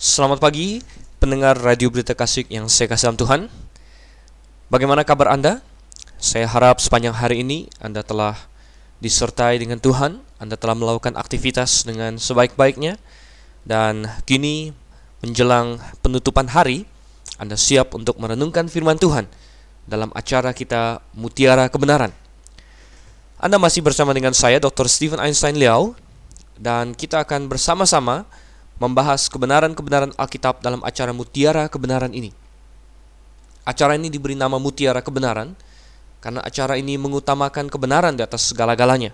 Selamat 0.00 0.40
pagi, 0.40 0.80
pendengar 1.20 1.60
Radio 1.60 1.92
Berita 1.92 2.16
Kasih 2.16 2.48
yang 2.48 2.72
saya 2.72 2.88
kasih 2.88 3.12
dalam 3.12 3.20
Tuhan. 3.20 3.40
Bagaimana 4.72 5.04
kabar 5.04 5.28
Anda? 5.28 5.60
Saya 6.16 6.48
harap 6.48 6.80
sepanjang 6.80 7.12
hari 7.12 7.44
ini 7.44 7.68
Anda 7.84 8.00
telah 8.00 8.32
disertai 9.04 9.60
dengan 9.60 9.76
Tuhan, 9.76 10.24
Anda 10.40 10.56
telah 10.56 10.72
melakukan 10.72 11.20
aktivitas 11.20 11.84
dengan 11.84 12.16
sebaik-baiknya, 12.16 12.96
dan 13.68 14.08
kini 14.24 14.72
menjelang 15.20 15.76
penutupan 16.00 16.48
hari, 16.48 16.88
Anda 17.36 17.60
siap 17.60 17.92
untuk 17.92 18.16
merenungkan 18.16 18.72
firman 18.72 18.96
Tuhan 18.96 19.28
dalam 19.84 20.16
acara 20.16 20.56
kita 20.56 21.04
Mutiara 21.12 21.68
Kebenaran. 21.68 22.16
Anda 23.36 23.60
masih 23.60 23.84
bersama 23.84 24.16
dengan 24.16 24.32
saya, 24.32 24.64
Dr. 24.64 24.88
Stephen 24.88 25.20
Einstein 25.20 25.60
Liao, 25.60 25.92
dan 26.56 26.96
kita 26.96 27.20
akan 27.20 27.52
bersama-sama 27.52 28.24
membahas 28.80 29.28
kebenaran-kebenaran 29.28 30.16
Alkitab 30.16 30.64
dalam 30.64 30.80
acara 30.80 31.12
Mutiara 31.12 31.68
Kebenaran 31.68 32.16
ini. 32.16 32.32
Acara 33.68 33.94
ini 33.94 34.08
diberi 34.08 34.32
nama 34.32 34.56
Mutiara 34.56 35.04
Kebenaran 35.04 35.52
karena 36.24 36.40
acara 36.40 36.80
ini 36.80 36.96
mengutamakan 36.96 37.68
kebenaran 37.68 38.16
di 38.16 38.24
atas 38.24 38.52
segala-galanya. 38.52 39.12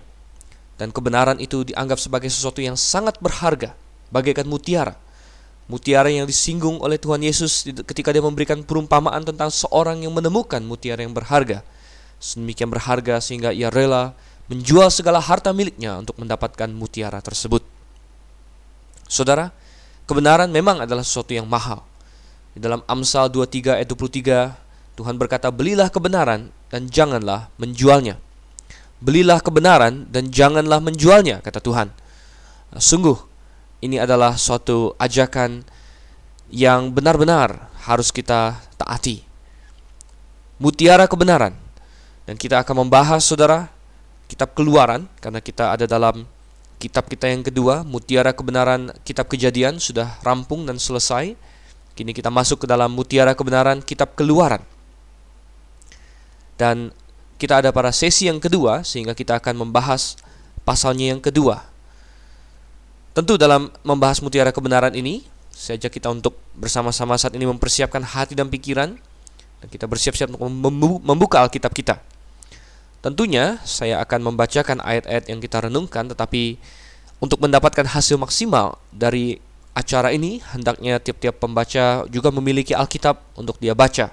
Dan 0.79 0.93
kebenaran 0.93 1.41
itu 1.41 1.65
dianggap 1.67 1.97
sebagai 1.97 2.29
sesuatu 2.29 2.61
yang 2.61 2.77
sangat 2.77 3.17
berharga, 3.17 3.73
bagaikan 4.13 4.45
mutiara. 4.45 4.93
Mutiara 5.67 6.07
yang 6.07 6.29
disinggung 6.29 6.79
oleh 6.79 7.01
Tuhan 7.01 7.19
Yesus 7.19 7.65
ketika 7.83 8.13
dia 8.13 8.21
memberikan 8.21 8.61
perumpamaan 8.61 9.25
tentang 9.25 9.51
seorang 9.51 10.05
yang 10.05 10.13
menemukan 10.13 10.61
mutiara 10.63 11.01
yang 11.01 11.11
berharga. 11.11 11.65
Sedemikian 12.21 12.69
berharga 12.69 13.19
sehingga 13.19 13.51
ia 13.51 13.73
rela 13.73 14.13
menjual 14.47 14.87
segala 14.93 15.19
harta 15.19 15.51
miliknya 15.51 15.97
untuk 15.99 16.15
mendapatkan 16.21 16.69
mutiara 16.71 17.19
tersebut. 17.19 17.65
Saudara, 19.09 19.51
kebenaran 20.07 20.49
memang 20.49 20.81
adalah 20.87 21.03
sesuatu 21.03 21.35
yang 21.35 21.45
mahal. 21.45 21.83
Di 22.55 22.63
dalam 22.63 22.81
Amsal 22.89 23.29
23 23.29 23.77
ayat 23.77 23.85
23, 23.91 24.57
Tuhan 24.97 25.19
berkata, 25.19 25.53
"Belilah 25.53 25.93
kebenaran 25.93 26.49
dan 26.73 26.89
janganlah 26.89 27.53
menjualnya." 27.61 28.17
Belilah 28.97 29.37
kebenaran 29.37 30.09
dan 30.09 30.33
janganlah 30.33 30.81
menjualnya, 30.81 31.37
kata 31.45 31.61
Tuhan. 31.61 31.93
Nah, 32.73 32.81
sungguh, 32.81 33.13
ini 33.85 34.01
adalah 34.01 34.33
suatu 34.33 34.97
ajakan 34.97 35.61
yang 36.49 36.89
benar-benar 36.89 37.69
harus 37.85 38.09
kita 38.09 38.57
taati. 38.73 39.21
Mutiara 40.57 41.05
kebenaran. 41.05 41.53
Dan 42.25 42.35
kita 42.35 42.59
akan 42.59 42.83
membahas, 42.83 43.21
saudara, 43.21 43.69
kitab 44.27 44.51
keluaran, 44.57 45.05
karena 45.21 45.39
kita 45.39 45.71
ada 45.77 45.85
dalam 45.85 46.27
kitab 46.77 47.09
kita 47.09 47.29
yang 47.29 47.41
kedua, 47.41 47.81
Mutiara 47.85 48.33
Kebenaran 48.33 48.93
Kitab 49.01 49.29
Kejadian, 49.29 49.81
sudah 49.81 50.17
rampung 50.21 50.65
dan 50.65 50.77
selesai. 50.77 51.33
Kini 51.97 52.13
kita 52.13 52.29
masuk 52.29 52.63
ke 52.63 52.67
dalam 52.69 52.93
Mutiara 52.93 53.33
Kebenaran 53.33 53.81
Kitab 53.81 54.13
Keluaran. 54.13 54.61
Dan 56.57 56.93
kita 57.37 57.61
ada 57.61 57.69
pada 57.69 57.93
sesi 57.93 58.25
yang 58.25 58.41
kedua 58.41 58.81
sehingga 58.81 59.13
kita 59.13 59.37
akan 59.37 59.61
membahas 59.61 60.17
pasalnya 60.65 61.13
yang 61.13 61.21
kedua. 61.21 61.61
Tentu 63.13 63.37
dalam 63.37 63.69
membahas 63.81 64.21
mutiara 64.21 64.53
kebenaran 64.53 64.93
ini, 64.93 65.25
saya 65.49 65.77
ajak 65.81 65.97
kita 65.97 66.13
untuk 66.13 66.37
bersama-sama 66.53 67.17
saat 67.17 67.33
ini 67.33 67.49
mempersiapkan 67.49 68.01
hati 68.05 68.37
dan 68.37 68.49
pikiran 68.49 68.93
dan 69.57 69.67
kita 69.73 69.89
bersiap-siap 69.89 70.33
untuk 70.33 70.49
membuka 71.01 71.41
Alkitab 71.41 71.73
kita. 71.73 71.97
Tentunya 73.07 73.55
saya 73.63 74.03
akan 74.03 74.19
membacakan 74.19 74.83
ayat-ayat 74.83 75.31
yang 75.31 75.39
kita 75.39 75.63
renungkan 75.63 76.11
tetapi 76.11 76.59
untuk 77.23 77.39
mendapatkan 77.39 77.87
hasil 77.87 78.19
maksimal 78.19 78.75
dari 78.91 79.39
acara 79.71 80.11
ini 80.11 80.43
hendaknya 80.51 80.99
tiap-tiap 80.99 81.39
pembaca 81.39 82.03
juga 82.11 82.35
memiliki 82.35 82.75
Alkitab 82.75 83.39
untuk 83.39 83.63
dia 83.63 83.71
baca. 83.71 84.11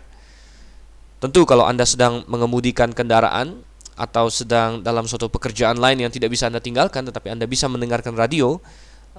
Tentu 1.19 1.43
kalau 1.43 1.67
Anda 1.67 1.83
sedang 1.83 2.23
mengemudikan 2.31 2.95
kendaraan 2.95 3.67
atau 3.99 4.31
sedang 4.31 4.79
dalam 4.79 5.11
suatu 5.11 5.27
pekerjaan 5.27 5.75
lain 5.83 6.07
yang 6.07 6.15
tidak 6.15 6.31
bisa 6.31 6.47
Anda 6.47 6.63
tinggalkan 6.63 7.03
tetapi 7.11 7.35
Anda 7.35 7.51
bisa 7.51 7.67
mendengarkan 7.67 8.15
radio, 8.15 8.63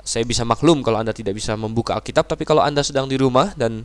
saya 0.08 0.24
bisa 0.24 0.48
maklum 0.48 0.88
kalau 0.88 1.04
Anda 1.04 1.12
tidak 1.12 1.36
bisa 1.36 1.60
membuka 1.60 2.00
Alkitab, 2.00 2.32
tapi 2.32 2.48
kalau 2.48 2.64
Anda 2.64 2.80
sedang 2.80 3.12
di 3.12 3.20
rumah 3.20 3.52
dan 3.60 3.84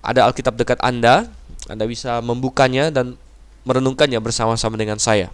ada 0.00 0.24
Alkitab 0.24 0.56
dekat 0.56 0.80
Anda, 0.80 1.28
Anda 1.68 1.84
bisa 1.84 2.24
membukanya 2.24 2.88
dan 2.88 3.20
merenungkannya 3.66 4.18
bersama-sama 4.18 4.74
dengan 4.78 4.98
saya. 4.98 5.30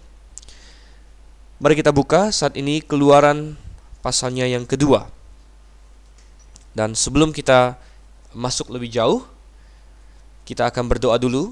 Mari 1.59 1.75
kita 1.79 1.91
buka 1.91 2.31
saat 2.31 2.55
ini 2.55 2.79
keluaran 2.79 3.59
pasalnya 3.99 4.47
yang 4.47 4.63
kedua. 4.63 5.11
Dan 6.71 6.95
sebelum 6.95 7.35
kita 7.35 7.75
masuk 8.31 8.71
lebih 8.71 8.93
jauh, 8.93 9.25
kita 10.47 10.69
akan 10.71 10.87
berdoa 10.87 11.19
dulu 11.19 11.51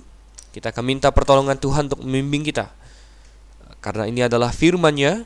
kita 0.58 0.74
akan 0.74 0.90
minta 0.90 1.14
pertolongan 1.14 1.54
Tuhan 1.54 1.86
untuk 1.86 2.02
membimbing 2.02 2.42
kita. 2.50 2.74
Karena 3.78 4.10
ini 4.10 4.26
adalah 4.26 4.50
firman-Nya, 4.50 5.22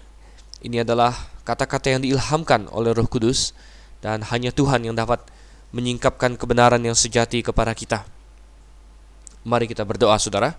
ini 0.59 0.83
adalah 0.83 1.15
kata-kata 1.47 1.95
yang 1.95 2.03
diilhamkan 2.03 2.67
oleh 2.67 2.91
Roh 2.91 3.07
Kudus 3.07 3.55
dan 4.03 4.27
hanya 4.27 4.51
Tuhan 4.51 4.83
yang 4.83 4.91
dapat 4.91 5.23
menyingkapkan 5.71 6.35
kebenaran 6.35 6.83
yang 6.83 6.99
sejati 6.99 7.39
kepada 7.47 7.71
kita. 7.71 8.03
Mari 9.47 9.71
kita 9.71 9.87
berdoa, 9.87 10.19
Saudara. 10.19 10.51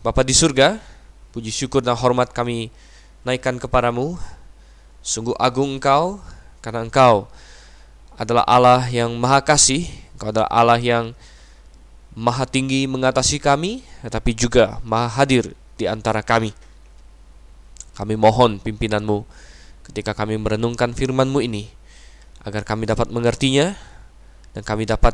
Bapa 0.00 0.24
di 0.24 0.32
surga, 0.32 0.80
puji 1.28 1.52
syukur 1.52 1.84
dan 1.84 1.92
hormat 1.92 2.32
kami 2.32 2.72
naikkan 3.20 3.60
kepadamu. 3.60 4.16
Sungguh 5.04 5.36
agung 5.36 5.76
Engkau 5.76 6.16
karena 6.64 6.88
Engkau 6.88 7.28
adalah 8.16 8.48
Allah 8.48 8.88
yang 8.88 9.12
maha 9.20 9.44
kasih, 9.44 9.84
Engkau 10.16 10.32
adalah 10.32 10.48
Allah 10.48 10.80
yang 10.80 11.12
maha 12.16 12.48
tinggi 12.48 12.88
mengatasi 12.88 13.44
kami, 13.44 13.84
tetapi 14.00 14.32
juga 14.32 14.80
maha 14.88 15.20
hadir 15.20 15.52
di 15.76 15.84
antara 15.84 16.24
kami. 16.24 16.56
Kami 17.92 18.16
mohon 18.16 18.56
pimpinanmu 18.56 19.28
ketika 19.84 20.16
kami 20.16 20.40
merenungkan 20.40 20.96
firmanmu 20.96 21.44
ini, 21.44 21.68
agar 22.40 22.64
kami 22.64 22.88
dapat 22.88 23.12
mengertinya 23.12 23.76
dan 24.56 24.64
kami 24.64 24.88
dapat 24.88 25.12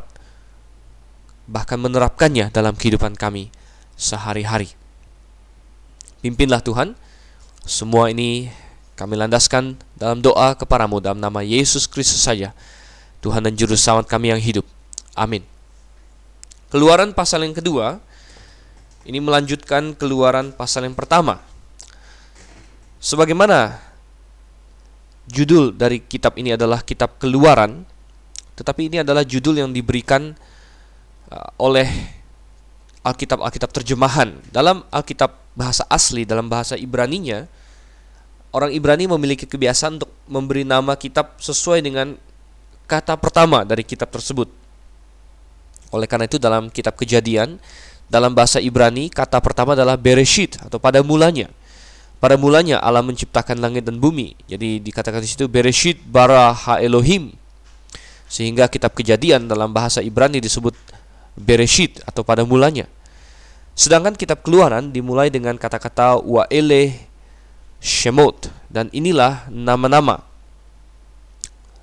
bahkan 1.43 1.75
menerapkannya 1.75 2.55
dalam 2.55 2.71
kehidupan 2.71 3.19
kami 3.19 3.51
sehari-hari. 3.97 4.71
Pimpinlah 6.21 6.61
Tuhan, 6.61 6.93
semua 7.65 8.13
ini 8.13 8.53
kami 8.93 9.17
landaskan 9.17 9.77
dalam 9.97 10.21
doa 10.21 10.53
kepadamu 10.53 11.01
dalam 11.01 11.19
nama 11.19 11.41
Yesus 11.41 11.89
Kristus 11.89 12.21
saja, 12.21 12.53
Tuhan 13.19 13.43
dan 13.43 13.57
Juru 13.57 13.73
Selamat 13.73 14.05
kami 14.05 14.31
yang 14.31 14.41
hidup. 14.41 14.65
Amin. 15.17 15.41
Keluaran 16.69 17.11
pasal 17.11 17.43
yang 17.43 17.57
kedua 17.57 17.97
ini 19.07 19.23
melanjutkan 19.23 19.95
keluaran 19.95 20.51
pasal 20.51 20.83
yang 20.83 20.93
pertama. 20.93 21.39
Sebagaimana 22.99 23.79
judul 25.31 25.71
dari 25.75 26.03
kitab 26.03 26.35
ini 26.35 26.55
adalah 26.55 26.83
kitab 26.83 27.15
Keluaran, 27.15 27.87
tetapi 28.59 28.91
ini 28.91 28.97
adalah 29.03 29.23
judul 29.23 29.63
yang 29.63 29.71
diberikan 29.71 30.35
uh, 31.31 31.49
oleh 31.61 32.16
Alkitab-Alkitab 33.07 33.71
terjemahan. 33.71 34.35
Dalam 34.51 34.83
Alkitab 34.91 35.31
bahasa 35.55 35.87
asli, 35.87 36.27
dalam 36.27 36.51
bahasa 36.51 36.75
Ibraninya, 36.75 37.47
orang 38.51 38.75
Ibrani 38.75 39.07
memiliki 39.07 39.47
kebiasaan 39.47 40.03
untuk 40.03 40.11
memberi 40.27 40.67
nama 40.67 40.93
kitab 40.99 41.39
sesuai 41.39 41.79
dengan 41.79 42.19
kata 42.87 43.15
pertama 43.19 43.63
dari 43.63 43.87
kitab 43.87 44.11
tersebut. 44.11 44.51
Oleh 45.91 46.07
karena 46.07 46.27
itu 46.27 46.35
dalam 46.35 46.67
kitab 46.67 46.99
Kejadian 46.99 47.59
dalam 48.07 48.31
bahasa 48.31 48.63
Ibrani 48.63 49.11
kata 49.11 49.39
pertama 49.43 49.75
adalah 49.75 49.99
Bereshit 49.99 50.59
atau 50.59 50.79
pada 50.79 51.03
mulanya. 51.03 51.51
Pada 52.17 52.33
mulanya 52.33 52.81
Allah 52.81 53.05
menciptakan 53.05 53.61
langit 53.61 53.85
dan 53.85 54.01
bumi. 54.01 54.33
Jadi 54.49 54.81
dikatakan 54.81 55.21
di 55.21 55.29
situ 55.29 55.45
Bereshit 55.45 56.01
bara 56.01 56.49
ha 56.55 56.81
Elohim. 56.81 57.35
Sehingga 58.27 58.67
kitab 58.67 58.95
Kejadian 58.97 59.47
dalam 59.47 59.71
bahasa 59.71 60.03
Ibrani 60.03 60.41
disebut 60.41 60.73
Bereshit 61.37 62.01
atau 62.09 62.25
pada 62.25 62.41
mulanya. 62.41 62.89
Sedangkan 63.77 64.17
kitab 64.17 64.41
Keluaran 64.41 64.89
dimulai 64.89 65.29
dengan 65.29 65.53
kata-kata 65.53 66.17
wa 66.17 66.49
ele 66.49 66.97
shemot 67.77 68.49
dan 68.73 68.89
inilah 68.89 69.45
nama-nama 69.53 70.25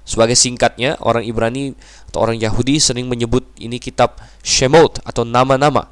sebagai 0.05 0.37
singkatnya, 0.37 1.01
orang 1.01 1.25
Ibrani 1.25 1.73
atau 2.13 2.21
orang 2.21 2.37
Yahudi 2.37 2.77
sering 2.77 3.09
menyebut 3.09 3.49
ini 3.57 3.81
kitab 3.81 4.21
Shemot 4.45 5.01
atau 5.01 5.25
nama-nama. 5.25 5.89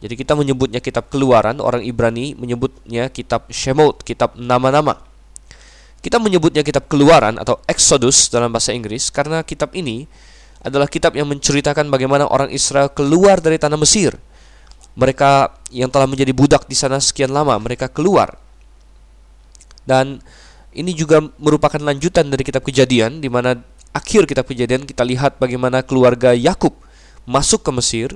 Jadi 0.00 0.14
kita 0.14 0.38
menyebutnya 0.38 0.78
kitab 0.78 1.10
keluaran, 1.10 1.58
orang 1.58 1.82
Ibrani 1.82 2.38
menyebutnya 2.38 3.10
kitab 3.10 3.50
Shemot, 3.50 4.06
kitab 4.06 4.38
nama-nama. 4.38 5.02
Kita 6.00 6.16
menyebutnya 6.22 6.62
kitab 6.62 6.86
keluaran 6.86 7.36
atau 7.42 7.60
Exodus 7.66 8.30
dalam 8.32 8.54
bahasa 8.54 8.72
Inggris 8.72 9.10
karena 9.12 9.42
kitab 9.42 9.74
ini 9.76 10.06
adalah 10.62 10.86
kitab 10.88 11.12
yang 11.18 11.28
menceritakan 11.28 11.90
bagaimana 11.90 12.30
orang 12.30 12.54
Israel 12.54 12.88
keluar 12.94 13.42
dari 13.42 13.58
tanah 13.58 13.76
Mesir. 13.76 14.14
Mereka 15.00 15.56
yang 15.72 15.88
telah 15.88 16.04
menjadi 16.04 16.36
budak 16.36 16.68
di 16.68 16.76
sana 16.76 17.00
sekian 17.00 17.32
lama, 17.32 17.56
mereka 17.56 17.88
keluar. 17.88 18.36
Dan 19.88 20.20
ini 20.76 20.92
juga 20.92 21.24
merupakan 21.40 21.80
lanjutan 21.80 22.28
dari 22.28 22.44
kitab 22.44 22.62
Kejadian 22.62 23.24
di 23.24 23.32
mana 23.32 23.58
akhir 23.90 24.26
kitab 24.30 24.46
kejadian 24.46 24.86
kita 24.86 25.02
lihat 25.02 25.38
bagaimana 25.42 25.82
keluarga 25.82 26.30
Yakub 26.30 26.74
masuk 27.26 27.66
ke 27.66 27.70
Mesir 27.74 28.08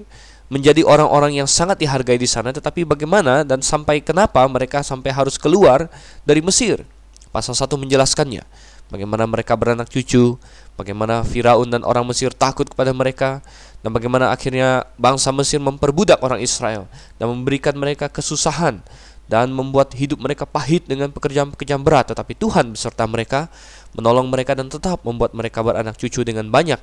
menjadi 0.47 0.87
orang-orang 0.87 1.35
yang 1.43 1.49
sangat 1.51 1.83
dihargai 1.83 2.15
di 2.15 2.31
sana 2.31 2.55
tetapi 2.55 2.87
bagaimana 2.87 3.43
dan 3.43 3.59
sampai 3.59 3.99
kenapa 3.99 4.45
mereka 4.47 4.87
sampai 4.87 5.11
harus 5.11 5.35
keluar 5.35 5.91
dari 6.23 6.45
Mesir 6.45 6.87
pasal 7.35 7.59
1 7.59 7.67
menjelaskannya 7.75 8.47
bagaimana 8.87 9.27
mereka 9.27 9.59
beranak 9.59 9.91
cucu 9.91 10.39
bagaimana 10.75 11.23
Firaun 11.23 11.71
dan 11.71 11.83
orang 11.87 12.07
Mesir 12.07 12.35
takut 12.35 12.67
kepada 12.67 12.91
mereka 12.91 13.43
dan 13.85 13.93
bagaimana 13.93 14.33
akhirnya 14.33 14.89
bangsa 14.97 15.31
Mesir 15.31 15.61
memperbudak 15.61 16.21
orang 16.25 16.41
Israel 16.41 16.89
dan 17.21 17.31
memberikan 17.31 17.77
mereka 17.77 18.11
kesusahan 18.11 18.81
dan 19.25 19.53
membuat 19.53 19.97
hidup 19.97 20.21
mereka 20.21 20.45
pahit 20.45 20.85
dengan 20.85 21.09
pekerjaan-pekerjaan 21.09 21.81
berat. 21.81 22.13
Tetapi 22.13 22.37
Tuhan 22.37 22.77
beserta 22.77 23.05
mereka 23.09 23.49
menolong 23.97 24.29
mereka 24.29 24.53
dan 24.53 24.69
tetap 24.69 25.01
membuat 25.07 25.33
mereka 25.33 25.65
beranak 25.65 25.97
cucu 25.97 26.27
dengan 26.27 26.49
banyak. 26.53 26.81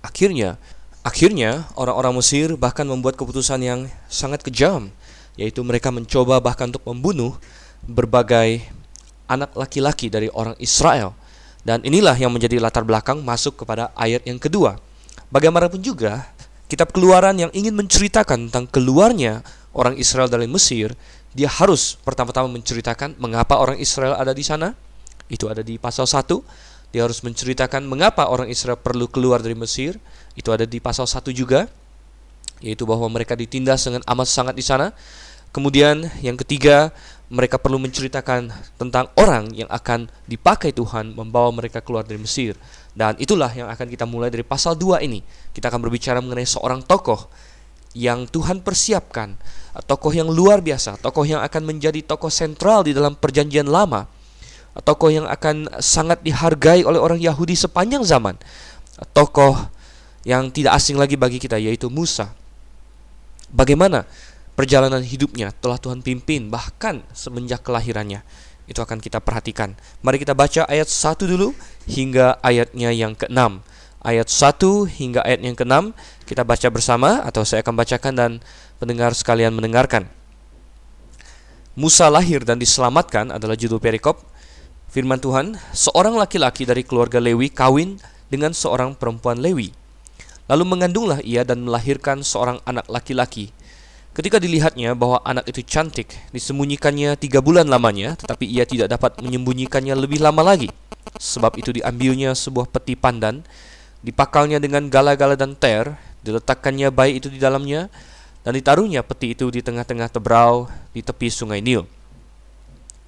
Akhirnya 0.00 0.56
akhirnya 1.00 1.70
orang-orang 1.74 2.20
Mesir 2.20 2.54
bahkan 2.60 2.84
membuat 2.84 3.16
keputusan 3.16 3.60
yang 3.64 3.80
sangat 4.06 4.44
kejam 4.44 4.92
yaitu 5.40 5.64
mereka 5.64 5.88
mencoba 5.88 6.42
bahkan 6.42 6.68
untuk 6.68 6.84
membunuh 6.84 7.38
berbagai 7.86 8.60
anak 9.24 9.54
laki-laki 9.56 10.12
dari 10.12 10.28
orang 10.34 10.52
Israel 10.60 11.16
dan 11.66 11.84
inilah 11.84 12.16
yang 12.16 12.32
menjadi 12.32 12.56
latar 12.60 12.84
belakang 12.86 13.20
masuk 13.20 13.64
kepada 13.64 13.92
ayat 13.96 14.24
yang 14.24 14.40
kedua 14.40 14.80
bagaimanapun 15.28 15.80
juga 15.80 16.28
kitab 16.70 16.94
keluaran 16.94 17.34
yang 17.34 17.50
ingin 17.50 17.74
menceritakan 17.74 18.46
tentang 18.46 18.70
keluarnya 18.70 19.42
orang 19.74 19.98
Israel 19.98 20.30
dari 20.30 20.46
Mesir, 20.46 20.94
dia 21.34 21.50
harus 21.50 21.98
pertama-tama 22.02 22.46
menceritakan 22.46 23.18
mengapa 23.18 23.58
orang 23.58 23.78
Israel 23.82 24.14
ada 24.14 24.30
di 24.30 24.46
sana. 24.46 24.78
Itu 25.26 25.50
ada 25.50 25.66
di 25.66 25.78
pasal 25.78 26.06
1. 26.06 26.26
Dia 26.90 27.06
harus 27.06 27.22
menceritakan 27.22 27.86
mengapa 27.86 28.26
orang 28.26 28.50
Israel 28.50 28.78
perlu 28.78 29.06
keluar 29.06 29.38
dari 29.42 29.54
Mesir. 29.54 29.98
Itu 30.34 30.50
ada 30.50 30.66
di 30.66 30.78
pasal 30.82 31.06
1 31.06 31.30
juga. 31.30 31.70
Yaitu 32.62 32.82
bahwa 32.82 33.06
mereka 33.10 33.38
ditindas 33.38 33.86
dengan 33.86 34.02
amat 34.06 34.26
sangat 34.26 34.54
di 34.58 34.64
sana. 34.66 34.90
Kemudian 35.50 36.06
yang 36.22 36.38
ketiga, 36.38 36.94
mereka 37.30 37.62
perlu 37.62 37.78
menceritakan 37.78 38.50
tentang 38.74 39.06
orang 39.14 39.54
yang 39.54 39.70
akan 39.70 40.10
dipakai 40.26 40.74
Tuhan 40.74 41.14
membawa 41.14 41.54
mereka 41.54 41.78
keluar 41.78 42.02
dari 42.02 42.18
Mesir. 42.18 42.58
Dan 42.90 43.14
itulah 43.22 43.54
yang 43.54 43.70
akan 43.70 43.86
kita 43.86 44.02
mulai 44.02 44.34
dari 44.34 44.42
pasal 44.42 44.74
2 44.74 44.98
ini. 45.06 45.22
Kita 45.54 45.70
akan 45.70 45.78
berbicara 45.78 46.18
mengenai 46.18 46.42
seorang 46.42 46.82
tokoh 46.82 47.30
yang 47.94 48.26
Tuhan 48.26 48.62
persiapkan, 48.62 49.38
tokoh 49.86 50.10
yang 50.10 50.26
luar 50.26 50.58
biasa, 50.58 50.98
tokoh 50.98 51.22
yang 51.22 51.42
akan 51.42 51.62
menjadi 51.70 52.02
tokoh 52.02 52.30
sentral 52.30 52.82
di 52.82 52.94
dalam 52.94 53.14
perjanjian 53.14 53.66
lama, 53.66 54.10
tokoh 54.82 55.10
yang 55.10 55.26
akan 55.26 55.70
sangat 55.78 56.22
dihargai 56.22 56.82
oleh 56.82 56.98
orang 56.98 57.18
Yahudi 57.18 57.54
sepanjang 57.54 58.02
zaman, 58.06 58.38
tokoh 59.14 59.54
yang 60.26 60.50
tidak 60.50 60.78
asing 60.78 60.98
lagi 60.98 61.14
bagi 61.18 61.38
kita 61.38 61.58
yaitu 61.58 61.90
Musa. 61.90 62.30
Bagaimana 63.50 64.06
perjalanan 64.60 65.00
hidupnya 65.00 65.56
telah 65.56 65.80
Tuhan 65.80 66.04
pimpin 66.04 66.52
bahkan 66.52 67.00
semenjak 67.16 67.64
kelahirannya. 67.64 68.20
Itu 68.68 68.84
akan 68.84 69.00
kita 69.00 69.16
perhatikan. 69.24 69.72
Mari 70.04 70.20
kita 70.20 70.36
baca 70.36 70.68
ayat 70.68 70.84
1 70.84 71.16
dulu 71.24 71.56
hingga 71.88 72.36
ayatnya 72.44 72.92
yang 72.92 73.16
ke-6 73.16 73.64
ayat 74.04 74.28
1 74.28 75.00
hingga 75.00 75.24
ayat 75.24 75.40
yang 75.40 75.56
ke-6 75.56 75.96
kita 76.28 76.44
baca 76.44 76.68
bersama 76.68 77.24
atau 77.24 77.40
saya 77.40 77.64
akan 77.64 77.72
bacakan 77.72 78.12
dan 78.12 78.30
pendengar 78.76 79.16
sekalian 79.16 79.56
mendengarkan. 79.56 80.12
Musa 81.72 82.12
lahir 82.12 82.44
dan 82.44 82.60
diselamatkan 82.60 83.32
adalah 83.32 83.56
judul 83.56 83.80
perikop. 83.80 84.20
Firman 84.92 85.24
Tuhan, 85.24 85.56
seorang 85.72 86.20
laki-laki 86.20 86.68
dari 86.68 86.84
keluarga 86.84 87.16
Lewi 87.16 87.48
kawin 87.48 87.96
dengan 88.28 88.52
seorang 88.52 88.92
perempuan 88.92 89.40
Lewi. 89.40 89.72
Lalu 90.52 90.64
mengandunglah 90.68 91.24
ia 91.24 91.48
dan 91.48 91.64
melahirkan 91.64 92.20
seorang 92.20 92.60
anak 92.68 92.84
laki-laki. 92.92 93.54
Ketika 94.10 94.42
dilihatnya 94.42 94.98
bahwa 94.98 95.22
anak 95.22 95.46
itu 95.46 95.62
cantik, 95.62 96.10
disembunyikannya 96.34 97.14
tiga 97.14 97.38
bulan 97.38 97.70
lamanya, 97.70 98.18
tetapi 98.18 98.42
ia 98.42 98.66
tidak 98.66 98.90
dapat 98.90 99.22
menyembunyikannya 99.22 99.94
lebih 99.94 100.18
lama 100.18 100.42
lagi. 100.42 100.66
Sebab 101.14 101.54
itu 101.62 101.70
diambilnya 101.70 102.34
sebuah 102.34 102.66
peti 102.74 102.98
pandan, 102.98 103.46
dipakalnya 104.02 104.58
dengan 104.58 104.90
gala-gala 104.90 105.38
dan 105.38 105.54
ter, 105.54 105.94
diletakkannya 106.26 106.90
bayi 106.90 107.22
itu 107.22 107.30
di 107.30 107.38
dalamnya, 107.38 107.86
dan 108.42 108.58
ditaruhnya 108.58 109.06
peti 109.06 109.38
itu 109.38 109.46
di 109.52 109.62
tengah-tengah 109.62 110.10
tebrau 110.10 110.66
di 110.90 111.06
tepi 111.06 111.30
sungai 111.30 111.62
Nil. 111.62 111.86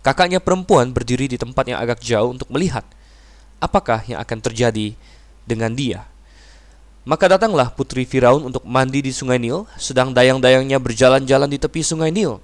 Kakaknya 0.07 0.39
perempuan 0.39 0.95
berdiri 0.95 1.27
di 1.27 1.35
tempat 1.35 1.67
yang 1.67 1.83
agak 1.83 1.99
jauh 1.99 2.31
untuk 2.31 2.47
melihat 2.51 2.87
apakah 3.63 4.03
yang 4.07 4.19
akan 4.19 4.39
terjadi 4.43 4.95
dengan 5.47 5.75
dia. 5.75 6.12
Maka 7.03 7.35
datanglah 7.35 7.75
putri 7.75 8.07
Firaun 8.07 8.47
untuk 8.47 8.63
mandi 8.63 9.03
di 9.03 9.11
sungai 9.11 9.35
Nil, 9.43 9.67
sedang 9.75 10.15
dayang-dayangnya 10.15 10.79
berjalan-jalan 10.79 11.51
di 11.51 11.59
tepi 11.59 11.83
sungai 11.83 12.15
Nil. 12.15 12.39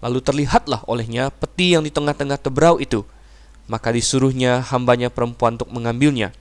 Lalu 0.00 0.24
terlihatlah 0.24 0.80
olehnya 0.88 1.28
peti 1.28 1.76
yang 1.76 1.84
di 1.84 1.92
tengah-tengah 1.92 2.40
tebrau 2.40 2.80
itu. 2.80 3.04
Maka 3.68 3.92
disuruhnya 3.92 4.64
hambanya 4.72 5.12
perempuan 5.12 5.60
untuk 5.60 5.68
mengambilnya. 5.68 6.32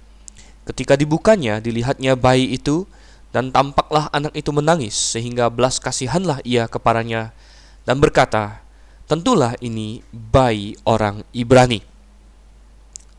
Ketika 0.63 0.95
dibukanya, 0.95 1.59
dilihatnya 1.59 2.15
bayi 2.15 2.47
itu 2.55 2.87
dan 3.35 3.51
tampaklah 3.51 4.07
anak 4.15 4.33
itu 4.39 4.55
menangis 4.55 4.95
sehingga 4.95 5.51
belas 5.51 5.83
kasihanlah 5.83 6.39
ia 6.47 6.65
kepadanya 6.71 7.35
dan 7.83 7.99
berkata, 7.99 8.63
"Tentulah 9.05 9.59
ini 9.59 9.99
bayi 10.15 10.79
orang 10.87 11.27
Ibrani." 11.35 11.83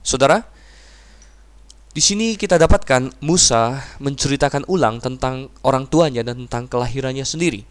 Saudara, 0.00 0.48
di 1.90 1.98
sini 1.98 2.38
kita 2.38 2.54
dapatkan 2.54 3.18
Musa 3.18 3.82
menceritakan 3.98 4.62
ulang 4.70 5.02
tentang 5.02 5.50
orang 5.66 5.90
tuanya 5.90 6.22
dan 6.22 6.46
tentang 6.46 6.70
kelahirannya 6.70 7.26
sendiri. 7.26 7.66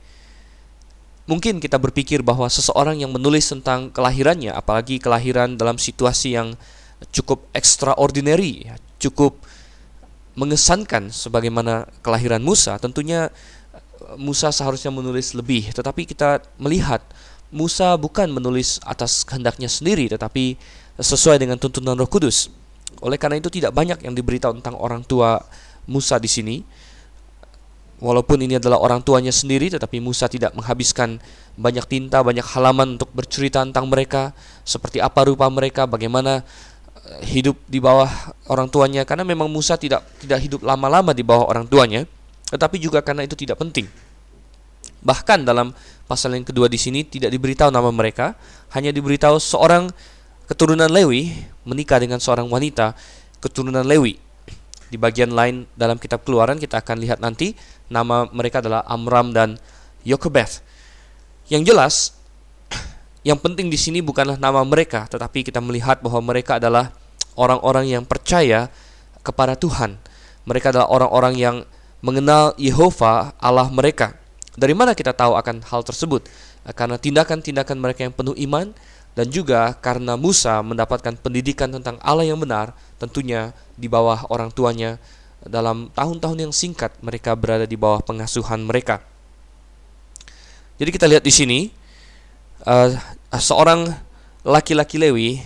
Mungkin 1.24 1.62
kita 1.64 1.80
berpikir 1.80 2.20
bahwa 2.20 2.50
seseorang 2.52 3.00
yang 3.00 3.16
menulis 3.16 3.48
tentang 3.48 3.94
kelahirannya, 3.94 4.52
apalagi 4.52 5.00
kelahiran 5.00 5.56
dalam 5.56 5.80
situasi 5.80 6.36
yang 6.36 6.58
cukup 7.16 7.48
extraordinary, 7.56 8.68
cukup 9.00 9.40
mengesankan 10.36 11.14
sebagaimana 11.14 11.88
kelahiran 12.04 12.44
Musa, 12.44 12.76
tentunya 12.76 13.32
eh, 13.72 14.16
Musa 14.20 14.52
seharusnya 14.52 14.92
menulis 14.92 15.32
lebih, 15.32 15.72
tetapi 15.72 16.04
kita 16.04 16.44
melihat 16.60 17.00
Musa 17.56 17.96
bukan 17.96 18.28
menulis 18.30 18.84
atas 18.84 19.24
kehendaknya 19.24 19.72
sendiri, 19.72 20.12
tetapi 20.12 20.60
sesuai 21.00 21.40
dengan 21.40 21.56
tuntunan 21.56 21.96
Roh 21.96 22.10
Kudus. 22.10 22.52
Oleh 23.00 23.18
karena 23.22 23.38
itu 23.38 23.54
tidak 23.54 23.72
banyak 23.72 24.02
yang 24.04 24.18
diberitahu 24.18 24.60
tentang 24.60 24.76
orang 24.82 25.06
tua 25.06 25.40
Musa 25.86 26.18
di 26.18 26.28
sini. 26.30 26.58
Walaupun 28.00 28.40
ini 28.40 28.56
adalah 28.56 28.80
orang 28.80 29.04
tuanya 29.04 29.32
sendiri, 29.32 29.68
tetapi 29.68 30.00
Musa 30.00 30.32
tidak 30.32 30.56
menghabiskan 30.56 31.20
banyak 31.60 31.84
tinta, 31.84 32.24
banyak 32.24 32.48
halaman 32.56 32.96
untuk 32.96 33.12
bercerita 33.12 33.60
tentang 33.60 33.92
mereka, 33.92 34.32
seperti 34.64 35.04
apa 35.04 35.28
rupa 35.28 35.52
mereka, 35.52 35.84
bagaimana 35.84 36.48
hidup 37.26 37.58
di 37.66 37.82
bawah 37.82 38.08
orang 38.48 38.70
tuanya 38.70 39.02
karena 39.02 39.26
memang 39.26 39.50
Musa 39.50 39.76
tidak 39.76 40.06
tidak 40.22 40.40
hidup 40.46 40.62
lama-lama 40.62 41.12
di 41.12 41.26
bawah 41.26 41.50
orang 41.50 41.66
tuanya, 41.66 42.06
tetapi 42.54 42.78
juga 42.78 43.02
karena 43.02 43.26
itu 43.26 43.34
tidak 43.34 43.58
penting. 43.58 43.90
Bahkan 45.00 45.48
dalam 45.48 45.74
pasal 46.06 46.36
yang 46.36 46.46
kedua 46.46 46.68
di 46.68 46.78
sini 46.78 47.08
tidak 47.08 47.34
diberitahu 47.34 47.72
nama 47.72 47.90
mereka, 47.90 48.36
hanya 48.76 48.94
diberitahu 48.94 49.42
seorang 49.42 49.90
keturunan 50.46 50.90
Lewi 50.90 51.34
menikah 51.70 52.02
dengan 52.02 52.18
seorang 52.18 52.50
wanita 52.50 52.98
keturunan 53.38 53.86
Lewi. 53.86 54.18
Di 54.90 54.98
bagian 54.98 55.30
lain 55.30 55.70
dalam 55.78 56.02
kitab 56.02 56.26
Keluaran 56.26 56.58
kita 56.58 56.82
akan 56.82 56.98
lihat 56.98 57.22
nanti 57.22 57.54
nama 57.94 58.26
mereka 58.34 58.66
adalah 58.66 58.82
Amram 58.90 59.30
dan 59.30 59.62
Yokebeth. 60.02 60.66
Yang 61.46 61.64
jelas 61.70 61.94
yang 63.28 63.38
penting 63.38 63.70
di 63.70 63.78
sini 63.78 64.02
bukanlah 64.02 64.42
nama 64.42 64.66
mereka, 64.66 65.06
tetapi 65.06 65.46
kita 65.46 65.62
melihat 65.62 66.02
bahwa 66.02 66.34
mereka 66.34 66.58
adalah 66.58 66.90
orang-orang 67.38 67.94
yang 67.94 68.04
percaya 68.04 68.74
kepada 69.22 69.54
Tuhan. 69.54 70.02
Mereka 70.50 70.74
adalah 70.74 70.90
orang-orang 70.90 71.38
yang 71.38 71.56
mengenal 72.02 72.58
Yehova 72.58 73.38
Allah 73.38 73.70
mereka. 73.70 74.18
Dari 74.58 74.74
mana 74.74 74.98
kita 74.98 75.14
tahu 75.14 75.38
akan 75.38 75.62
hal 75.70 75.86
tersebut? 75.86 76.26
Karena 76.76 77.00
tindakan-tindakan 77.00 77.78
mereka 77.80 78.04
yang 78.04 78.14
penuh 78.14 78.36
iman 78.50 78.74
dan 79.18 79.28
juga 79.30 79.74
karena 79.78 80.16
Musa 80.16 80.62
mendapatkan 80.62 81.18
pendidikan 81.20 81.70
tentang 81.70 81.98
Allah 82.04 82.26
yang 82.26 82.40
benar, 82.40 82.72
tentunya 83.02 83.52
di 83.76 83.90
bawah 83.90 84.28
orang 84.30 84.54
tuanya 84.54 85.02
dalam 85.44 85.88
tahun-tahun 85.96 86.50
yang 86.50 86.54
singkat 86.54 86.92
mereka 87.00 87.32
berada 87.34 87.64
di 87.64 87.80
bawah 87.80 88.04
pengasuhan 88.04 88.60
mereka. 88.64 89.00
Jadi 90.80 90.90
kita 90.96 91.06
lihat 91.12 91.24
di 91.24 91.34
sini 91.36 91.60
uh, 92.64 92.92
seorang 93.36 93.92
laki-laki 94.48 94.96
Lewi 94.96 95.44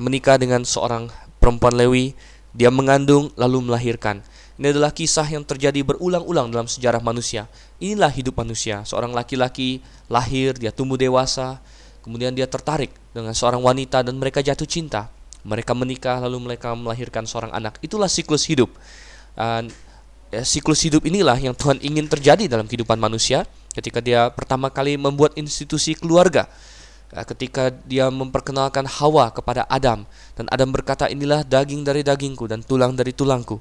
menikah 0.00 0.40
dengan 0.40 0.64
seorang 0.64 1.12
perempuan 1.36 1.76
Lewi, 1.76 2.16
dia 2.56 2.72
mengandung 2.72 3.28
lalu 3.36 3.68
melahirkan. 3.68 4.24
Ini 4.60 4.70
adalah 4.72 4.92
kisah 4.92 5.26
yang 5.26 5.42
terjadi 5.42 5.80
berulang-ulang 5.82 6.52
dalam 6.52 6.68
sejarah 6.68 7.00
manusia. 7.00 7.48
Inilah 7.82 8.12
hidup 8.12 8.36
manusia. 8.38 8.84
Seorang 8.84 9.10
laki-laki 9.10 9.82
lahir, 10.06 10.54
dia 10.54 10.70
tumbuh 10.70 11.00
dewasa, 11.00 11.58
kemudian 12.02 12.34
dia 12.34 12.50
tertarik 12.50 12.90
dengan 13.14 13.32
seorang 13.32 13.62
wanita 13.62 14.02
dan 14.02 14.18
mereka 14.18 14.42
jatuh 14.42 14.66
cinta. 14.66 15.08
Mereka 15.42 15.74
menikah 15.74 16.22
lalu 16.22 16.52
mereka 16.52 16.74
melahirkan 16.74 17.26
seorang 17.26 17.50
anak. 17.50 17.78
Itulah 17.82 18.06
siklus 18.06 18.46
hidup. 18.46 18.70
Dan 19.34 19.70
ya, 20.30 20.42
siklus 20.46 20.82
hidup 20.86 21.02
inilah 21.02 21.34
yang 21.38 21.54
Tuhan 21.54 21.82
ingin 21.82 22.06
terjadi 22.06 22.46
dalam 22.46 22.66
kehidupan 22.66 22.98
manusia 22.98 23.46
ketika 23.72 23.98
dia 23.98 24.28
pertama 24.30 24.68
kali 24.70 24.94
membuat 24.94 25.34
institusi 25.34 25.98
keluarga. 25.98 26.46
Ya, 27.10 27.26
ketika 27.26 27.74
dia 27.84 28.06
memperkenalkan 28.08 28.86
Hawa 28.86 29.34
kepada 29.34 29.66
Adam 29.66 30.06
dan 30.38 30.46
Adam 30.48 30.70
berkata 30.70 31.10
inilah 31.10 31.42
daging 31.42 31.82
dari 31.82 32.06
dagingku 32.06 32.46
dan 32.46 32.62
tulang 32.62 32.94
dari 32.94 33.10
tulangku. 33.10 33.58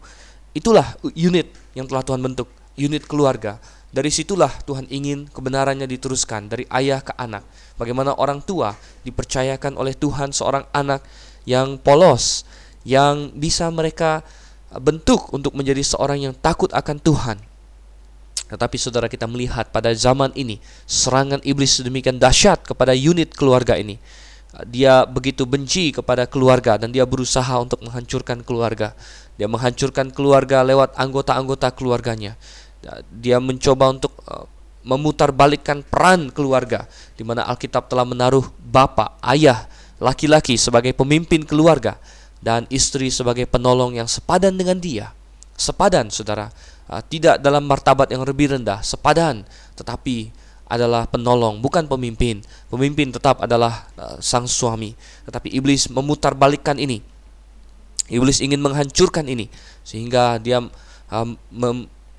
Itulah 0.52 1.00
unit 1.16 1.50
yang 1.74 1.88
telah 1.88 2.04
Tuhan 2.04 2.20
bentuk, 2.20 2.52
unit 2.76 3.04
keluarga. 3.08 3.58
Dari 3.92 4.08
situlah 4.08 4.56
Tuhan 4.64 4.88
ingin 4.88 5.28
kebenarannya 5.28 5.84
diteruskan 5.84 6.48
dari 6.48 6.64
ayah 6.72 7.04
ke 7.04 7.12
anak. 7.20 7.44
Bagaimana 7.76 8.16
orang 8.16 8.40
tua 8.40 8.72
dipercayakan 9.04 9.76
oleh 9.76 9.92
Tuhan 9.92 10.32
seorang 10.32 10.64
anak 10.72 11.04
yang 11.44 11.76
polos, 11.76 12.48
yang 12.88 13.36
bisa 13.36 13.68
mereka 13.68 14.24
bentuk 14.80 15.28
untuk 15.36 15.52
menjadi 15.60 15.84
seorang 15.84 16.24
yang 16.24 16.36
takut 16.40 16.72
akan 16.72 17.04
Tuhan. 17.04 17.38
Tetapi 18.48 18.76
saudara 18.80 19.12
kita 19.12 19.28
melihat 19.28 19.68
pada 19.76 19.92
zaman 19.92 20.32
ini 20.40 20.64
serangan 20.88 21.44
iblis 21.44 21.84
sedemikian 21.84 22.16
dahsyat 22.16 22.64
kepada 22.64 22.96
unit 22.96 23.36
keluarga 23.36 23.76
ini. 23.76 24.00
Dia 24.68 25.04
begitu 25.08 25.44
benci 25.48 25.96
kepada 25.96 26.28
keluarga 26.28 26.80
dan 26.80 26.92
dia 26.96 27.04
berusaha 27.04 27.56
untuk 27.60 27.84
menghancurkan 27.84 28.44
keluarga. 28.44 28.96
Dia 29.36 29.48
menghancurkan 29.52 30.12
keluarga 30.12 30.64
lewat 30.64 30.96
anggota-anggota 30.96 31.72
keluarganya 31.76 32.36
dia 33.14 33.38
mencoba 33.38 33.94
untuk 33.94 34.14
uh, 34.26 34.46
memutarbalikkan 34.82 35.86
peran 35.86 36.34
keluarga 36.34 36.90
di 37.14 37.22
mana 37.22 37.46
Alkitab 37.46 37.86
telah 37.86 38.06
menaruh 38.06 38.50
bapak, 38.58 39.22
ayah, 39.30 39.70
laki-laki 40.02 40.58
sebagai 40.58 40.98
pemimpin 40.98 41.46
keluarga 41.46 42.02
dan 42.42 42.66
istri 42.74 43.14
sebagai 43.14 43.46
penolong 43.46 44.02
yang 44.02 44.10
sepadan 44.10 44.58
dengan 44.58 44.82
dia. 44.82 45.14
Sepadan, 45.54 46.10
Saudara, 46.10 46.50
uh, 46.90 47.02
tidak 47.06 47.38
dalam 47.38 47.70
martabat 47.70 48.10
yang 48.10 48.26
lebih 48.26 48.58
rendah, 48.58 48.82
sepadan, 48.82 49.46
tetapi 49.78 50.34
adalah 50.66 51.06
penolong, 51.06 51.62
bukan 51.62 51.86
pemimpin. 51.86 52.42
Pemimpin 52.72 53.14
tetap 53.14 53.44
adalah 53.46 53.86
uh, 54.00 54.18
sang 54.24 54.50
suami, 54.50 54.98
tetapi 55.30 55.54
iblis 55.54 55.92
memutarbalikkan 55.94 56.82
ini. 56.82 57.04
Iblis 58.12 58.44
ingin 58.44 58.60
menghancurkan 58.60 59.24
ini 59.30 59.48
sehingga 59.88 60.36
dia 60.36 60.60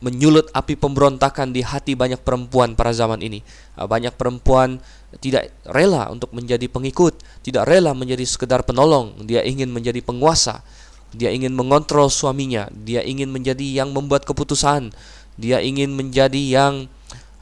menyulut 0.02 0.50
api 0.50 0.74
pemberontakan 0.74 1.54
di 1.54 1.62
hati 1.62 1.94
banyak 1.94 2.18
perempuan 2.20 2.74
pada 2.74 2.90
zaman 2.90 3.22
ini. 3.22 3.40
Ah, 3.78 3.86
banyak 3.86 4.12
perempuan 4.18 4.82
tidak 5.22 5.54
rela 5.62 6.10
untuk 6.10 6.34
menjadi 6.34 6.66
pengikut, 6.66 7.22
tidak 7.46 7.70
rela 7.70 7.94
menjadi 7.94 8.26
sekedar 8.26 8.66
penolong, 8.66 9.22
dia 9.24 9.46
ingin 9.46 9.70
menjadi 9.70 10.02
penguasa. 10.02 10.66
Dia 11.12 11.28
ingin 11.28 11.52
mengontrol 11.52 12.08
suaminya, 12.08 12.72
dia 12.72 13.04
ingin 13.04 13.28
menjadi 13.28 13.84
yang 13.84 13.92
membuat 13.92 14.24
keputusan, 14.24 14.96
dia 15.36 15.60
ingin 15.60 15.92
menjadi 15.92 16.40
yang 16.40 16.88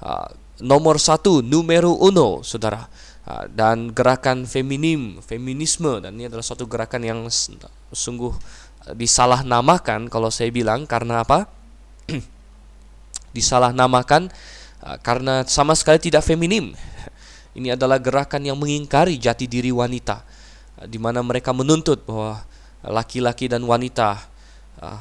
uh, 0.03 0.27
nomor 0.59 0.99
satu, 0.99 1.39
numero 1.39 1.95
uno, 1.95 2.43
saudara. 2.43 2.91
Uh, 3.31 3.47
dan 3.55 3.95
gerakan 3.95 4.43
feminim, 4.43 5.23
feminisme, 5.23 6.03
dan 6.03 6.19
ini 6.19 6.27
adalah 6.27 6.43
suatu 6.43 6.67
gerakan 6.67 7.03
yang 7.07 7.21
sungguh 7.95 8.35
disalah 8.99 9.47
namakan 9.47 10.11
kalau 10.11 10.35
saya 10.35 10.51
bilang 10.51 10.83
karena 10.89 11.23
apa? 11.23 11.47
disalahnamakan 13.33 14.31
uh, 14.85 14.97
karena 15.01 15.47
sama 15.47 15.77
sekali 15.79 15.99
tidak 16.03 16.27
feminim. 16.27 16.75
Ini 17.59 17.75
adalah 17.75 17.99
gerakan 17.99 18.47
yang 18.47 18.59
mengingkari 18.59 19.19
jati 19.19 19.51
diri 19.51 19.75
wanita, 19.75 20.23
uh, 20.81 20.87
di 20.87 20.99
mana 20.99 21.21
mereka 21.23 21.51
menuntut 21.51 22.07
bahwa 22.07 22.43
laki-laki 22.87 23.51
dan 23.51 23.67
wanita 23.67 24.17
uh, 24.81 25.01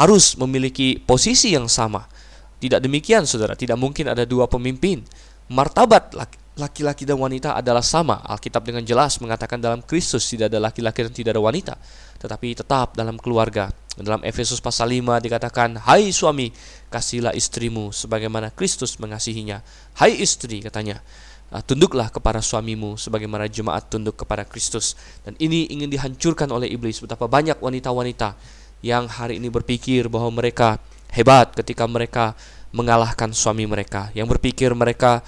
harus 0.00 0.34
memiliki 0.38 0.98
posisi 0.98 1.54
yang 1.54 1.70
sama. 1.70 2.08
Tidak 2.56 2.80
demikian, 2.80 3.28
saudara. 3.28 3.52
Tidak 3.52 3.76
mungkin 3.76 4.08
ada 4.10 4.24
dua 4.24 4.48
pemimpin. 4.48 5.04
Martabat 5.52 6.16
laki-laki 6.56 7.04
dan 7.04 7.20
wanita 7.20 7.54
adalah 7.54 7.84
sama. 7.84 8.24
Alkitab 8.24 8.64
dengan 8.64 8.82
jelas 8.82 9.20
mengatakan 9.20 9.60
dalam 9.60 9.84
Kristus 9.84 10.24
tidak 10.26 10.50
ada 10.50 10.58
laki-laki 10.58 11.04
dan 11.04 11.12
tidak 11.12 11.30
ada 11.36 11.42
wanita, 11.44 11.74
tetapi 12.18 12.64
tetap 12.64 12.96
dalam 12.96 13.20
keluarga 13.20 13.70
dalam 14.04 14.20
Efesus 14.28 14.60
pasal 14.60 14.92
5 14.92 15.16
dikatakan, 15.24 15.80
"Hai 15.80 16.12
suami, 16.12 16.52
kasihlah 16.92 17.32
istrimu 17.32 17.96
sebagaimana 17.96 18.52
Kristus 18.52 19.00
mengasihinya." 19.00 19.64
Hai 19.96 20.20
istri 20.20 20.60
katanya, 20.60 21.00
ah, 21.48 21.64
tunduklah 21.64 22.12
kepada 22.12 22.44
suamimu 22.44 23.00
sebagaimana 23.00 23.48
jemaat 23.48 23.88
tunduk 23.88 24.20
kepada 24.20 24.44
Kristus. 24.44 25.00
Dan 25.24 25.32
ini 25.40 25.72
ingin 25.72 25.88
dihancurkan 25.88 26.52
oleh 26.52 26.68
iblis. 26.68 27.00
Betapa 27.00 27.24
banyak 27.24 27.56
wanita-wanita 27.56 28.36
yang 28.84 29.08
hari 29.08 29.40
ini 29.40 29.48
berpikir 29.48 30.12
bahwa 30.12 30.44
mereka 30.44 30.76
hebat 31.16 31.56
ketika 31.56 31.88
mereka 31.88 32.36
mengalahkan 32.76 33.32
suami 33.32 33.64
mereka, 33.64 34.12
yang 34.12 34.28
berpikir 34.28 34.76
mereka 34.76 35.24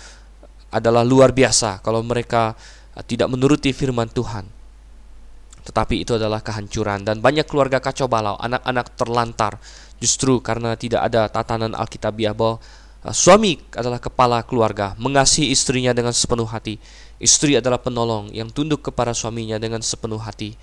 adalah 0.69 1.01
luar 1.01 1.33
biasa 1.33 1.81
kalau 1.81 2.05
mereka 2.05 2.53
ah, 2.93 3.01
tidak 3.01 3.33
menuruti 3.33 3.73
firman 3.73 4.13
Tuhan 4.13 4.58
tetapi 5.69 6.01
itu 6.01 6.17
adalah 6.17 6.41
kehancuran 6.41 7.05
dan 7.05 7.21
banyak 7.21 7.45
keluarga 7.45 7.77
kacau 7.77 8.09
balau, 8.09 8.41
anak-anak 8.41 8.97
terlantar 8.97 9.61
justru 10.01 10.41
karena 10.41 10.73
tidak 10.81 11.05
ada 11.05 11.29
tatanan 11.29 11.77
Alkitabiah 11.77 12.33
bahwa 12.33 12.57
uh, 13.05 13.13
suami 13.13 13.61
adalah 13.77 14.01
kepala 14.01 14.41
keluarga, 14.49 14.97
mengasihi 14.97 15.53
istrinya 15.53 15.93
dengan 15.93 16.17
sepenuh 16.17 16.49
hati. 16.49 16.81
Istri 17.21 17.61
adalah 17.61 17.83
penolong 17.83 18.33
yang 18.33 18.49
tunduk 18.49 18.89
kepada 18.89 19.13
suaminya 19.13 19.61
dengan 19.61 19.85
sepenuh 19.85 20.23
hati. 20.23 20.57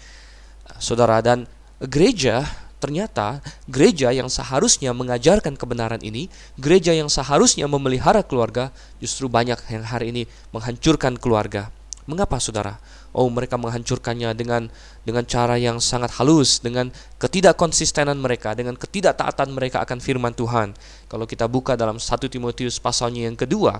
Uh, 0.65 0.79
saudara 0.81 1.21
dan 1.21 1.45
gereja 1.77 2.41
ternyata 2.81 3.45
gereja 3.69 4.09
yang 4.09 4.29
seharusnya 4.29 4.89
mengajarkan 4.89 5.53
kebenaran 5.53 6.01
ini, 6.01 6.33
gereja 6.57 6.97
yang 6.97 7.13
seharusnya 7.13 7.69
memelihara 7.69 8.25
keluarga, 8.25 8.73
justru 8.97 9.29
banyak 9.29 9.57
yang 9.69 9.85
hari 9.85 10.09
ini 10.09 10.23
menghancurkan 10.49 11.17
keluarga. 11.21 11.69
Mengapa 12.05 12.37
saudara? 12.37 12.77
Oh, 13.15 13.31
mereka 13.31 13.55
menghancurkannya 13.55 14.35
dengan 14.35 14.67
dengan 15.07 15.23
cara 15.23 15.55
yang 15.55 15.79
sangat 15.79 16.19
halus, 16.19 16.59
dengan 16.59 16.91
ketidakkonsistenan 17.15 18.19
mereka, 18.19 18.51
dengan 18.51 18.75
ketidaktaatan 18.75 19.55
mereka 19.55 19.79
akan 19.87 20.03
firman 20.03 20.35
Tuhan. 20.35 20.75
Kalau 21.07 21.23
kita 21.23 21.47
buka 21.47 21.79
dalam 21.79 21.95
1 21.95 22.27
Timotius 22.27 22.75
pasalnya 22.83 23.23
yang 23.31 23.39
kedua, 23.39 23.79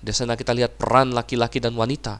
di 0.00 0.12
sana 0.16 0.40
kita 0.40 0.56
lihat 0.56 0.80
peran 0.80 1.12
laki-laki 1.12 1.60
dan 1.60 1.76
wanita. 1.76 2.16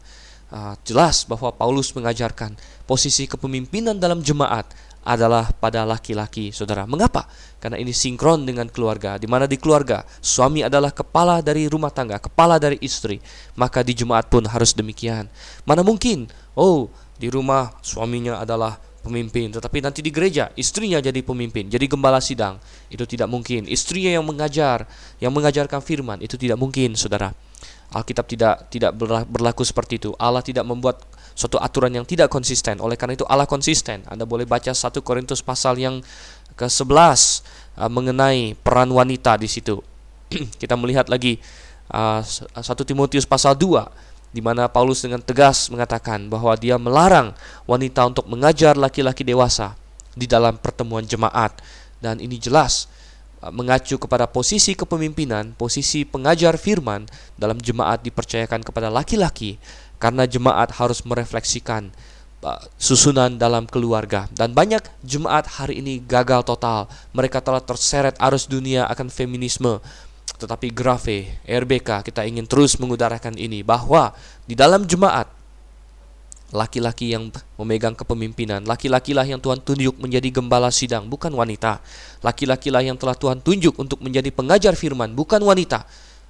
Uh, 0.48 0.72
jelas 0.80 1.28
bahwa 1.28 1.52
Paulus 1.52 1.92
mengajarkan 1.92 2.56
posisi 2.88 3.28
kepemimpinan 3.28 4.00
dalam 4.00 4.24
jemaat 4.24 4.68
adalah 5.08 5.48
pada 5.56 5.88
laki-laki, 5.88 6.52
saudara. 6.52 6.84
Mengapa? 6.84 7.24
Karena 7.56 7.80
ini 7.80 7.96
sinkron 7.96 8.44
dengan 8.44 8.68
keluarga. 8.68 9.16
Di 9.16 9.24
mana 9.24 9.48
di 9.48 9.56
keluarga, 9.56 10.04
suami 10.20 10.60
adalah 10.60 10.92
kepala 10.92 11.40
dari 11.40 11.64
rumah 11.64 11.88
tangga, 11.88 12.20
kepala 12.20 12.60
dari 12.60 12.76
istri. 12.84 13.16
Maka 13.56 13.80
di 13.80 13.96
jemaat 13.96 14.28
pun 14.28 14.44
harus 14.44 14.76
demikian. 14.76 15.32
Mana 15.64 15.80
mungkin, 15.80 16.28
oh, 16.52 16.92
di 17.16 17.32
rumah 17.32 17.72
suaminya 17.80 18.36
adalah 18.44 18.76
pemimpin, 19.00 19.48
tetapi 19.48 19.80
nanti 19.80 20.04
di 20.04 20.12
gereja 20.12 20.52
istrinya 20.60 21.00
jadi 21.00 21.24
pemimpin, 21.24 21.72
jadi 21.72 21.88
gembala 21.88 22.20
sidang. 22.20 22.60
Itu 22.92 23.08
tidak 23.08 23.32
mungkin. 23.32 23.64
Istrinya 23.64 24.20
yang 24.20 24.26
mengajar, 24.28 24.84
yang 25.24 25.32
mengajarkan 25.32 25.80
firman, 25.80 26.20
itu 26.20 26.36
tidak 26.36 26.60
mungkin, 26.60 26.92
saudara. 26.92 27.32
Alkitab 27.88 28.28
tidak 28.28 28.68
tidak 28.68 28.92
berlaku 29.24 29.64
seperti 29.64 29.96
itu. 29.96 30.12
Allah 30.20 30.44
tidak 30.44 30.68
membuat 30.68 31.00
suatu 31.38 31.54
aturan 31.62 31.94
yang 31.94 32.02
tidak 32.02 32.26
konsisten. 32.34 32.82
Oleh 32.82 32.98
karena 32.98 33.14
itu 33.14 33.22
Allah 33.30 33.46
konsisten. 33.46 34.02
Anda 34.10 34.26
boleh 34.26 34.42
baca 34.42 34.74
1 34.74 34.90
Korintus 35.06 35.38
pasal 35.38 35.78
yang 35.78 36.02
ke-11 36.58 36.90
uh, 37.78 37.86
mengenai 37.86 38.58
peran 38.58 38.90
wanita 38.90 39.38
di 39.38 39.46
situ. 39.46 39.78
Kita 40.60 40.74
melihat 40.74 41.06
lagi 41.06 41.38
uh, 41.94 42.26
1 42.26 42.58
Timotius 42.82 43.22
pasal 43.22 43.54
2 43.54 44.34
di 44.34 44.42
mana 44.42 44.66
Paulus 44.66 45.06
dengan 45.06 45.22
tegas 45.22 45.70
mengatakan 45.70 46.26
bahwa 46.26 46.52
dia 46.58 46.76
melarang 46.76 47.32
wanita 47.64 48.04
untuk 48.04 48.26
mengajar 48.28 48.76
laki-laki 48.76 49.24
dewasa 49.24 49.72
di 50.12 50.28
dalam 50.28 50.58
pertemuan 50.58 51.06
jemaat 51.06 51.54
dan 52.02 52.18
ini 52.18 52.36
jelas 52.36 52.90
uh, 53.40 53.54
mengacu 53.54 53.94
kepada 53.96 54.26
posisi 54.26 54.74
kepemimpinan, 54.74 55.54
posisi 55.54 56.02
pengajar 56.02 56.58
firman 56.58 57.06
dalam 57.38 57.62
jemaat 57.62 58.02
dipercayakan 58.02 58.66
kepada 58.66 58.90
laki-laki 58.90 59.56
karena 59.98 60.24
jemaat 60.24 60.74
harus 60.74 61.02
merefleksikan 61.02 61.90
uh, 62.42 62.62
susunan 62.78 63.34
dalam 63.38 63.66
keluarga 63.66 64.30
dan 64.34 64.54
banyak 64.54 64.82
jemaat 65.02 65.46
hari 65.58 65.82
ini 65.82 66.02
gagal 66.02 66.46
total 66.46 66.90
mereka 67.14 67.42
telah 67.42 67.62
terseret 67.62 68.14
arus 68.18 68.46
dunia 68.46 68.86
akan 68.90 69.10
feminisme 69.10 69.82
tetapi 70.38 70.70
Grafe, 70.70 71.42
RBK 71.42 72.06
kita 72.06 72.22
ingin 72.22 72.46
terus 72.46 72.78
mengutarakan 72.78 73.34
ini 73.34 73.66
bahwa 73.66 74.14
di 74.46 74.54
dalam 74.54 74.86
jemaat 74.86 75.26
laki-laki 76.48 77.12
yang 77.12 77.28
memegang 77.60 77.92
kepemimpinan, 77.92 78.64
laki-lakilah 78.64 79.26
yang 79.28 79.42
Tuhan 79.42 79.60
tunjuk 79.60 80.00
menjadi 80.00 80.32
gembala 80.32 80.72
sidang, 80.72 81.04
bukan 81.04 81.28
wanita. 81.34 81.82
Laki-lakilah 82.24 82.80
yang 82.80 82.96
telah 82.96 83.12
Tuhan 83.12 83.44
tunjuk 83.44 83.76
untuk 83.76 84.00
menjadi 84.00 84.32
pengajar 84.32 84.72
firman, 84.72 85.12
bukan 85.12 85.42
wanita. 85.44 85.84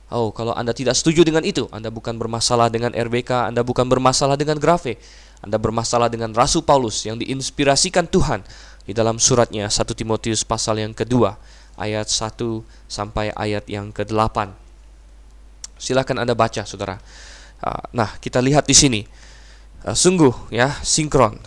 Oh, 0.08 0.32
kalau 0.32 0.56
Anda 0.56 0.72
tidak 0.72 0.96
setuju 0.96 1.20
dengan 1.20 1.44
itu, 1.44 1.68
Anda 1.68 1.92
bukan 1.92 2.16
bermasalah 2.16 2.72
dengan 2.72 2.96
RBK, 2.96 3.52
Anda 3.52 3.60
bukan 3.60 3.84
bermasalah 3.92 4.40
dengan 4.40 4.56
Grafe. 4.56 4.96
Anda 5.44 5.60
bermasalah 5.60 6.10
dengan 6.10 6.34
Rasul 6.34 6.66
Paulus 6.66 7.06
yang 7.06 7.20
diinspirasikan 7.20 8.10
Tuhan 8.10 8.42
di 8.88 8.96
dalam 8.96 9.20
suratnya 9.20 9.68
1 9.70 9.84
Timotius 9.92 10.42
pasal 10.42 10.82
yang 10.82 10.96
kedua 10.96 11.38
ayat 11.78 12.10
1 12.10 12.34
sampai 12.90 13.30
ayat 13.36 13.68
yang 13.70 13.94
ke-8. 13.94 14.50
Silakan 15.78 16.24
Anda 16.24 16.34
baca 16.34 16.66
Saudara. 16.66 16.98
Ah, 17.62 17.86
nah, 17.94 18.18
kita 18.18 18.42
lihat 18.42 18.66
di 18.66 18.74
sini. 18.74 19.00
Ah, 19.86 19.94
sungguh 19.94 20.50
ya, 20.50 20.74
sinkron. 20.82 21.38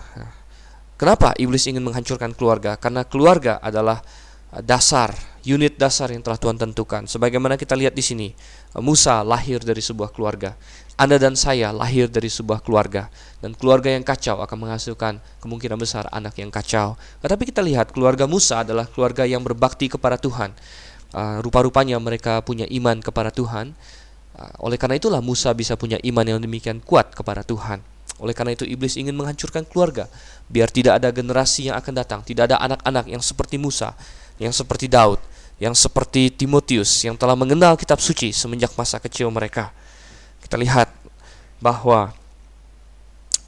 Kenapa 0.95 1.35
iblis 1.35 1.67
ingin 1.67 1.83
menghancurkan 1.83 2.31
keluarga? 2.31 2.79
Karena 2.79 3.03
keluarga 3.03 3.59
adalah 3.59 3.99
ah, 4.55 4.63
dasar, 4.63 5.11
unit 5.45 5.77
dasar 5.77 6.13
yang 6.13 6.21
telah 6.21 6.37
Tuhan 6.37 6.57
tentukan. 6.57 7.09
Sebagaimana 7.09 7.57
kita 7.57 7.73
lihat 7.73 7.97
di 7.97 8.03
sini, 8.05 8.27
Musa 8.77 9.25
lahir 9.25 9.61
dari 9.61 9.81
sebuah 9.81 10.13
keluarga. 10.13 10.53
Anda 11.01 11.17
dan 11.17 11.33
saya 11.33 11.73
lahir 11.73 12.13
dari 12.13 12.29
sebuah 12.29 12.61
keluarga 12.61 13.09
dan 13.41 13.57
keluarga 13.57 13.89
yang 13.89 14.05
kacau 14.05 14.37
akan 14.45 14.57
menghasilkan 14.69 15.17
kemungkinan 15.41 15.81
besar 15.81 16.05
anak 16.13 16.37
yang 16.37 16.53
kacau. 16.53 16.93
Tetapi 17.25 17.49
kita 17.49 17.65
lihat 17.65 17.89
keluarga 17.89 18.29
Musa 18.29 18.61
adalah 18.61 18.85
keluarga 18.85 19.25
yang 19.25 19.41
berbakti 19.41 19.89
kepada 19.89 20.21
Tuhan. 20.21 20.53
Uh, 21.11 21.41
rupa-rupanya 21.41 21.97
mereka 21.97 22.45
punya 22.45 22.69
iman 22.69 23.01
kepada 23.01 23.33
Tuhan. 23.33 23.73
Uh, 24.37 24.53
oleh 24.69 24.77
karena 24.77 25.01
itulah 25.01 25.25
Musa 25.25 25.49
bisa 25.57 25.73
punya 25.73 25.97
iman 26.05 26.23
yang 26.23 26.37
demikian 26.37 26.77
kuat 26.85 27.17
kepada 27.17 27.41
Tuhan. 27.41 27.81
Oleh 28.21 28.37
karena 28.37 28.53
itu 28.53 28.69
iblis 28.69 28.93
ingin 29.01 29.17
menghancurkan 29.17 29.65
keluarga 29.65 30.05
biar 30.45 30.69
tidak 30.69 31.01
ada 31.01 31.09
generasi 31.09 31.73
yang 31.73 31.81
akan 31.81 31.93
datang, 31.97 32.19
tidak 32.21 32.53
ada 32.53 32.61
anak-anak 32.61 33.09
yang 33.09 33.23
seperti 33.25 33.57
Musa, 33.57 33.97
yang 34.37 34.53
seperti 34.53 34.85
Daud, 34.85 35.17
yang 35.61 35.77
seperti 35.77 36.33
Timotius 36.33 37.05
yang 37.05 37.13
telah 37.13 37.37
mengenal 37.37 37.77
kitab 37.77 38.01
suci 38.01 38.33
semenjak 38.33 38.73
masa 38.73 38.97
kecil 38.97 39.29
mereka 39.29 39.69
kita 40.41 40.57
lihat 40.57 40.89
bahwa 41.61 42.11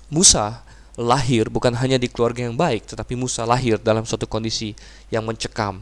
Musa 0.07 0.61
lahir 0.93 1.49
bukan 1.49 1.73
hanya 1.73 1.97
di 1.97 2.05
keluarga 2.05 2.45
yang 2.45 2.53
baik, 2.53 2.85
tetapi 2.85 3.17
Musa 3.17 3.43
lahir 3.49 3.81
dalam 3.81 4.05
suatu 4.05 4.29
kondisi 4.29 4.77
yang 5.09 5.25
mencekam. 5.25 5.81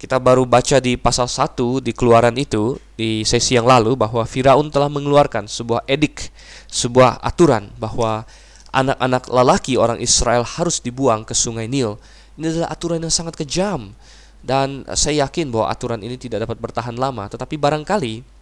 Kita 0.00 0.16
baru 0.16 0.48
baca 0.48 0.80
di 0.80 0.96
pasal 0.96 1.28
1 1.28 1.84
di 1.84 1.92
keluaran 1.92 2.32
itu 2.40 2.80
di 2.96 3.20
sesi 3.20 3.52
yang 3.52 3.68
lalu 3.68 4.00
bahwa 4.00 4.24
Firaun 4.24 4.72
telah 4.72 4.88
mengeluarkan 4.88 5.44
sebuah 5.44 5.84
edik, 5.84 6.32
sebuah 6.72 7.20
aturan 7.20 7.68
bahwa 7.76 8.24
anak-anak 8.72 9.28
lelaki 9.28 9.76
orang 9.76 10.00
Israel 10.00 10.40
harus 10.42 10.80
dibuang 10.80 11.28
ke 11.28 11.36
sungai 11.36 11.68
Nil. 11.68 12.00
Ini 12.40 12.48
adalah 12.48 12.72
aturan 12.72 13.04
yang 13.04 13.12
sangat 13.12 13.36
kejam 13.36 13.92
dan 14.40 14.88
saya 14.96 15.28
yakin 15.28 15.52
bahwa 15.52 15.68
aturan 15.68 16.00
ini 16.00 16.16
tidak 16.16 16.48
dapat 16.48 16.56
bertahan 16.56 16.96
lama, 16.96 17.28
tetapi 17.28 17.60
barangkali 17.60 18.40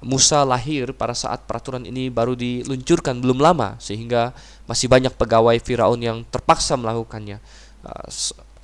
Musa 0.00 0.40
lahir 0.48 0.96
pada 0.96 1.12
saat 1.12 1.44
peraturan 1.44 1.84
ini 1.84 2.08
baru 2.08 2.32
diluncurkan 2.32 3.20
belum 3.20 3.44
lama 3.44 3.76
sehingga 3.76 4.32
masih 4.64 4.88
banyak 4.88 5.12
pegawai 5.12 5.60
Firaun 5.60 6.00
yang 6.00 6.24
terpaksa 6.32 6.80
melakukannya. 6.80 7.36
Uh, 7.84 8.08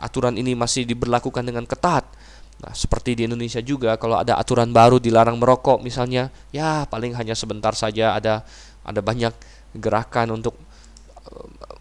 aturan 0.01 0.41
ini 0.41 0.57
masih 0.57 0.89
diberlakukan 0.89 1.45
dengan 1.45 1.69
ketat. 1.69 2.09
Nah, 2.59 2.73
seperti 2.73 3.13
di 3.13 3.23
Indonesia 3.29 3.61
juga 3.61 4.01
kalau 4.01 4.17
ada 4.17 4.41
aturan 4.41 4.73
baru 4.73 4.97
dilarang 4.97 5.37
merokok 5.37 5.85
misalnya, 5.85 6.33
ya 6.49 6.89
paling 6.89 7.13
hanya 7.13 7.37
sebentar 7.37 7.77
saja 7.77 8.17
ada 8.17 8.41
ada 8.83 9.05
banyak 9.05 9.35
gerakan 9.77 10.41
untuk 10.41 10.57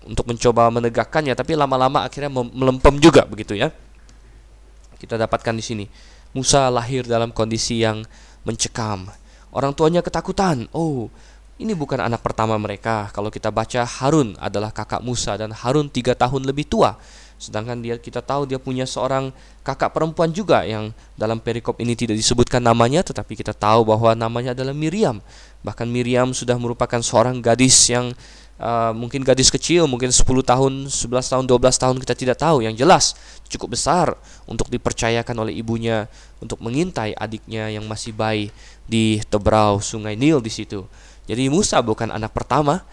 untuk 0.08 0.28
mencoba 0.28 0.72
menegakkannya 0.72 1.36
tapi 1.36 1.56
lama-lama 1.56 2.04
akhirnya 2.04 2.32
melempem 2.32 3.00
juga 3.00 3.24
begitu 3.24 3.56
ya. 3.56 3.72
Kita 4.98 5.16
dapatkan 5.16 5.54
di 5.54 5.64
sini. 5.64 5.86
Musa 6.36 6.68
lahir 6.70 7.08
dalam 7.08 7.32
kondisi 7.32 7.82
yang 7.82 8.04
mencekam 8.44 9.10
Orang 9.58 9.72
tuanya 9.74 10.04
ketakutan. 10.04 10.68
Oh, 10.76 11.08
ini 11.58 11.72
bukan 11.72 12.04
anak 12.04 12.22
pertama 12.22 12.60
mereka. 12.60 13.10
Kalau 13.16 13.32
kita 13.32 13.50
baca 13.50 13.88
Harun 13.88 14.36
adalah 14.38 14.76
kakak 14.76 15.00
Musa 15.02 15.40
dan 15.40 15.56
Harun 15.56 15.88
tiga 15.88 16.14
tahun 16.14 16.44
lebih 16.46 16.68
tua. 16.68 17.00
Sedangkan 17.42 17.82
dia 17.82 17.98
kita 18.02 18.22
tahu 18.22 18.50
dia 18.50 18.62
punya 18.62 18.86
seorang 18.86 19.30
kakak 19.62 19.94
perempuan 19.94 20.34
juga 20.34 20.66
yang 20.66 20.94
dalam 21.18 21.38
perikop 21.38 21.78
ini 21.82 21.94
tidak 21.94 22.18
disebutkan 22.18 22.66
namanya 22.66 23.06
tetapi 23.06 23.38
kita 23.38 23.54
tahu 23.54 23.86
bahwa 23.86 24.14
namanya 24.18 24.52
adalah 24.52 24.74
Miriam. 24.78 25.22
Bahkan 25.66 25.90
Miriam 25.90 26.34
sudah 26.38 26.58
merupakan 26.62 27.02
seorang 27.02 27.42
gadis 27.42 27.78
yang 27.90 28.14
uh, 28.62 28.92
mungkin 28.94 29.24
gadis 29.24 29.50
kecil, 29.50 29.86
mungkin 29.90 30.10
10 30.10 30.22
tahun, 30.22 30.74
11 30.90 31.34
tahun, 31.34 31.44
12 31.46 31.84
tahun 31.84 31.96
kita 32.02 32.14
tidak 32.14 32.38
tahu. 32.38 32.66
Yang 32.66 32.76
jelas 32.82 33.06
cukup 33.50 33.78
besar 33.78 34.14
untuk 34.46 34.68
dipercayakan 34.70 35.36
oleh 35.48 35.54
ibunya 35.56 36.06
untuk 36.44 36.62
mengintai 36.62 37.18
adiknya 37.18 37.72
yang 37.72 37.86
masih 37.88 38.14
bayi 38.14 38.54
di 38.86 39.22
tebrau 39.32 39.80
sungai 39.82 40.20
Nil 40.20 40.42
di 40.44 40.52
situ. 40.52 40.86
Jadi 41.28 41.52
Musa 41.52 41.80
bukan 41.84 42.08
anak 42.12 42.32
pertama, 42.32 42.84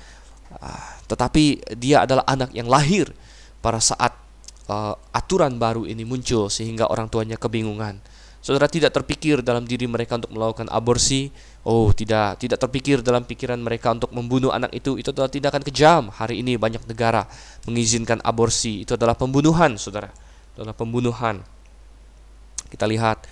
ah, 0.58 0.98
tetapi 1.06 1.76
dia 1.78 2.02
adalah 2.02 2.26
anak 2.26 2.50
yang 2.50 2.66
lahir 2.66 3.10
pada 3.62 3.78
saat 3.78 4.12
uh, 4.68 4.94
aturan 5.12 5.56
baru 5.56 5.84
ini 5.88 6.04
muncul 6.04 6.48
sehingga 6.48 6.88
orang 6.88 7.08
tuanya 7.08 7.36
kebingungan. 7.36 8.00
Saudara 8.44 8.68
tidak 8.68 8.92
terpikir 8.92 9.40
dalam 9.40 9.64
diri 9.64 9.88
mereka 9.88 10.20
untuk 10.20 10.36
melakukan 10.36 10.68
aborsi. 10.68 11.32
Oh, 11.64 11.88
tidak 11.96 12.44
tidak 12.44 12.60
terpikir 12.60 13.00
dalam 13.00 13.24
pikiran 13.24 13.56
mereka 13.56 13.88
untuk 13.96 14.12
membunuh 14.12 14.52
anak 14.52 14.72
itu. 14.76 15.00
Itu 15.00 15.16
adalah 15.16 15.32
tindakan 15.32 15.64
kejam. 15.64 16.12
Hari 16.12 16.44
ini 16.44 16.60
banyak 16.60 16.84
negara 16.84 17.24
mengizinkan 17.64 18.20
aborsi. 18.20 18.84
Itu 18.84 19.00
adalah 19.00 19.16
pembunuhan, 19.16 19.80
Saudara. 19.80 20.12
Itu 20.52 20.60
adalah 20.60 20.76
pembunuhan. 20.76 21.40
Kita 22.68 22.84
lihat 22.84 23.24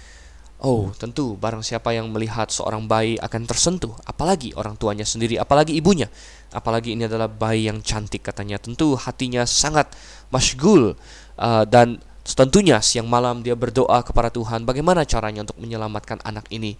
Oh, 0.63 0.95
tentu 0.95 1.35
barang 1.43 1.59
siapa 1.67 1.91
yang 1.91 2.07
melihat 2.15 2.47
seorang 2.47 2.87
bayi 2.87 3.19
akan 3.19 3.51
tersentuh, 3.51 3.99
apalagi 4.07 4.55
orang 4.55 4.79
tuanya 4.79 5.03
sendiri, 5.03 5.35
apalagi 5.35 5.75
ibunya. 5.75 6.07
Apalagi 6.55 6.95
ini 6.95 7.11
adalah 7.11 7.27
bayi 7.27 7.67
yang 7.67 7.83
cantik 7.83 8.23
katanya. 8.23 8.63
Tentu 8.63 8.95
hatinya 8.95 9.43
sangat 9.43 9.91
masgul 10.31 10.95
uh, 11.35 11.65
dan 11.67 11.99
tentunya 12.23 12.79
siang 12.79 13.11
malam 13.11 13.43
dia 13.43 13.59
berdoa 13.59 14.07
kepada 14.07 14.31
Tuhan 14.31 14.63
bagaimana 14.63 15.03
caranya 15.03 15.43
untuk 15.43 15.59
menyelamatkan 15.59 16.23
anak 16.23 16.47
ini. 16.55 16.79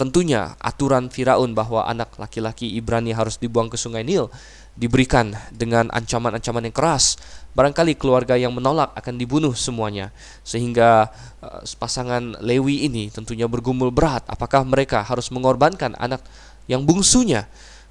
Tentunya 0.00 0.56
aturan 0.64 1.12
Firaun 1.12 1.52
bahwa 1.52 1.84
anak 1.84 2.16
laki-laki 2.16 2.72
Ibrani 2.72 3.12
harus 3.12 3.36
dibuang 3.36 3.68
ke 3.68 3.76
Sungai 3.76 4.00
Nil 4.00 4.32
diberikan 4.72 5.36
dengan 5.52 5.92
ancaman-ancaman 5.92 6.64
yang 6.64 6.72
keras. 6.72 7.20
Barangkali 7.52 8.00
keluarga 8.00 8.32
yang 8.40 8.56
menolak 8.56 8.96
akan 8.96 9.20
dibunuh 9.20 9.52
semuanya. 9.52 10.08
Sehingga 10.40 11.12
uh, 11.44 11.60
pasangan 11.76 12.40
Lewi 12.40 12.88
ini 12.88 13.12
tentunya 13.12 13.44
bergumul 13.44 13.92
berat 13.92 14.24
apakah 14.24 14.64
mereka 14.64 15.04
harus 15.04 15.28
mengorbankan 15.28 15.92
anak 16.00 16.24
yang 16.64 16.80
bungsunya 16.88 17.44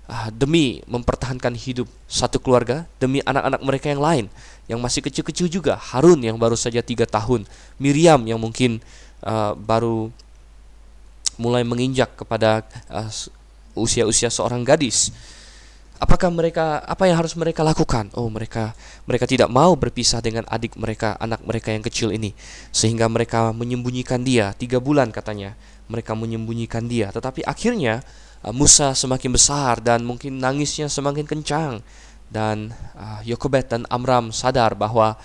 uh, 0.10 0.34
demi 0.34 0.82
mempertahankan 0.89 1.54
hidup 1.54 1.86
satu 2.10 2.41
keluarga, 2.41 2.89
demi 2.98 3.22
anak-anak 3.22 3.62
mereka 3.62 3.93
yang 3.93 4.02
lain 4.02 4.26
yang 4.65 4.82
masih 4.82 5.06
kecil-kecil 5.06 5.45
juga. 5.45 5.78
Harun 5.78 6.26
yang 6.26 6.41
baru 6.41 6.58
saja 6.58 6.82
tiga 6.82 7.06
tahun, 7.06 7.45
Miriam 7.78 8.26
yang 8.26 8.41
mungkin 8.41 8.82
uh, 9.22 9.54
baru 9.54 10.10
mulai 11.39 11.63
menginjak 11.63 12.19
kepada 12.19 12.67
usia-usia 13.73 14.28
uh, 14.28 14.34
seorang 14.34 14.67
gadis 14.67 15.15
Apakah 15.99 16.32
mereka 16.32 16.80
apa 16.80 17.12
yang 17.12 17.19
harus 17.19 17.36
mereka 17.36 17.60
lakukan? 17.60 18.08
Oh, 18.15 18.32
mereka 18.32 18.71
mereka 19.04 19.28
tidak 19.28 19.52
mau 19.52 19.75
berpisah 19.75 20.23
dengan 20.23 20.47
adik 20.47 20.80
mereka, 20.80 21.19
anak 21.19 21.43
mereka 21.43 21.75
yang 21.75 21.84
kecil 21.84 22.15
ini, 22.15 22.32
sehingga 22.71 23.12
mereka 23.12 23.52
menyembunyikan 23.52 24.23
dia 24.23 24.56
tiga 24.56 24.80
bulan 24.80 25.12
katanya. 25.12 25.60
Mereka 25.91 26.15
menyembunyikan 26.15 26.88
dia, 26.88 27.12
tetapi 27.12 27.43
akhirnya 27.43 27.99
uh, 28.47 28.56
Musa 28.56 28.95
semakin 28.95 29.36
besar 29.36 29.84
dan 29.84 30.08
mungkin 30.08 30.39
nangisnya 30.39 30.88
semakin 30.88 31.28
kencang 31.28 31.84
dan 32.32 32.71
uh, 32.95 33.19
Yokobet 33.28 33.67
dan 33.67 33.84
Amram 33.91 34.32
sadar 34.32 34.80
bahwa 34.80 35.19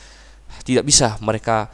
tidak 0.67 0.91
bisa 0.91 1.15
mereka 1.23 1.71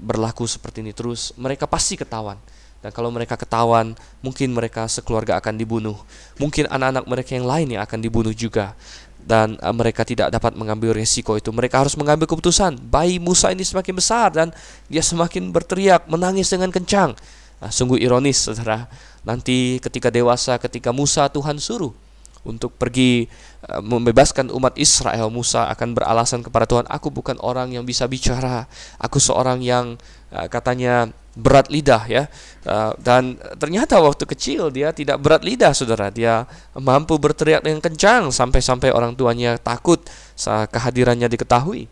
berlaku 0.00 0.48
seperti 0.48 0.80
ini 0.80 0.96
terus. 0.96 1.36
Mereka 1.36 1.68
pasti 1.68 2.00
ketahuan 2.00 2.40
dan 2.82 2.90
kalau 2.90 3.14
mereka 3.14 3.38
ketahuan, 3.38 3.94
mungkin 4.26 4.50
mereka 4.50 4.90
sekeluarga 4.90 5.38
akan 5.38 5.54
dibunuh. 5.54 5.94
Mungkin 6.42 6.66
anak-anak 6.66 7.04
mereka 7.06 7.30
yang 7.38 7.46
lain 7.46 7.66
yang 7.78 7.82
akan 7.86 8.02
dibunuh 8.02 8.34
juga. 8.34 8.74
Dan 9.22 9.54
uh, 9.62 9.70
mereka 9.70 10.02
tidak 10.02 10.34
dapat 10.34 10.58
mengambil 10.58 10.90
resiko 10.98 11.38
itu. 11.38 11.54
Mereka 11.54 11.78
harus 11.78 11.94
mengambil 11.94 12.26
keputusan. 12.26 12.74
Bayi 12.90 13.22
Musa 13.22 13.54
ini 13.54 13.62
semakin 13.62 13.94
besar 13.94 14.34
dan 14.34 14.50
dia 14.90 14.98
semakin 14.98 15.54
berteriak, 15.54 16.10
menangis 16.10 16.50
dengan 16.50 16.74
kencang. 16.74 17.14
Nah, 17.62 17.70
sungguh 17.70 18.02
ironis, 18.02 18.50
saudara. 18.50 18.90
Nanti 19.22 19.78
ketika 19.78 20.10
dewasa, 20.10 20.58
ketika 20.58 20.90
Musa 20.90 21.30
Tuhan 21.30 21.62
suruh 21.62 21.94
untuk 22.42 22.74
pergi 22.74 23.30
uh, 23.70 23.78
membebaskan 23.78 24.50
umat 24.50 24.74
Israel, 24.74 25.30
Musa 25.30 25.70
akan 25.70 25.94
beralasan 25.94 26.42
kepada 26.42 26.66
Tuhan, 26.66 26.90
"Aku 26.90 27.14
bukan 27.14 27.38
orang 27.46 27.70
yang 27.70 27.86
bisa 27.86 28.10
bicara. 28.10 28.66
Aku 28.98 29.22
seorang 29.22 29.62
yang 29.62 29.94
uh, 30.34 30.50
katanya 30.50 31.14
berat 31.32 31.72
lidah 31.72 32.04
ya. 32.06 32.28
Uh, 32.62 32.94
dan 33.00 33.40
ternyata 33.58 33.98
waktu 33.98 34.22
kecil 34.28 34.70
dia 34.70 34.92
tidak 34.94 35.18
berat 35.18 35.42
lidah 35.42 35.72
saudara. 35.72 36.12
Dia 36.12 36.44
mampu 36.76 37.16
berteriak 37.18 37.64
dengan 37.64 37.80
kencang 37.80 38.30
sampai-sampai 38.30 38.92
orang 38.92 39.16
tuanya 39.16 39.56
takut 39.56 40.00
kehadirannya 40.42 41.26
diketahui. 41.30 41.86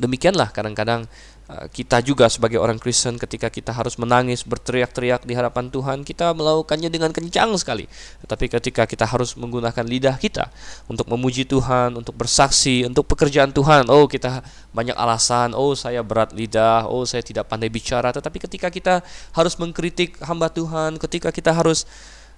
Demikianlah 0.00 0.48
kadang-kadang 0.48 1.04
Eh, 1.04 1.29
kita 1.74 1.98
juga 2.04 2.30
sebagai 2.30 2.62
orang 2.62 2.78
Kristen 2.78 3.18
ketika 3.18 3.50
kita 3.50 3.74
harus 3.74 3.98
menangis 3.98 4.46
berteriak-teriak 4.46 5.26
di 5.26 5.34
hadapan 5.34 5.66
Tuhan 5.68 6.06
kita 6.06 6.30
melakukannya 6.36 6.88
dengan 6.92 7.10
kencang 7.10 7.50
sekali. 7.58 7.90
Tapi 8.24 8.46
ketika 8.46 8.86
kita 8.86 9.08
harus 9.08 9.34
menggunakan 9.34 9.82
lidah 9.82 10.16
kita 10.16 10.48
untuk 10.86 11.10
memuji 11.10 11.48
Tuhan 11.48 11.98
untuk 11.98 12.14
bersaksi 12.14 12.86
untuk 12.86 13.06
pekerjaan 13.10 13.50
Tuhan 13.50 13.90
oh 13.90 14.06
kita 14.06 14.44
banyak 14.70 14.94
alasan 14.94 15.52
oh 15.58 15.74
saya 15.74 16.06
berat 16.06 16.30
lidah 16.30 16.86
oh 16.86 17.02
saya 17.02 17.24
tidak 17.24 17.50
pandai 17.50 17.72
bicara. 17.72 18.14
Tetapi 18.14 18.38
ketika 18.46 18.68
kita 18.70 18.94
harus 19.34 19.54
mengkritik 19.58 20.22
hamba 20.22 20.52
Tuhan 20.52 21.02
ketika 21.02 21.34
kita 21.34 21.50
harus 21.50 21.82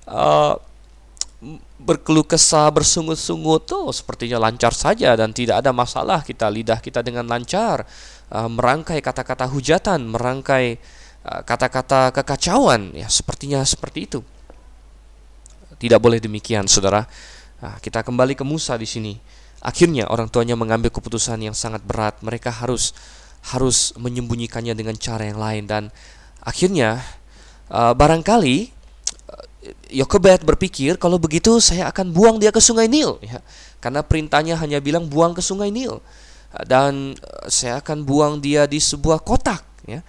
uh, 0.09 0.57
berkeluh 1.83 2.23
kesah, 2.23 2.71
bersungut-sungut, 2.71 3.67
tuh 3.67 3.91
sepertinya 3.91 4.39
lancar 4.39 4.71
saja 4.71 5.19
dan 5.19 5.35
tidak 5.35 5.59
ada 5.59 5.75
masalah. 5.75 6.23
Kita 6.23 6.47
lidah 6.47 6.79
kita 6.79 7.03
dengan 7.03 7.27
lancar 7.27 7.83
uh, 8.33 8.49
merangkai 8.49 9.05
kata-kata 9.05 9.45
hujatan, 9.47 10.09
merangkai 10.09 10.81
uh, 11.29 11.41
kata-kata 11.45 12.11
kekacauan, 12.17 12.97
ya 12.97 13.07
sepertinya 13.13 13.61
seperti 13.63 14.09
itu. 14.09 14.21
Tidak 15.77 16.01
boleh 16.01 16.23
demikian, 16.23 16.65
saudara. 16.65 17.05
Nah, 17.61 17.77
kita 17.79 18.01
kembali 18.01 18.33
ke 18.33 18.43
Musa 18.43 18.75
di 18.81 18.89
sini. 18.89 19.15
Akhirnya 19.63 20.11
orang 20.11 20.27
tuanya 20.27 20.59
mengambil 20.59 20.91
keputusan 20.91 21.39
yang 21.39 21.55
sangat 21.55 21.85
berat. 21.87 22.19
Mereka 22.25 22.51
harus 22.51 22.91
harus 23.53 23.95
menyembunyikannya 23.99 24.75
dengan 24.75 24.95
cara 24.95 25.27
yang 25.27 25.39
lain 25.39 25.67
dan 25.67 25.83
akhirnya 26.47 27.03
uh, 27.71 27.91
barangkali 27.91 28.83
Yokebed 29.93 30.43
berpikir 30.43 30.99
kalau 30.99 31.23
begitu 31.23 31.63
saya 31.63 31.87
akan 31.87 32.11
buang 32.11 32.37
dia 32.43 32.51
ke 32.51 32.59
sungai 32.59 32.91
Nil 32.91 33.23
ya. 33.23 33.39
Karena 33.79 34.03
perintahnya 34.03 34.59
hanya 34.59 34.83
bilang 34.83 35.07
buang 35.07 35.37
ke 35.37 35.43
sungai 35.45 35.71
Nil. 35.71 36.03
Dan 36.69 37.17
eh, 37.17 37.47
saya 37.49 37.81
akan 37.81 38.05
buang 38.05 38.39
dia 38.39 38.69
di 38.69 38.79
sebuah 38.79 39.25
kotak 39.25 39.65
ya. 39.89 40.05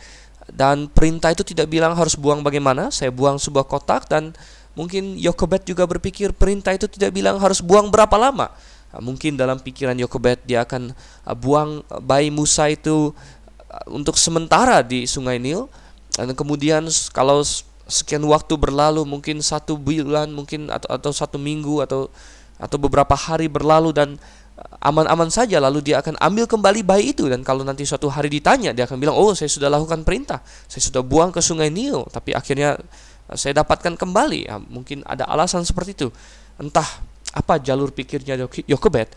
Dan 0.51 0.91
perintah 0.91 1.31
itu 1.31 1.41
tidak 1.47 1.71
bilang 1.71 1.95
harus 1.95 2.19
buang 2.19 2.43
bagaimana, 2.43 2.91
saya 2.91 3.09
buang 3.09 3.39
sebuah 3.39 3.63
kotak 3.63 4.11
dan 4.11 4.35
mungkin 4.75 5.15
Yokebed 5.15 5.63
juga 5.63 5.87
berpikir 5.87 6.35
perintah 6.35 6.75
itu 6.75 6.85
tidak 6.91 7.15
bilang 7.15 7.39
harus 7.39 7.63
buang 7.63 7.87
berapa 7.87 8.13
lama. 8.19 8.51
Nah, 8.93 9.01
mungkin 9.01 9.39
dalam 9.39 9.57
pikiran 9.57 9.97
Yokebed 9.97 10.45
dia 10.45 10.67
akan 10.67 10.91
eh, 10.93 11.35
buang 11.37 11.81
bayi 12.03 12.29
Musa 12.29 12.69
itu 12.69 13.15
eh, 13.71 13.85
untuk 13.89 14.19
sementara 14.19 14.83
di 14.83 15.07
sungai 15.07 15.39
Nil 15.39 15.71
dan 16.13 16.37
kemudian 16.37 16.85
kalau 17.09 17.41
sekian 17.89 18.23
waktu 18.29 18.53
berlalu 18.55 19.03
mungkin 19.03 19.41
satu 19.43 19.75
bulan 19.75 20.29
mungkin 20.31 20.71
atau 20.71 20.87
atau 20.93 21.11
satu 21.11 21.35
minggu 21.41 21.83
atau 21.83 22.07
atau 22.61 22.77
beberapa 22.79 23.11
hari 23.17 23.49
berlalu 23.49 23.91
dan 23.91 24.15
aman-aman 24.83 25.31
saja 25.33 25.57
lalu 25.57 25.81
dia 25.81 25.99
akan 26.03 26.19
ambil 26.21 26.45
kembali 26.45 26.81
bayi 26.85 27.15
itu. 27.15 27.25
Dan 27.25 27.41
kalau 27.41 27.65
nanti 27.65 27.87
suatu 27.87 28.09
hari 28.11 28.29
ditanya 28.29 28.71
dia 28.75 28.85
akan 28.85 28.97
bilang 29.01 29.15
oh 29.17 29.33
saya 29.33 29.49
sudah 29.49 29.71
lakukan 29.71 30.05
perintah. 30.05 30.43
Saya 30.69 30.81
sudah 30.83 31.01
buang 31.01 31.33
ke 31.33 31.41
sungai 31.41 31.73
Nil. 31.73 32.05
Tapi 32.09 32.37
akhirnya 32.37 32.77
uh, 33.29 33.37
saya 33.37 33.63
dapatkan 33.63 33.97
kembali. 33.97 34.49
Ya, 34.49 34.57
mungkin 34.61 35.01
ada 35.09 35.25
alasan 35.25 35.65
seperti 35.65 35.97
itu. 35.97 36.07
Entah 36.61 36.85
apa 37.33 37.57
jalur 37.57 37.89
pikirnya 37.89 38.37
Yokebed. 38.69 39.09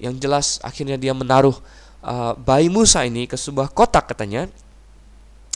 Yang 0.00 0.14
jelas 0.18 0.46
akhirnya 0.64 0.96
dia 0.96 1.14
menaruh 1.14 1.54
uh, 2.02 2.34
bayi 2.34 2.72
Musa 2.72 3.04
ini 3.06 3.30
ke 3.30 3.38
sebuah 3.38 3.70
kotak 3.70 4.10
katanya. 4.10 4.50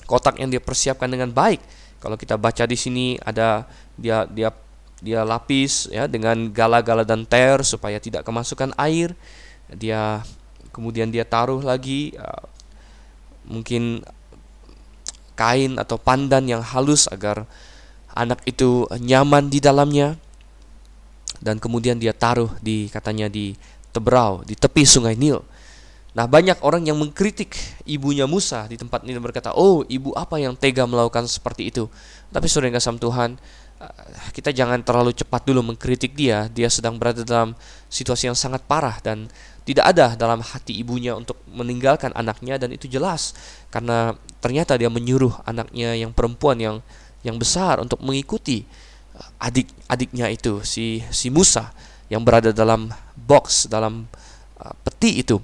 Kotak 0.05 0.37
yang 0.37 0.53
dia 0.53 0.61
persiapkan 0.61 1.09
dengan 1.09 1.33
baik. 1.33 1.65
Kalau 1.99 2.21
kita 2.21 2.37
baca 2.37 2.69
di 2.69 2.77
sini 2.77 3.17
ada 3.25 3.65
dia 3.97 4.29
dia 4.29 4.53
dia 5.05 5.21
lapis 5.21 5.93
ya 5.93 6.09
dengan 6.09 6.49
gala-gala 6.49 7.05
dan 7.05 7.29
ter 7.29 7.61
supaya 7.61 8.01
tidak 8.01 8.25
kemasukan 8.25 8.73
air. 8.81 9.13
Dia 9.69 10.25
kemudian 10.73 11.13
dia 11.13 11.29
taruh 11.29 11.61
lagi 11.61 12.17
uh, 12.17 12.49
mungkin 13.45 14.01
kain 15.37 15.77
atau 15.77 16.01
pandan 16.01 16.49
yang 16.49 16.65
halus 16.65 17.05
agar 17.13 17.45
anak 18.17 18.41
itu 18.49 18.89
nyaman 18.97 19.53
di 19.53 19.61
dalamnya 19.61 20.17
dan 21.45 21.61
kemudian 21.61 22.01
dia 22.01 22.17
taruh 22.17 22.49
di 22.65 22.89
katanya 22.89 23.29
di 23.29 23.53
tebrau 23.93 24.41
di 24.47 24.57
tepi 24.57 24.87
sungai 24.87 25.19
Nil 25.19 25.43
Nah, 26.15 26.31
banyak 26.31 26.63
orang 26.63 26.87
yang 26.87 26.95
mengkritik 26.95 27.59
ibunya 27.91 28.23
Musa 28.31 28.71
di 28.71 28.79
tempat 28.79 29.03
ini 29.03 29.19
berkata, 29.19 29.51
"Oh, 29.51 29.83
ibu 29.91 30.15
apa 30.15 30.39
yang 30.39 30.55
tega 30.55 30.87
melakukan 30.87 31.27
seperti 31.27 31.75
itu?" 31.75 31.91
Tapi 32.31 32.47
yang 32.47 32.79
kasih 32.79 33.03
Tuhan, 33.03 33.35
kita 34.33 34.55
jangan 34.55 34.81
terlalu 34.81 35.13
cepat 35.13 35.45
dulu 35.45 35.75
mengkritik 35.75 36.15
dia. 36.17 36.47
Dia 36.51 36.71
sedang 36.71 36.97
berada 36.97 37.23
dalam 37.27 37.53
situasi 37.91 38.31
yang 38.31 38.39
sangat 38.39 38.63
parah 38.65 38.99
dan 39.03 39.29
tidak 39.65 39.97
ada 39.97 40.15
dalam 40.15 40.45
hati 40.45 40.77
ibunya 40.77 41.17
untuk 41.17 41.41
meninggalkan 41.49 42.13
anaknya 42.13 42.61
dan 42.61 42.73
itu 42.73 42.85
jelas 42.85 43.33
karena 43.73 44.13
ternyata 44.45 44.77
dia 44.77 44.93
menyuruh 44.93 45.41
anaknya 45.49 45.97
yang 45.97 46.13
perempuan 46.13 46.61
yang 46.61 46.77
yang 47.25 47.41
besar 47.41 47.81
untuk 47.81 48.05
mengikuti 48.05 48.69
eh, 49.17 49.29
adik-adiknya 49.41 50.29
itu 50.29 50.61
si 50.61 51.01
si 51.09 51.33
Musa 51.33 51.73
yang 52.13 52.21
berada 52.21 52.53
dalam 52.53 52.93
box 53.17 53.65
dalam 53.73 54.05
uh, 54.61 54.75
peti 54.85 55.25
itu 55.25 55.41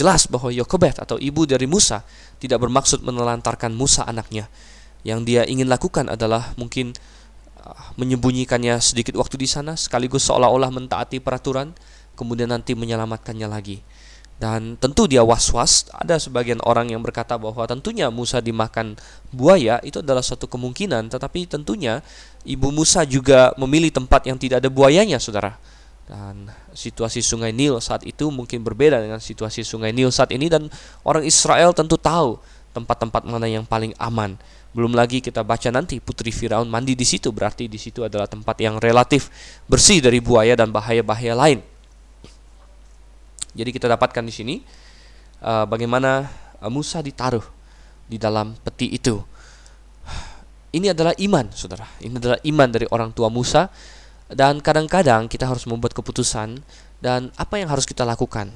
Jelas 0.00 0.24
bahwa 0.30 0.48
Yokobet 0.48 1.02
atau 1.02 1.20
ibu 1.20 1.44
dari 1.44 1.68
Musa 1.68 2.00
tidak 2.40 2.64
bermaksud 2.64 3.04
menelantarkan 3.04 3.74
Musa 3.74 4.06
anaknya. 4.08 4.48
Yang 5.06 5.20
dia 5.26 5.42
ingin 5.48 5.66
lakukan 5.66 6.08
adalah 6.12 6.52
mungkin 6.60 6.92
uh, 7.60 7.96
menyembunyikannya 7.96 8.76
sedikit 8.82 9.16
waktu 9.16 9.40
di 9.40 9.48
sana 9.48 9.76
sekaligus 9.76 10.28
seolah-olah 10.28 10.68
mentaati 10.68 11.18
peraturan 11.20 11.72
kemudian 12.20 12.52
nanti 12.52 12.76
menyelamatkannya 12.76 13.48
lagi. 13.48 13.80
Dan 14.40 14.80
tentu 14.80 15.04
dia 15.04 15.20
was-was, 15.20 15.92
ada 15.92 16.16
sebagian 16.16 16.64
orang 16.64 16.88
yang 16.88 17.04
berkata 17.04 17.36
bahwa 17.36 17.60
tentunya 17.68 18.08
Musa 18.08 18.40
dimakan 18.40 18.96
buaya 19.28 19.76
itu 19.84 20.00
adalah 20.00 20.24
satu 20.24 20.48
kemungkinan, 20.48 21.12
tetapi 21.12 21.44
tentunya 21.44 22.00
ibu 22.48 22.72
Musa 22.72 23.04
juga 23.04 23.52
memilih 23.60 23.92
tempat 23.92 24.24
yang 24.24 24.40
tidak 24.40 24.64
ada 24.64 24.72
buayanya, 24.72 25.20
Saudara. 25.20 25.60
Dan 26.08 26.48
situasi 26.72 27.20
Sungai 27.20 27.52
Nil 27.52 27.84
saat 27.84 28.00
itu 28.08 28.32
mungkin 28.32 28.64
berbeda 28.64 29.04
dengan 29.04 29.20
situasi 29.20 29.60
Sungai 29.60 29.92
Nil 29.92 30.08
saat 30.08 30.32
ini 30.32 30.48
dan 30.48 30.72
orang 31.04 31.28
Israel 31.28 31.76
tentu 31.76 32.00
tahu 32.00 32.40
tempat-tempat 32.72 33.28
mana 33.28 33.44
yang 33.44 33.68
paling 33.68 33.92
aman. 34.00 34.40
Belum 34.70 34.94
lagi 34.94 35.18
kita 35.18 35.42
baca 35.42 35.66
nanti 35.74 35.98
putri 35.98 36.30
Firaun 36.30 36.70
mandi 36.70 36.94
di 36.94 37.02
situ 37.02 37.34
berarti 37.34 37.66
di 37.66 37.74
situ 37.74 38.06
adalah 38.06 38.30
tempat 38.30 38.54
yang 38.62 38.78
relatif 38.78 39.26
bersih 39.66 39.98
dari 39.98 40.22
buaya 40.22 40.54
dan 40.54 40.70
bahaya-bahaya 40.70 41.34
lain. 41.34 41.58
Jadi 43.50 43.70
kita 43.74 43.90
dapatkan 43.90 44.22
di 44.22 44.30
sini 44.30 44.54
uh, 45.42 45.66
bagaimana 45.66 46.30
uh, 46.62 46.70
Musa 46.70 47.02
ditaruh 47.02 47.42
di 48.06 48.14
dalam 48.14 48.54
peti 48.62 48.94
itu. 48.94 49.18
Ini 50.70 50.94
adalah 50.94 51.18
iman, 51.18 51.50
Saudara. 51.50 51.82
Ini 51.98 52.14
adalah 52.14 52.38
iman 52.46 52.68
dari 52.70 52.86
orang 52.94 53.10
tua 53.10 53.26
Musa 53.26 53.66
dan 54.30 54.62
kadang-kadang 54.62 55.26
kita 55.26 55.50
harus 55.50 55.66
membuat 55.66 55.90
keputusan 55.98 56.62
dan 57.02 57.34
apa 57.34 57.58
yang 57.58 57.66
harus 57.66 57.82
kita 57.82 58.06
lakukan? 58.06 58.54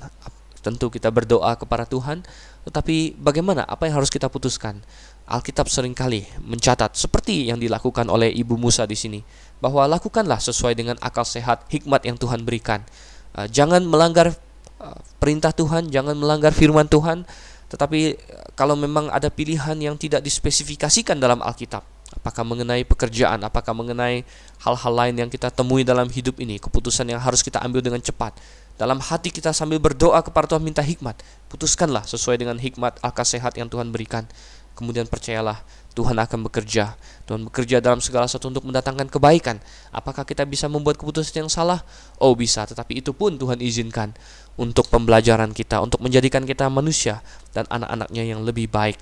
Tentu 0.63 0.95
kita 0.95 1.11
berdoa 1.11 1.59
kepada 1.59 1.83
Tuhan, 1.85 2.23
tetapi 2.71 3.19
bagaimana 3.19 3.67
apa 3.67 3.91
yang 3.91 3.99
harus 3.99 4.15
kita 4.15 4.31
putuskan? 4.31 4.79
Alkitab 5.25 5.73
sering 5.73 5.97
kali 5.97 6.29
mencatat 6.45 6.93
seperti 7.01 7.49
yang 7.49 7.57
dilakukan 7.57 8.05
oleh 8.13 8.29
Ibu 8.29 8.61
Musa 8.61 8.85
di 8.85 8.93
sini, 8.93 9.21
bahwa 9.57 9.89
lakukanlah 9.89 10.37
sesuai 10.37 10.77
dengan 10.77 11.01
akal 11.01 11.25
sehat, 11.25 11.65
hikmat 11.73 12.05
yang 12.05 12.21
Tuhan 12.21 12.45
berikan. 12.45 12.85
Uh, 13.33 13.49
jangan 13.49 13.81
melanggar 13.89 14.37
uh, 14.85 14.99
perintah 15.17 15.57
Tuhan, 15.57 15.89
jangan 15.89 16.13
melanggar 16.13 16.53
firman 16.53 16.85
Tuhan, 16.93 17.25
tetapi 17.73 18.21
uh, 18.21 18.53
kalau 18.53 18.77
memang 18.77 19.09
ada 19.09 19.33
pilihan 19.33 19.81
yang 19.81 19.97
tidak 19.97 20.21
dispesifikasikan 20.21 21.17
dalam 21.17 21.41
Alkitab, 21.41 21.81
apakah 22.21 22.45
mengenai 22.45 22.85
pekerjaan, 22.85 23.41
apakah 23.49 23.73
mengenai 23.73 24.29
hal-hal 24.61 24.93
lain 24.93 25.25
yang 25.25 25.31
kita 25.33 25.49
temui 25.49 25.89
dalam 25.89 26.07
hidup 26.13 26.37
ini, 26.37 26.61
keputusan 26.61 27.09
yang 27.09 27.19
harus 27.25 27.41
kita 27.41 27.65
ambil 27.65 27.81
dengan 27.81 28.05
cepat. 28.05 28.37
Dalam 28.75 28.99
hati 28.99 29.31
kita 29.31 29.55
sambil 29.55 29.79
berdoa 29.79 30.19
kepada 30.19 30.51
Tuhan 30.51 30.63
minta 30.67 30.83
hikmat, 30.83 31.23
putuskanlah 31.47 32.03
sesuai 32.11 32.43
dengan 32.43 32.59
hikmat 32.59 32.99
akal 33.07 33.23
sehat 33.23 33.55
yang 33.55 33.71
Tuhan 33.71 33.95
berikan. 33.95 34.27
Kemudian 34.75 35.07
percayalah 35.07 35.63
Tuhan 35.95 36.19
akan 36.19 36.51
bekerja. 36.51 36.99
Tuhan 37.25 37.47
bekerja 37.47 37.79
dalam 37.79 38.03
segala 38.03 38.27
sesuatu 38.27 38.51
untuk 38.51 38.67
mendatangkan 38.67 39.07
kebaikan. 39.07 39.63
Apakah 39.95 40.27
kita 40.27 40.43
bisa 40.43 40.67
membuat 40.67 40.99
keputusan 40.99 41.47
yang 41.47 41.51
salah? 41.51 41.87
Oh 42.19 42.35
bisa, 42.35 42.67
tetapi 42.67 42.99
itu 42.99 43.15
pun 43.15 43.39
Tuhan 43.39 43.63
izinkan 43.63 44.11
untuk 44.59 44.91
pembelajaran 44.91 45.55
kita, 45.55 45.79
untuk 45.79 46.03
menjadikan 46.03 46.43
kita 46.43 46.67
manusia 46.67 47.23
dan 47.55 47.71
anak-anaknya 47.71 48.27
yang 48.27 48.43
lebih 48.43 48.67
baik. 48.67 48.99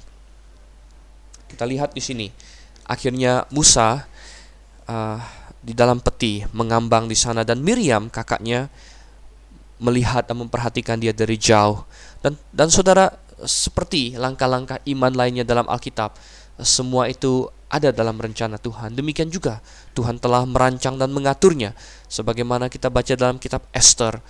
Kita 1.49 1.65
lihat 1.65 1.97
di 1.97 2.01
sini 2.05 2.29
akhirnya 2.89 3.49
Musa 3.53 4.05
uh, 4.89 5.19
di 5.63 5.73
dalam 5.73 6.03
peti 6.03 6.43
mengambang 6.51 7.07
di 7.07 7.15
sana 7.15 7.47
dan 7.47 7.63
Miriam 7.63 8.11
kakaknya 8.11 8.67
melihat 9.79 10.27
dan 10.27 10.39
memperhatikan 10.39 10.99
dia 10.99 11.15
dari 11.15 11.39
jauh 11.39 11.83
dan 12.23 12.39
dan 12.55 12.71
saudara 12.71 13.11
seperti 13.44 14.16
langkah-langkah 14.18 14.81
iman 14.87 15.12
lainnya 15.12 15.44
dalam 15.46 15.66
Alkitab 15.68 16.16
semua 16.62 17.09
itu 17.09 17.48
ada 17.72 17.88
dalam 17.90 18.20
rencana 18.20 18.61
Tuhan 18.61 18.92
demikian 18.92 19.33
juga 19.33 19.64
Tuhan 19.96 20.20
telah 20.20 20.44
merancang 20.44 21.00
dan 21.00 21.11
mengaturnya 21.11 21.72
sebagaimana 22.07 22.68
kita 22.68 22.92
baca 22.92 23.16
dalam 23.16 23.40
kitab 23.40 23.64
Esther 23.72 24.20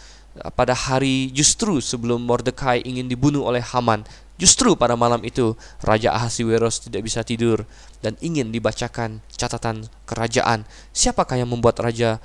pada 0.56 0.72
hari 0.72 1.28
justru 1.34 1.82
sebelum 1.82 2.24
Mordekai 2.24 2.80
ingin 2.88 3.04
dibunuh 3.04 3.44
oleh 3.44 3.60
Haman 3.60 4.06
Justru 4.42 4.74
pada 4.74 4.98
malam 4.98 5.22
itu 5.22 5.54
Raja 5.86 6.18
Ahasiweros 6.18 6.82
tidak 6.88 7.06
bisa 7.06 7.22
tidur 7.22 7.62
dan 8.02 8.18
ingin 8.18 8.50
dibacakan 8.50 9.22
catatan 9.30 9.86
kerajaan. 10.02 10.66
Siapakah 10.90 11.38
yang 11.38 11.46
membuat 11.46 11.78
Raja 11.78 12.18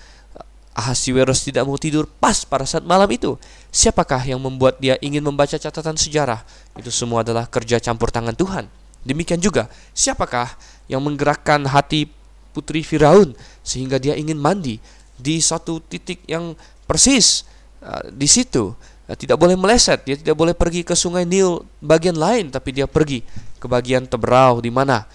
Ahasiweros 0.78 1.42
tidak 1.42 1.66
mau 1.66 1.74
tidur 1.82 2.06
pas 2.06 2.46
pada 2.46 2.62
saat 2.70 2.86
malam 2.86 3.10
itu? 3.10 3.34
Siapakah 3.74 4.22
yang 4.30 4.38
membuat 4.38 4.78
dia 4.78 4.94
ingin 5.02 5.26
membaca 5.26 5.58
catatan 5.58 5.98
sejarah? 5.98 6.46
Itu 6.78 6.94
semua 6.94 7.26
adalah 7.26 7.50
kerja 7.50 7.82
campur 7.82 8.14
tangan 8.14 8.38
Tuhan. 8.38 8.70
Demikian 9.02 9.42
juga, 9.42 9.74
siapakah 9.98 10.54
yang 10.86 11.02
menggerakkan 11.02 11.66
hati 11.66 12.14
putri 12.54 12.86
Firaun 12.86 13.34
sehingga 13.66 13.98
dia 13.98 14.14
ingin 14.14 14.38
mandi 14.38 14.78
di 15.18 15.42
satu 15.42 15.82
titik 15.82 16.22
yang 16.30 16.54
persis 16.86 17.42
uh, 17.82 18.06
di 18.14 18.30
situ 18.30 18.78
Nah, 19.08 19.16
tidak 19.16 19.40
boleh 19.40 19.56
meleset, 19.56 20.04
dia 20.04 20.20
tidak 20.20 20.36
boleh 20.36 20.52
pergi 20.52 20.84
ke 20.84 20.92
sungai 20.92 21.24
Nil 21.24 21.64
bagian 21.80 22.20
lain, 22.20 22.52
tapi 22.52 22.76
dia 22.76 22.84
pergi 22.92 23.24
ke 23.56 23.66
bagian 23.66 24.04
Teberau 24.04 24.60
di 24.60 24.68
mana 24.68 25.08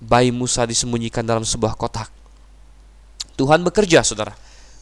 bayi 0.00 0.32
Musa 0.32 0.64
disembunyikan 0.64 1.20
dalam 1.20 1.44
sebuah 1.44 1.76
kotak. 1.76 2.08
Tuhan 3.36 3.60
bekerja, 3.68 4.00
saudara. 4.00 4.32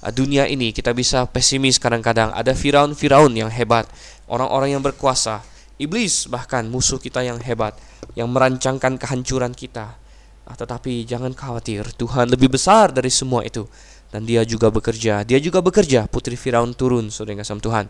Nah, 0.04 0.12
dunia 0.12 0.44
ini 0.44 0.68
kita 0.76 0.92
bisa 0.92 1.24
pesimis 1.24 1.80
kadang-kadang. 1.80 2.28
Ada 2.36 2.52
Firaun-Firaun 2.52 3.32
yang 3.40 3.48
hebat, 3.48 3.88
orang-orang 4.28 4.76
yang 4.76 4.84
berkuasa, 4.84 5.40
iblis 5.80 6.28
bahkan 6.28 6.68
musuh 6.68 7.00
kita 7.00 7.24
yang 7.24 7.40
hebat, 7.40 7.72
yang 8.12 8.28
merancangkan 8.28 9.00
kehancuran 9.00 9.56
kita. 9.56 9.96
Nah, 10.44 10.56
tetapi 10.60 11.08
jangan 11.08 11.32
khawatir, 11.32 11.88
Tuhan 11.96 12.28
lebih 12.28 12.52
besar 12.52 12.92
dari 12.92 13.08
semua 13.08 13.48
itu 13.48 13.64
dan 14.12 14.28
dia 14.28 14.44
juga 14.44 14.68
bekerja. 14.68 15.24
Dia 15.24 15.40
juga 15.40 15.64
bekerja. 15.64 16.04
Putri 16.04 16.36
Firaun 16.36 16.76
turun, 16.76 17.08
saudara 17.08 17.40
kasih 17.40 17.64
Tuhan. 17.64 17.88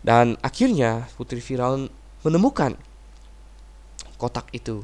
Dan 0.00 0.40
akhirnya 0.40 1.12
Putri 1.20 1.44
Firaun 1.44 1.92
menemukan 2.24 2.72
kotak 4.16 4.48
itu 4.50 4.82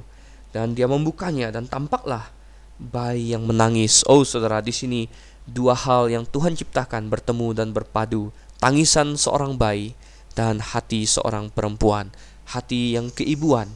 dan 0.54 0.76
dia 0.76 0.86
membukanya 0.86 1.50
dan 1.50 1.66
tampaklah 1.66 2.30
bayi 2.78 3.34
yang 3.34 3.48
menangis. 3.48 4.06
Oh, 4.06 4.22
saudara, 4.22 4.62
di 4.62 4.70
sini 4.70 5.08
dua 5.48 5.76
hal 5.76 6.08
yang 6.08 6.24
Tuhan 6.24 6.56
ciptakan 6.56 7.08
bertemu 7.12 7.56
dan 7.56 7.68
berpadu. 7.70 8.32
Tangisan 8.58 9.20
seorang 9.20 9.60
bayi 9.60 9.92
dan 10.32 10.58
hati 10.58 11.04
seorang 11.04 11.52
perempuan, 11.52 12.08
hati 12.48 12.96
yang 12.96 13.12
keibuan. 13.12 13.68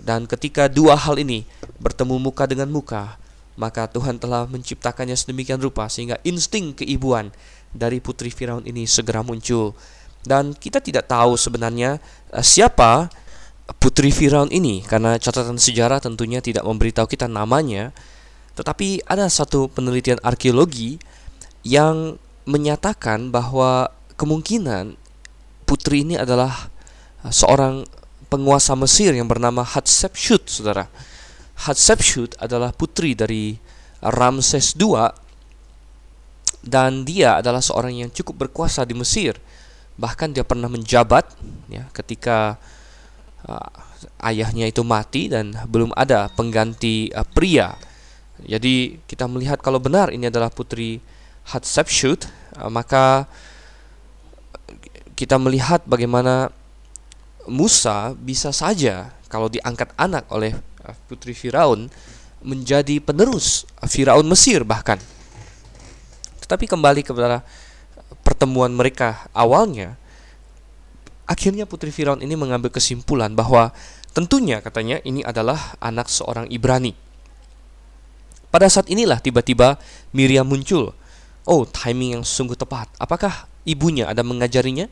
Dan 0.00 0.24
ketika 0.24 0.70
dua 0.70 0.96
hal 0.96 1.20
ini 1.20 1.44
bertemu 1.76 2.16
muka 2.16 2.48
dengan 2.48 2.70
muka, 2.72 3.20
maka 3.54 3.86
Tuhan 3.86 4.18
telah 4.18 4.46
menciptakannya 4.50 5.14
sedemikian 5.14 5.62
rupa 5.62 5.86
sehingga 5.86 6.18
insting 6.26 6.74
keibuan 6.74 7.30
dari 7.70 8.02
putri 8.02 8.30
Firaun 8.30 8.66
ini 8.66 8.86
segera 8.86 9.22
muncul. 9.22 9.74
Dan 10.24 10.56
kita 10.56 10.80
tidak 10.80 11.06
tahu 11.10 11.36
sebenarnya 11.36 12.00
uh, 12.32 12.40
siapa 12.40 13.12
putri 13.76 14.08
Firaun 14.08 14.48
ini 14.50 14.80
karena 14.84 15.20
catatan 15.20 15.60
sejarah 15.60 16.00
tentunya 16.00 16.40
tidak 16.40 16.64
memberitahu 16.64 17.06
kita 17.06 17.28
namanya. 17.28 17.92
Tetapi 18.54 19.06
ada 19.06 19.26
satu 19.26 19.66
penelitian 19.66 20.22
arkeologi 20.22 20.98
yang 21.66 22.18
menyatakan 22.44 23.32
bahwa 23.32 23.90
kemungkinan 24.14 24.94
putri 25.64 26.04
ini 26.06 26.14
adalah 26.14 26.70
uh, 27.24 27.32
seorang 27.32 27.88
penguasa 28.28 28.76
Mesir 28.78 29.16
yang 29.16 29.26
bernama 29.26 29.64
Hatshepsut, 29.64 30.46
Saudara. 30.46 30.86
Hatshepsut 31.54 32.36
adalah 32.38 32.74
putri 32.74 33.14
dari 33.14 33.56
Ramses 34.04 34.76
II 34.76 34.98
dan 36.64 37.04
dia 37.04 37.40
adalah 37.40 37.60
seorang 37.60 37.94
yang 37.94 38.10
cukup 38.12 38.48
berkuasa 38.48 38.84
di 38.84 38.96
Mesir. 38.96 39.36
Bahkan 39.94 40.34
dia 40.34 40.42
pernah 40.42 40.66
menjabat 40.66 41.30
ya 41.70 41.86
ketika 41.94 42.58
uh, 43.46 43.70
ayahnya 44.26 44.66
itu 44.66 44.82
mati 44.82 45.30
dan 45.30 45.54
belum 45.70 45.94
ada 45.94 46.28
pengganti 46.32 47.14
uh, 47.14 47.22
pria. 47.22 47.76
Jadi 48.42 48.98
kita 49.06 49.30
melihat 49.30 49.62
kalau 49.62 49.78
benar 49.78 50.10
ini 50.10 50.26
adalah 50.26 50.50
putri 50.50 50.98
Hatshepsut, 51.44 52.26
uh, 52.58 52.72
maka 52.72 53.28
kita 55.14 55.38
melihat 55.38 55.86
bagaimana 55.86 56.50
Musa 57.46 58.16
bisa 58.16 58.50
saja 58.50 59.12
kalau 59.30 59.52
diangkat 59.52 59.92
anak 59.94 60.26
oleh 60.32 60.56
putri 61.06 61.36
Firaun 61.36 61.92
menjadi 62.44 63.00
penerus 63.00 63.64
Firaun 63.86 64.26
Mesir 64.26 64.64
bahkan. 64.66 64.98
Tetapi 66.44 66.68
kembali 66.68 67.00
kepada 67.06 67.40
pertemuan 68.20 68.72
mereka 68.72 69.24
awalnya, 69.32 69.96
akhirnya 71.24 71.64
putri 71.64 71.88
Firaun 71.88 72.20
ini 72.20 72.36
mengambil 72.36 72.68
kesimpulan 72.68 73.32
bahwa 73.32 73.72
tentunya 74.12 74.60
katanya 74.60 75.00
ini 75.08 75.24
adalah 75.24 75.76
anak 75.80 76.08
seorang 76.12 76.48
Ibrani. 76.52 76.92
Pada 78.54 78.70
saat 78.70 78.86
inilah 78.86 79.18
tiba-tiba 79.18 79.82
Miriam 80.14 80.46
muncul. 80.46 80.94
Oh, 81.42 81.66
timing 81.66 82.14
yang 82.14 82.22
sungguh 82.22 82.54
tepat. 82.54 82.86
Apakah 83.02 83.50
ibunya 83.66 84.06
ada 84.06 84.22
mengajarinya? 84.22 84.86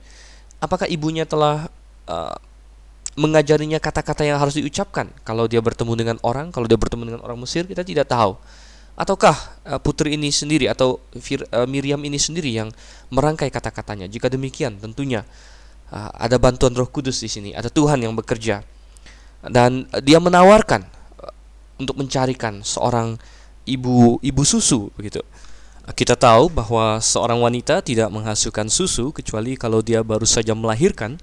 Apakah 0.59 0.91
ibunya 0.91 1.23
telah 1.23 1.71
uh, 2.11 2.35
mengajarinya 3.15 3.79
kata-kata 3.79 4.27
yang 4.27 4.43
harus 4.43 4.59
diucapkan 4.59 5.15
kalau 5.23 5.47
dia 5.47 5.63
bertemu 5.63 5.95
dengan 5.95 6.17
orang, 6.27 6.51
kalau 6.51 6.67
dia 6.67 6.75
bertemu 6.75 7.15
dengan 7.15 7.23
orang 7.23 7.39
Mesir 7.39 7.63
kita 7.63 7.87
tidak 7.87 8.11
tahu. 8.11 8.35
Ataukah 8.99 9.63
uh, 9.63 9.79
putri 9.79 10.19
ini 10.19 10.35
sendiri 10.35 10.67
atau 10.67 10.99
uh, 10.99 11.67
Miriam 11.71 12.03
ini 12.03 12.19
sendiri 12.19 12.51
yang 12.51 12.67
merangkai 13.15 13.47
kata-katanya? 13.47 14.11
Jika 14.11 14.27
demikian, 14.27 14.83
tentunya 14.83 15.23
ada 15.93 16.41
bantuan 16.41 16.73
Roh 16.73 16.89
Kudus 16.89 17.21
di 17.21 17.29
sini, 17.29 17.53
ada 17.53 17.69
Tuhan 17.69 18.01
yang 18.01 18.17
bekerja. 18.17 18.65
Dan 19.45 19.85
dia 20.01 20.17
menawarkan 20.19 20.83
untuk 21.77 22.01
mencarikan 22.01 22.65
seorang 22.65 23.21
ibu 23.69 24.19
ibu 24.23 24.43
susu 24.43 24.91
begitu. 24.95 25.21
Kita 25.99 26.15
tahu 26.15 26.47
bahwa 26.47 27.03
seorang 27.03 27.43
wanita 27.43 27.83
tidak 27.83 28.07
menghasilkan 28.15 28.71
susu 28.71 29.11
kecuali 29.11 29.59
kalau 29.59 29.83
dia 29.83 30.01
baru 30.07 30.23
saja 30.23 30.55
melahirkan 30.55 31.19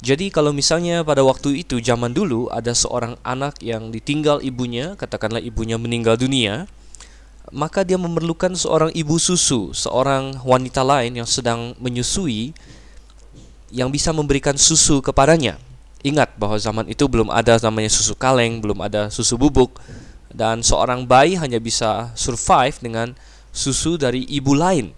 jadi 0.00 0.32
kalau 0.32 0.56
misalnya 0.56 1.04
pada 1.04 1.20
waktu 1.20 1.60
itu 1.60 1.76
zaman 1.76 2.16
dulu 2.16 2.48
ada 2.48 2.72
seorang 2.72 3.20
anak 3.20 3.60
yang 3.60 3.92
ditinggal 3.92 4.40
ibunya, 4.40 4.96
katakanlah 4.96 5.44
ibunya 5.44 5.76
meninggal 5.76 6.16
dunia, 6.16 6.64
maka 7.52 7.84
dia 7.84 8.00
memerlukan 8.00 8.56
seorang 8.56 8.88
ibu 8.96 9.20
susu, 9.20 9.76
seorang 9.76 10.40
wanita 10.40 10.80
lain 10.80 11.20
yang 11.20 11.28
sedang 11.28 11.76
menyusui 11.76 12.56
yang 13.68 13.92
bisa 13.92 14.08
memberikan 14.16 14.56
susu 14.56 15.04
kepadanya. 15.04 15.60
Ingat 16.00 16.32
bahwa 16.40 16.56
zaman 16.56 16.88
itu 16.88 17.04
belum 17.04 17.28
ada 17.28 17.60
namanya 17.60 17.92
susu 17.92 18.16
kaleng, 18.16 18.64
belum 18.64 18.80
ada 18.80 19.12
susu 19.12 19.36
bubuk 19.36 19.76
dan 20.30 20.62
seorang 20.62 21.04
bayi 21.04 21.34
hanya 21.34 21.58
bisa 21.58 22.14
survive 22.14 22.78
dengan 22.78 23.18
susu 23.50 23.98
dari 23.98 24.22
ibu 24.30 24.54
lain. 24.54 24.94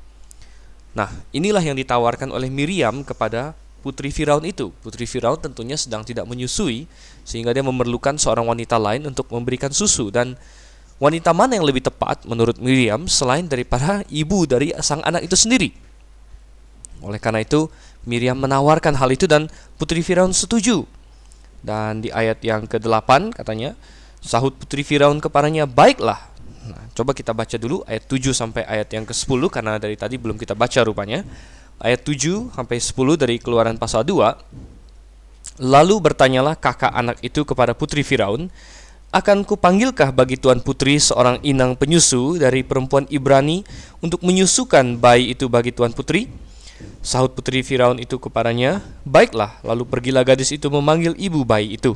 Nah, 0.92 1.08
inilah 1.32 1.64
yang 1.64 1.76
ditawarkan 1.76 2.28
oleh 2.28 2.52
Miriam 2.52 3.00
kepada 3.00 3.56
putri 3.80 4.12
Firaun 4.12 4.44
itu. 4.44 4.70
Putri 4.84 5.08
Firaun 5.08 5.40
tentunya 5.40 5.74
sedang 5.80 6.04
tidak 6.04 6.28
menyusui 6.28 6.84
sehingga 7.24 7.56
dia 7.56 7.64
memerlukan 7.64 8.20
seorang 8.20 8.44
wanita 8.44 8.76
lain 8.76 9.08
untuk 9.08 9.32
memberikan 9.32 9.72
susu 9.72 10.12
dan 10.12 10.36
wanita 11.00 11.32
mana 11.32 11.56
yang 11.56 11.66
lebih 11.66 11.82
tepat 11.82 12.28
menurut 12.28 12.60
Miriam 12.60 13.08
selain 13.08 13.48
daripada 13.48 14.04
ibu 14.12 14.44
dari 14.44 14.70
sang 14.84 15.00
anak 15.02 15.24
itu 15.24 15.34
sendiri. 15.34 15.72
Oleh 17.02 17.18
karena 17.18 17.42
itu, 17.42 17.66
Miriam 18.06 18.38
menawarkan 18.38 18.94
hal 18.94 19.10
itu 19.10 19.26
dan 19.26 19.50
putri 19.80 20.06
Firaun 20.06 20.30
setuju. 20.30 20.86
Dan 21.62 22.02
di 22.02 22.10
ayat 22.14 22.38
yang 22.46 22.66
ke-8 22.70 23.34
katanya, 23.34 23.74
sahut 24.22 24.54
putri 24.54 24.86
Firaun 24.86 25.18
kepadanya, 25.18 25.66
"Baiklah." 25.66 26.30
Nah, 26.62 26.86
coba 26.94 27.10
kita 27.10 27.34
baca 27.34 27.58
dulu 27.58 27.82
ayat 27.90 28.06
7 28.06 28.30
sampai 28.30 28.62
ayat 28.62 28.86
yang 28.94 29.02
ke-10 29.02 29.50
karena 29.50 29.82
dari 29.82 29.98
tadi 29.98 30.14
belum 30.14 30.38
kita 30.38 30.54
baca 30.54 30.80
rupanya 30.86 31.26
ayat 31.82 32.06
7 32.06 32.54
sampai 32.54 32.78
10 32.78 33.18
dari 33.18 33.36
Keluaran 33.42 33.76
pasal 33.76 34.06
2. 34.06 34.38
Lalu 35.58 35.94
bertanyalah 35.98 36.56
kakak 36.56 36.94
anak 36.94 37.18
itu 37.20 37.42
kepada 37.42 37.74
putri 37.74 38.06
Firaun, 38.06 38.48
akan 39.12 39.44
kupanggilkah 39.44 40.08
bagi 40.08 40.40
tuan 40.40 40.64
putri 40.64 40.96
seorang 40.96 41.36
inang 41.44 41.76
penyusu 41.76 42.40
dari 42.40 42.64
perempuan 42.64 43.04
Ibrani 43.12 43.60
untuk 44.00 44.24
menyusukan 44.24 44.96
bayi 44.96 45.36
itu 45.36 45.52
bagi 45.52 45.74
tuan 45.74 45.92
putri? 45.92 46.32
Sahut 47.04 47.36
putri 47.36 47.60
Firaun 47.60 48.00
itu 48.00 48.16
kepadanya, 48.16 48.80
Baiklah, 49.04 49.60
lalu 49.60 49.84
pergilah 49.84 50.24
gadis 50.24 50.54
itu 50.54 50.72
memanggil 50.72 51.12
ibu 51.20 51.44
bayi 51.44 51.76
itu. 51.76 51.92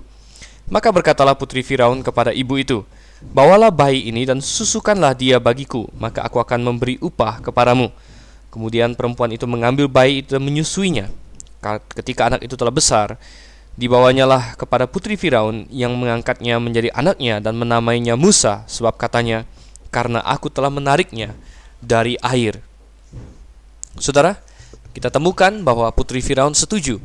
Maka 0.67 0.91
berkatalah 0.91 1.39
putri 1.39 1.63
Firaun 1.63 2.03
kepada 2.03 2.35
ibu 2.35 2.59
itu, 2.59 2.83
Bawalah 3.25 3.73
bayi 3.73 4.13
ini 4.13 4.29
dan 4.29 4.45
susukanlah 4.45 5.17
dia 5.17 5.41
bagiku, 5.41 5.89
maka 5.97 6.21
aku 6.21 6.37
akan 6.37 6.61
memberi 6.61 7.01
upah 7.01 7.41
kepadamu. 7.41 7.89
Kemudian 8.53 8.93
perempuan 8.93 9.33
itu 9.33 9.49
mengambil 9.49 9.89
bayi 9.89 10.21
itu 10.21 10.37
dan 10.37 10.45
menyusuinya. 10.45 11.09
Ketika 11.97 12.29
anak 12.29 12.45
itu 12.45 12.61
telah 12.61 12.69
besar, 12.69 13.17
dibawanya 13.73 14.29
lah 14.29 14.45
kepada 14.61 14.85
putri 14.85 15.17
Firaun 15.17 15.65
yang 15.73 15.97
mengangkatnya 15.97 16.61
menjadi 16.61 16.93
anaknya 16.93 17.41
dan 17.41 17.57
menamainya 17.57 18.21
Musa 18.21 18.69
sebab 18.69 19.01
katanya, 19.01 19.49
karena 19.89 20.21
aku 20.21 20.53
telah 20.53 20.69
menariknya 20.69 21.33
dari 21.81 22.21
air. 22.21 22.61
Saudara, 23.97 24.37
kita 24.93 25.09
temukan 25.09 25.57
bahwa 25.65 25.89
putri 25.89 26.21
Firaun 26.21 26.53
setuju 26.53 27.01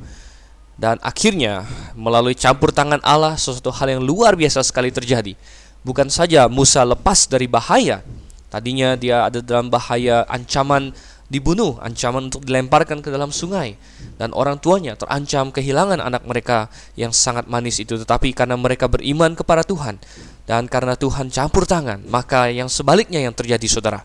Dan 0.82 0.98
akhirnya 1.06 1.70
melalui 1.94 2.34
campur 2.34 2.74
tangan 2.74 2.98
Allah 3.06 3.38
sesuatu 3.38 3.70
hal 3.70 3.94
yang 3.94 4.02
luar 4.02 4.34
biasa 4.34 4.66
sekali 4.66 4.90
terjadi. 4.90 5.38
Bukan 5.86 6.10
saja 6.10 6.50
Musa 6.50 6.82
lepas 6.82 7.30
dari 7.30 7.46
bahaya, 7.46 8.02
tadinya 8.50 8.98
dia 8.98 9.30
ada 9.30 9.46
dalam 9.46 9.70
bahaya 9.70 10.26
ancaman 10.26 10.90
dibunuh, 11.30 11.78
ancaman 11.86 12.34
untuk 12.34 12.42
dilemparkan 12.50 13.06
ke 13.06 13.14
dalam 13.14 13.30
sungai. 13.30 13.78
Dan 14.18 14.34
orang 14.34 14.58
tuanya 14.58 14.98
terancam 14.98 15.54
kehilangan 15.54 16.02
anak 16.02 16.26
mereka 16.26 16.66
yang 16.98 17.14
sangat 17.14 17.46
manis 17.46 17.78
itu. 17.78 18.02
Tetapi 18.02 18.34
karena 18.34 18.58
mereka 18.58 18.90
beriman 18.90 19.38
kepada 19.38 19.62
Tuhan 19.62 20.02
dan 20.50 20.66
karena 20.66 20.98
Tuhan 20.98 21.30
campur 21.30 21.70
tangan, 21.70 22.02
maka 22.10 22.50
yang 22.50 22.74
sebaliknya 22.74 23.22
yang 23.22 23.38
terjadi 23.38 23.70
saudara. 23.70 24.02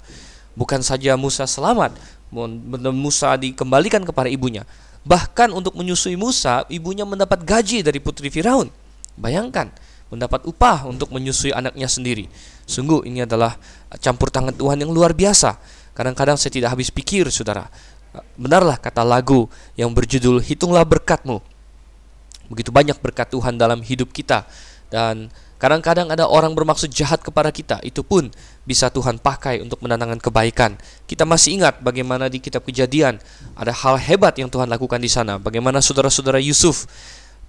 Bukan 0.52 0.84
saja 0.84 1.16
Musa 1.16 1.48
selamat, 1.48 1.96
Musa 2.92 3.32
dikembalikan 3.40 4.04
kepada 4.04 4.28
ibunya. 4.28 4.68
Bahkan 5.06 5.54
untuk 5.54 5.78
menyusui 5.78 6.18
Musa, 6.18 6.66
ibunya 6.66 7.06
mendapat 7.06 7.46
gaji 7.46 7.86
dari 7.86 8.02
putri 8.02 8.26
Firaun. 8.26 8.66
Bayangkan, 9.14 9.70
mendapat 10.10 10.42
upah 10.50 10.82
untuk 10.90 11.14
menyusui 11.14 11.54
anaknya 11.54 11.86
sendiri. 11.86 12.26
Sungguh 12.66 13.06
ini 13.06 13.22
adalah 13.22 13.54
campur 14.02 14.34
tangan 14.34 14.50
Tuhan 14.50 14.82
yang 14.82 14.90
luar 14.90 15.14
biasa. 15.14 15.62
Kadang-kadang 15.94 16.34
saya 16.34 16.50
tidak 16.50 16.74
habis 16.74 16.90
pikir, 16.90 17.30
saudara. 17.30 17.70
Benarlah 18.34 18.82
kata 18.82 19.06
lagu 19.06 19.46
yang 19.78 19.94
berjudul 19.94 20.42
Hitunglah 20.42 20.82
Berkatmu. 20.82 21.38
Begitu 22.50 22.74
banyak 22.74 22.98
berkat 22.98 23.30
Tuhan 23.30 23.54
dalam 23.58 23.86
hidup 23.86 24.10
kita. 24.10 24.42
Dan 24.90 25.30
kadang-kadang 25.62 26.10
ada 26.10 26.26
orang 26.26 26.50
bermaksud 26.54 26.90
jahat 26.90 27.22
kepada 27.22 27.54
kita. 27.54 27.78
Itu 27.86 28.02
pun 28.02 28.30
bisa 28.66 28.90
Tuhan 28.90 29.22
pakai 29.22 29.62
untuk 29.62 29.78
menandakan 29.80 30.18
kebaikan. 30.18 30.74
Kita 31.06 31.22
masih 31.22 31.62
ingat 31.62 31.78
bagaimana 31.80 32.26
di 32.26 32.42
kitab 32.42 32.66
kejadian 32.66 33.22
ada 33.54 33.70
hal 33.70 33.96
hebat 33.96 34.34
yang 34.36 34.50
Tuhan 34.50 34.66
lakukan 34.66 34.98
di 34.98 35.08
sana. 35.08 35.38
Bagaimana 35.38 35.78
saudara-saudara 35.78 36.42
Yusuf 36.42 36.90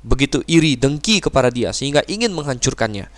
begitu 0.06 0.46
iri, 0.46 0.78
dengki 0.78 1.20
kepada 1.20 1.50
dia 1.50 1.74
sehingga 1.74 2.06
ingin 2.06 2.32
menghancurkannya. 2.32 3.10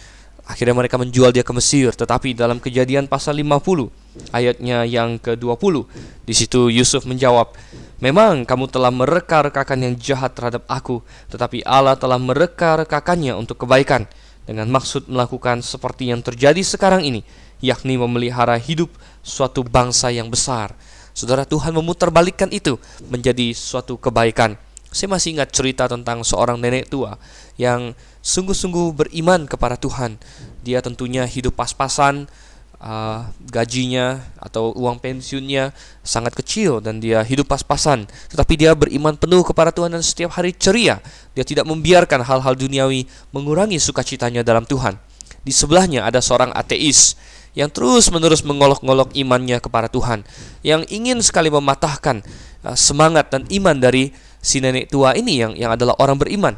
Akhirnya 0.50 0.74
mereka 0.74 0.98
menjual 0.98 1.30
dia 1.30 1.46
ke 1.46 1.54
Mesir, 1.54 1.94
tetapi 1.94 2.34
dalam 2.34 2.58
kejadian 2.58 3.06
pasal 3.06 3.38
50 3.38 3.94
ayatnya 4.34 4.82
yang 4.82 5.22
ke-20 5.22 5.86
di 6.26 6.34
situ 6.34 6.74
Yusuf 6.74 7.06
menjawab, 7.06 7.54
"Memang 8.02 8.50
kamu 8.50 8.66
telah 8.66 8.90
mereka-rekakan 8.90 9.78
yang 9.86 9.94
jahat 10.02 10.34
terhadap 10.34 10.66
aku, 10.66 11.06
tetapi 11.30 11.62
Allah 11.70 11.94
telah 12.02 12.18
mereka-rekakannya 12.18 13.38
untuk 13.38 13.62
kebaikan 13.62 14.10
dengan 14.50 14.66
maksud 14.74 15.06
melakukan 15.06 15.62
seperti 15.62 16.10
yang 16.10 16.26
terjadi 16.26 16.66
sekarang 16.66 17.06
ini, 17.06 17.22
yakni 17.60 18.00
memelihara 18.00 18.56
hidup 18.60 18.91
suatu 19.22 19.63
bangsa 19.63 20.10
yang 20.10 20.28
besar." 20.32 20.76
Saudara 21.13 21.43
Tuhan 21.43 21.76
memutarbalikkan 21.76 22.48
itu 22.56 22.80
menjadi 23.12 23.52
suatu 23.52 24.00
kebaikan. 24.00 24.56
Saya 24.89 25.12
masih 25.12 25.38
ingat 25.38 25.54
cerita 25.54 25.86
tentang 25.86 26.26
seorang 26.26 26.58
nenek 26.58 26.89
tua 26.89 27.19
yang 27.62 27.93
sungguh-sungguh 28.26 28.95
beriman 28.95 29.45
kepada 29.45 29.78
Tuhan. 29.78 30.17
Dia 30.65 30.82
tentunya 30.82 31.30
hidup 31.30 31.54
pas-pasan, 31.60 32.26
uh, 32.82 33.28
gajinya 33.52 34.24
atau 34.39 34.72
uang 34.74 34.98
pensiunnya 35.04 35.76
sangat 36.02 36.34
kecil 36.39 36.80
dan 36.82 36.98
dia 37.04 37.22
hidup 37.22 37.52
pas-pasan. 37.52 38.08
Tetapi 38.32 38.54
dia 38.56 38.74
beriman 38.74 39.13
penuh 39.19 39.43
kepada 39.45 39.69
Tuhan 39.69 39.93
dan 39.93 40.04
setiap 40.04 40.34
hari 40.39 40.56
ceria. 40.56 41.04
Dia 41.36 41.45
tidak 41.45 41.67
membiarkan 41.67 42.24
hal-hal 42.26 42.56
duniawi 42.56 43.06
mengurangi 43.36 43.78
sukacitanya 43.78 44.41
dalam 44.41 44.65
Tuhan. 44.65 44.98
Di 45.43 45.54
sebelahnya 45.56 46.04
ada 46.04 46.19
seorang 46.19 46.52
ateis 46.52 47.15
yang 47.60 47.67
terus-menerus 47.67 48.48
mengolok-ngolok 48.48 49.12
imannya 49.19 49.60
kepada 49.60 49.91
Tuhan, 49.91 50.24
yang 50.63 50.88
ingin 50.88 51.19
sekali 51.19 51.52
mematahkan 51.52 52.24
uh, 52.63 52.78
semangat 52.80 53.28
dan 53.36 53.43
iman 53.52 53.76
dari 53.76 54.15
si 54.39 54.63
nenek 54.63 54.88
tua 54.88 55.12
ini 55.19 55.43
yang 55.43 55.52
yang 55.60 55.76
adalah 55.76 56.00
orang 56.00 56.15
beriman. 56.15 56.56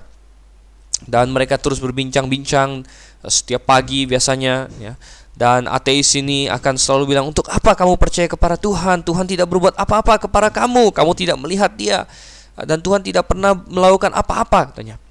Dan 1.01 1.33
mereka 1.33 1.57
terus 1.57 1.81
berbincang-bincang 1.81 2.85
eh, 3.25 3.31
setiap 3.33 3.65
pagi 3.65 4.05
biasanya 4.05 4.69
ya. 4.77 4.93
Dan 5.33 5.65
ateis 5.65 6.13
ini 6.13 6.45
akan 6.45 6.77
selalu 6.77 7.17
bilang, 7.17 7.25
"Untuk 7.25 7.49
apa 7.49 7.73
kamu 7.73 7.97
percaya 7.97 8.29
kepada 8.29 8.53
Tuhan? 8.53 9.01
Tuhan 9.01 9.25
tidak 9.25 9.49
berbuat 9.49 9.73
apa-apa 9.73 10.29
kepada 10.29 10.53
kamu. 10.53 10.93
Kamu 10.93 11.11
tidak 11.17 11.41
melihat 11.41 11.73
Dia 11.73 12.05
dan 12.53 12.77
Tuhan 12.77 13.01
tidak 13.01 13.33
pernah 13.33 13.57
melakukan 13.57 14.13
apa-apa," 14.13 14.69
katanya. 14.69 15.01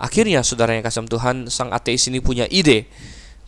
Akhirnya 0.00 0.40
saudara 0.40 0.72
yang 0.72 0.80
kasih 0.80 1.04
Tuhan, 1.04 1.52
sang 1.52 1.68
ateis 1.76 2.08
ini 2.08 2.24
punya 2.24 2.48
ide 2.48 2.88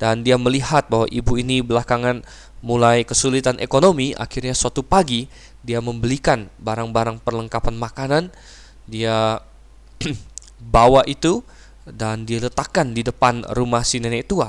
dan 0.00 0.24
dia 0.24 0.40
melihat 0.40 0.88
bahwa 0.88 1.04
ibu 1.12 1.36
ini 1.36 1.60
belakangan 1.60 2.24
mulai 2.64 3.04
kesulitan 3.04 3.60
ekonomi, 3.60 4.16
akhirnya 4.16 4.56
suatu 4.56 4.80
pagi 4.80 5.28
dia 5.60 5.84
membelikan 5.84 6.48
barang-barang 6.56 7.20
perlengkapan 7.20 7.76
makanan, 7.76 8.24
dia 8.88 9.44
bawa 10.74 11.04
itu 11.04 11.44
dan 11.84 12.24
dia 12.24 12.40
letakkan 12.40 12.96
di 12.96 13.04
depan 13.04 13.44
rumah 13.52 13.84
si 13.84 14.00
nenek 14.00 14.24
tua. 14.24 14.48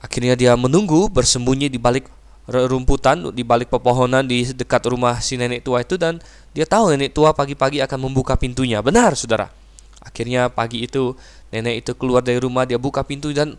Akhirnya 0.00 0.32
dia 0.32 0.56
menunggu 0.56 1.12
bersembunyi 1.12 1.68
di 1.68 1.76
balik 1.76 2.08
rumputan, 2.48 3.28
di 3.36 3.44
balik 3.44 3.68
pepohonan 3.68 4.24
di 4.24 4.46
dekat 4.56 4.88
rumah 4.88 5.20
si 5.20 5.36
nenek 5.36 5.66
tua 5.66 5.84
itu 5.84 6.00
dan 6.00 6.16
dia 6.56 6.64
tahu 6.64 6.96
nenek 6.96 7.12
tua 7.12 7.36
pagi-pagi 7.36 7.84
akan 7.84 8.08
membuka 8.08 8.40
pintunya. 8.40 8.80
Benar, 8.80 9.12
Saudara. 9.18 9.52
Akhirnya 10.00 10.48
pagi 10.48 10.86
itu 10.86 11.12
nenek 11.52 11.84
itu 11.84 11.92
keluar 11.98 12.24
dari 12.24 12.38
rumah, 12.38 12.64
dia 12.64 12.78
buka 12.78 13.02
pintu 13.02 13.34
dan 13.36 13.58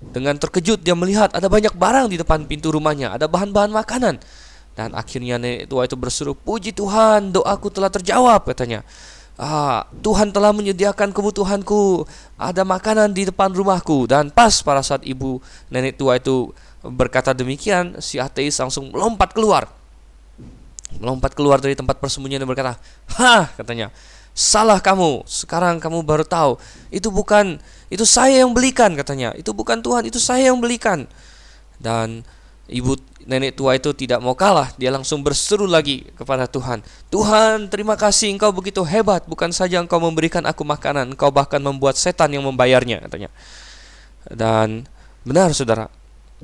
dengan 0.00 0.34
terkejut 0.40 0.80
dia 0.80 0.96
melihat 0.96 1.28
ada 1.36 1.46
banyak 1.46 1.74
barang 1.76 2.06
di 2.08 2.16
depan 2.16 2.48
pintu 2.48 2.72
rumahnya, 2.72 3.12
ada 3.14 3.28
bahan-bahan 3.28 3.70
makanan. 3.70 4.16
Dan 4.78 4.94
akhirnya 4.94 5.42
nenek 5.42 5.66
tua 5.66 5.90
itu 5.90 5.98
berseru, 5.98 6.38
"Puji 6.38 6.70
Tuhan, 6.70 7.34
doaku 7.34 7.66
telah 7.68 7.90
terjawab," 7.90 8.46
katanya. 8.46 8.86
Ah, 9.38 9.86
Tuhan 10.02 10.30
telah 10.30 10.50
menyediakan 10.54 11.10
kebutuhanku. 11.14 12.06
Ada 12.38 12.62
makanan 12.62 13.10
di 13.14 13.26
depan 13.26 13.50
rumahku 13.54 14.06
dan 14.06 14.30
pas 14.30 14.54
pada 14.62 14.82
saat 14.82 15.02
ibu 15.06 15.42
nenek 15.70 15.98
tua 15.98 16.18
itu 16.18 16.54
berkata 16.82 17.34
demikian, 17.34 17.98
si 17.98 18.22
ateis 18.22 18.58
langsung 18.58 18.94
melompat 18.94 19.34
keluar. 19.34 19.66
Melompat 20.98 21.34
keluar 21.34 21.58
dari 21.58 21.74
tempat 21.74 21.98
persembunyian 21.98 22.42
dan 22.42 22.48
berkata, 22.50 22.78
"Hah," 23.18 23.50
katanya. 23.58 23.90
"Salah 24.38 24.78
kamu. 24.78 25.26
Sekarang 25.26 25.82
kamu 25.82 26.06
baru 26.06 26.22
tahu. 26.22 26.62
Itu 26.94 27.10
bukan 27.10 27.58
itu 27.90 28.06
saya 28.06 28.46
yang 28.46 28.54
belikan," 28.54 28.94
katanya. 28.94 29.34
"Itu 29.34 29.50
bukan 29.50 29.82
Tuhan, 29.82 30.06
itu 30.06 30.22
saya 30.22 30.54
yang 30.54 30.62
belikan." 30.62 31.10
Dan 31.82 32.22
Ibu 32.68 33.00
nenek 33.24 33.56
tua 33.56 33.80
itu 33.80 33.96
tidak 33.96 34.20
mau 34.20 34.36
kalah, 34.36 34.68
dia 34.76 34.92
langsung 34.92 35.24
berseru 35.24 35.64
lagi 35.64 36.04
kepada 36.20 36.44
Tuhan. 36.44 36.84
Tuhan, 37.08 37.72
terima 37.72 37.96
kasih 37.96 38.28
engkau 38.36 38.52
begitu 38.52 38.84
hebat, 38.84 39.24
bukan 39.24 39.48
saja 39.56 39.80
engkau 39.80 39.96
memberikan 39.96 40.44
aku 40.44 40.68
makanan, 40.68 41.16
engkau 41.16 41.32
bahkan 41.32 41.64
membuat 41.64 41.96
setan 41.96 42.28
yang 42.28 42.44
membayarnya, 42.44 43.00
katanya. 43.08 43.32
Dan 44.28 44.84
benar 45.24 45.56
saudara, 45.56 45.88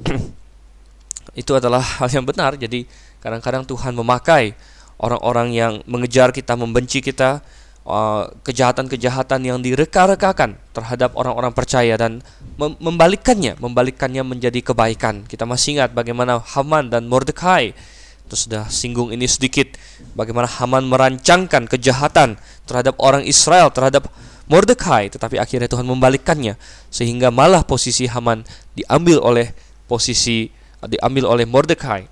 itu 1.40 1.52
adalah 1.52 1.84
hal 1.84 2.08
yang 2.08 2.24
benar. 2.24 2.56
Jadi 2.56 2.88
kadang-kadang 3.20 3.68
Tuhan 3.68 3.92
memakai 3.92 4.56
orang-orang 4.96 5.52
yang 5.52 5.72
mengejar 5.84 6.32
kita, 6.32 6.56
membenci 6.56 7.04
kita, 7.04 7.44
Uh, 7.84 8.32
kejahatan-kejahatan 8.48 9.44
yang 9.44 9.60
direka-rekakan 9.60 10.56
terhadap 10.72 11.12
orang-orang 11.20 11.52
percaya 11.52 12.00
dan 12.00 12.24
membalikkannya, 12.56 13.60
membalikkannya 13.60 14.24
menjadi 14.24 14.56
kebaikan. 14.64 15.28
Kita 15.28 15.44
masih 15.44 15.76
ingat 15.76 15.92
bagaimana 15.92 16.40
Haman 16.40 16.88
dan 16.88 17.04
Mordekai 17.12 17.76
itu 18.24 18.48
sudah 18.48 18.64
singgung 18.72 19.12
ini 19.12 19.28
sedikit 19.28 19.76
bagaimana 20.16 20.48
Haman 20.48 20.88
merancangkan 20.88 21.68
kejahatan 21.68 22.40
terhadap 22.64 22.96
orang 22.96 23.20
Israel 23.28 23.68
terhadap 23.68 24.08
Mordekai 24.48 25.12
tetapi 25.12 25.36
akhirnya 25.36 25.68
Tuhan 25.68 25.84
membalikkannya 25.84 26.56
sehingga 26.88 27.28
malah 27.28 27.68
posisi 27.68 28.08
Haman 28.08 28.44
diambil 28.72 29.20
oleh 29.20 29.52
posisi 29.84 30.48
diambil 30.84 31.28
oleh 31.28 31.44
Mordekai. 31.44 32.08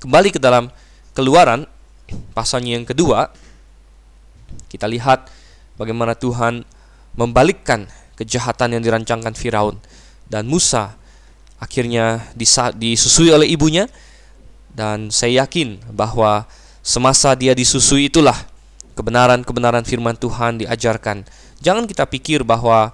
Kembali 0.00 0.28
ke 0.32 0.40
dalam 0.40 0.72
Keluaran 1.12 1.68
pasalnya 2.32 2.80
yang 2.80 2.88
kedua 2.88 3.28
kita 4.68 4.86
lihat 4.86 5.28
bagaimana 5.76 6.14
Tuhan 6.14 6.62
membalikkan 7.18 7.90
kejahatan 8.16 8.78
yang 8.78 8.82
dirancangkan 8.84 9.34
Firaun 9.34 9.80
dan 10.30 10.46
Musa 10.46 10.94
akhirnya 11.60 12.24
disusui 12.76 13.28
oleh 13.34 13.48
ibunya 13.50 13.88
dan 14.72 15.12
saya 15.12 15.44
yakin 15.44 15.82
bahwa 15.92 16.48
semasa 16.80 17.36
dia 17.36 17.52
disusui 17.52 18.08
itulah 18.08 18.36
kebenaran-kebenaran 18.96 19.84
firman 19.84 20.16
Tuhan 20.16 20.60
diajarkan. 20.60 21.24
Jangan 21.60 21.84
kita 21.88 22.04
pikir 22.08 22.44
bahwa 22.44 22.92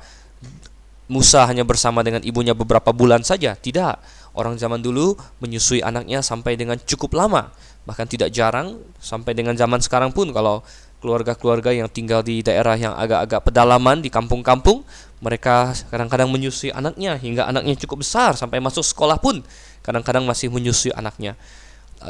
Musa 1.07 1.47
hanya 1.47 1.63
bersama 1.63 2.03
dengan 2.03 2.23
ibunya 2.27 2.51
beberapa 2.51 2.91
bulan 2.91 3.23
saja. 3.23 3.55
Tidak. 3.55 3.95
Orang 4.35 4.59
zaman 4.59 4.83
dulu 4.83 5.15
menyusui 5.39 5.81
anaknya 5.81 6.21
sampai 6.21 6.59
dengan 6.59 6.77
cukup 6.83 7.15
lama. 7.15 7.55
Bahkan 7.87 8.07
tidak 8.11 8.35
jarang 8.35 8.75
sampai 8.99 9.33
dengan 9.33 9.55
zaman 9.55 9.79
sekarang 9.79 10.11
pun 10.11 10.35
kalau 10.35 10.67
keluarga-keluarga 11.01 11.71
yang 11.77 11.89
tinggal 11.93 12.25
di 12.25 12.41
daerah 12.41 12.75
yang 12.75 12.97
agak-agak 12.97 13.41
pedalaman 13.45 14.01
di 14.01 14.09
kampung-kampung 14.09 14.83
mereka 15.21 15.73
kadang-kadang 15.93 16.29
menyusui 16.29 16.73
anaknya 16.73 17.17
hingga 17.17 17.49
anaknya 17.49 17.77
cukup 17.85 18.05
besar 18.05 18.37
sampai 18.37 18.61
masuk 18.61 18.85
sekolah 18.85 19.21
pun 19.21 19.41
kadang-kadang 19.85 20.25
masih 20.25 20.49
menyusui 20.49 20.93
anaknya 20.93 21.37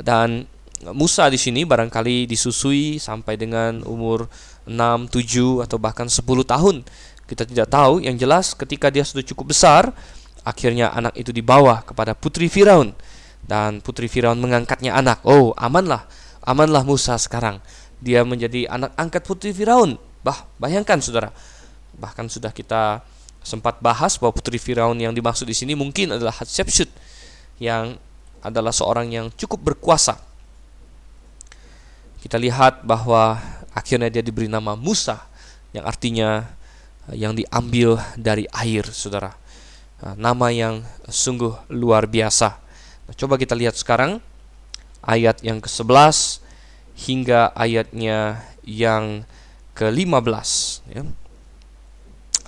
dan 0.03 0.47
Musa 0.93 1.33
di 1.33 1.41
sini 1.41 1.65
barangkali 1.65 2.29
disusui 2.29 3.01
sampai 3.01 3.41
dengan 3.41 3.81
umur 3.89 4.29
6, 4.69 5.09
7 5.09 5.65
atau 5.65 5.81
bahkan 5.81 6.05
10 6.05 6.21
tahun. 6.45 6.85
Kita 7.25 7.49
tidak 7.49 7.73
tahu, 7.73 8.05
yang 8.05 8.15
jelas 8.21 8.53
ketika 8.53 8.93
dia 8.93 9.01
sudah 9.01 9.25
cukup 9.25 9.57
besar, 9.57 9.89
akhirnya 10.45 10.93
anak 10.93 11.17
itu 11.17 11.33
dibawa 11.33 11.81
kepada 11.81 12.13
putri 12.13 12.53
Firaun 12.53 12.93
dan 13.49 13.81
putri 13.81 14.07
Firaun 14.07 14.37
mengangkatnya 14.37 14.93
anak. 14.95 15.25
Oh, 15.25 15.57
amanlah. 15.57 16.05
Amanlah 16.45 16.85
Musa 16.87 17.17
sekarang. 17.19 17.59
Dia 18.03 18.23
menjadi 18.23 18.69
anak 18.69 18.93
angkat 18.99 19.23
putri 19.25 19.51
Firaun. 19.57 19.97
Bah, 20.21 20.45
bayangkan 20.61 21.01
Saudara. 21.01 21.33
Bahkan 21.97 22.29
sudah 22.29 22.53
kita 22.53 23.01
sempat 23.41 23.79
bahas 23.79 24.19
bahwa 24.19 24.35
putri 24.35 24.59
Firaun 24.59 24.99
yang 24.99 25.15
dimaksud 25.15 25.47
di 25.47 25.55
sini 25.55 25.73
mungkin 25.79 26.19
adalah 26.19 26.35
Hatshepsut 26.35 26.91
yang 27.63 27.97
adalah 28.43 28.75
seorang 28.75 29.09
yang 29.11 29.27
cukup 29.39 29.63
berkuasa 29.73 30.19
kita 32.27 32.43
lihat 32.43 32.83
bahwa 32.83 33.39
akhirnya 33.71 34.11
dia 34.11 34.19
diberi 34.19 34.51
nama 34.51 34.75
Musa 34.75 35.31
yang 35.71 35.87
artinya 35.87 36.43
eh, 37.07 37.23
yang 37.23 37.39
diambil 37.39 38.03
dari 38.19 38.51
air, 38.51 38.83
saudara. 38.91 39.31
Nah, 40.03 40.19
nama 40.19 40.51
yang 40.51 40.83
sungguh 41.07 41.71
luar 41.71 42.11
biasa. 42.11 42.59
Nah, 43.07 43.15
coba 43.15 43.39
kita 43.39 43.55
lihat 43.55 43.79
sekarang 43.79 44.19
ayat 45.07 45.39
yang 45.47 45.63
ke-11 45.63 46.43
hingga 46.97 47.53
ayatnya 47.53 48.41
yang 48.65 49.29
ke-15 49.77 50.49
ya. 50.91 51.05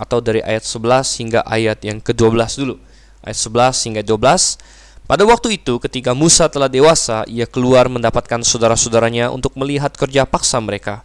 Atau 0.01 0.25
dari 0.25 0.41
ayat 0.41 0.65
11 0.65 1.21
hingga 1.21 1.41
ayat 1.45 1.79
yang 1.85 2.01
ke-12 2.01 2.41
dulu. 2.57 2.81
Ayat 3.21 3.39
11 3.39 3.87
hingga 3.93 4.03
12 4.03 4.79
pada 5.09 5.25
waktu 5.25 5.57
itu, 5.57 5.81
ketika 5.81 6.13
Musa 6.13 6.53
telah 6.53 6.69
dewasa, 6.69 7.25
ia 7.25 7.49
keluar 7.49 7.89
mendapatkan 7.89 8.45
saudara-saudaranya 8.45 9.33
untuk 9.33 9.57
melihat 9.57 9.89
kerja 9.97 10.29
paksa 10.29 10.61
mereka. 10.61 11.01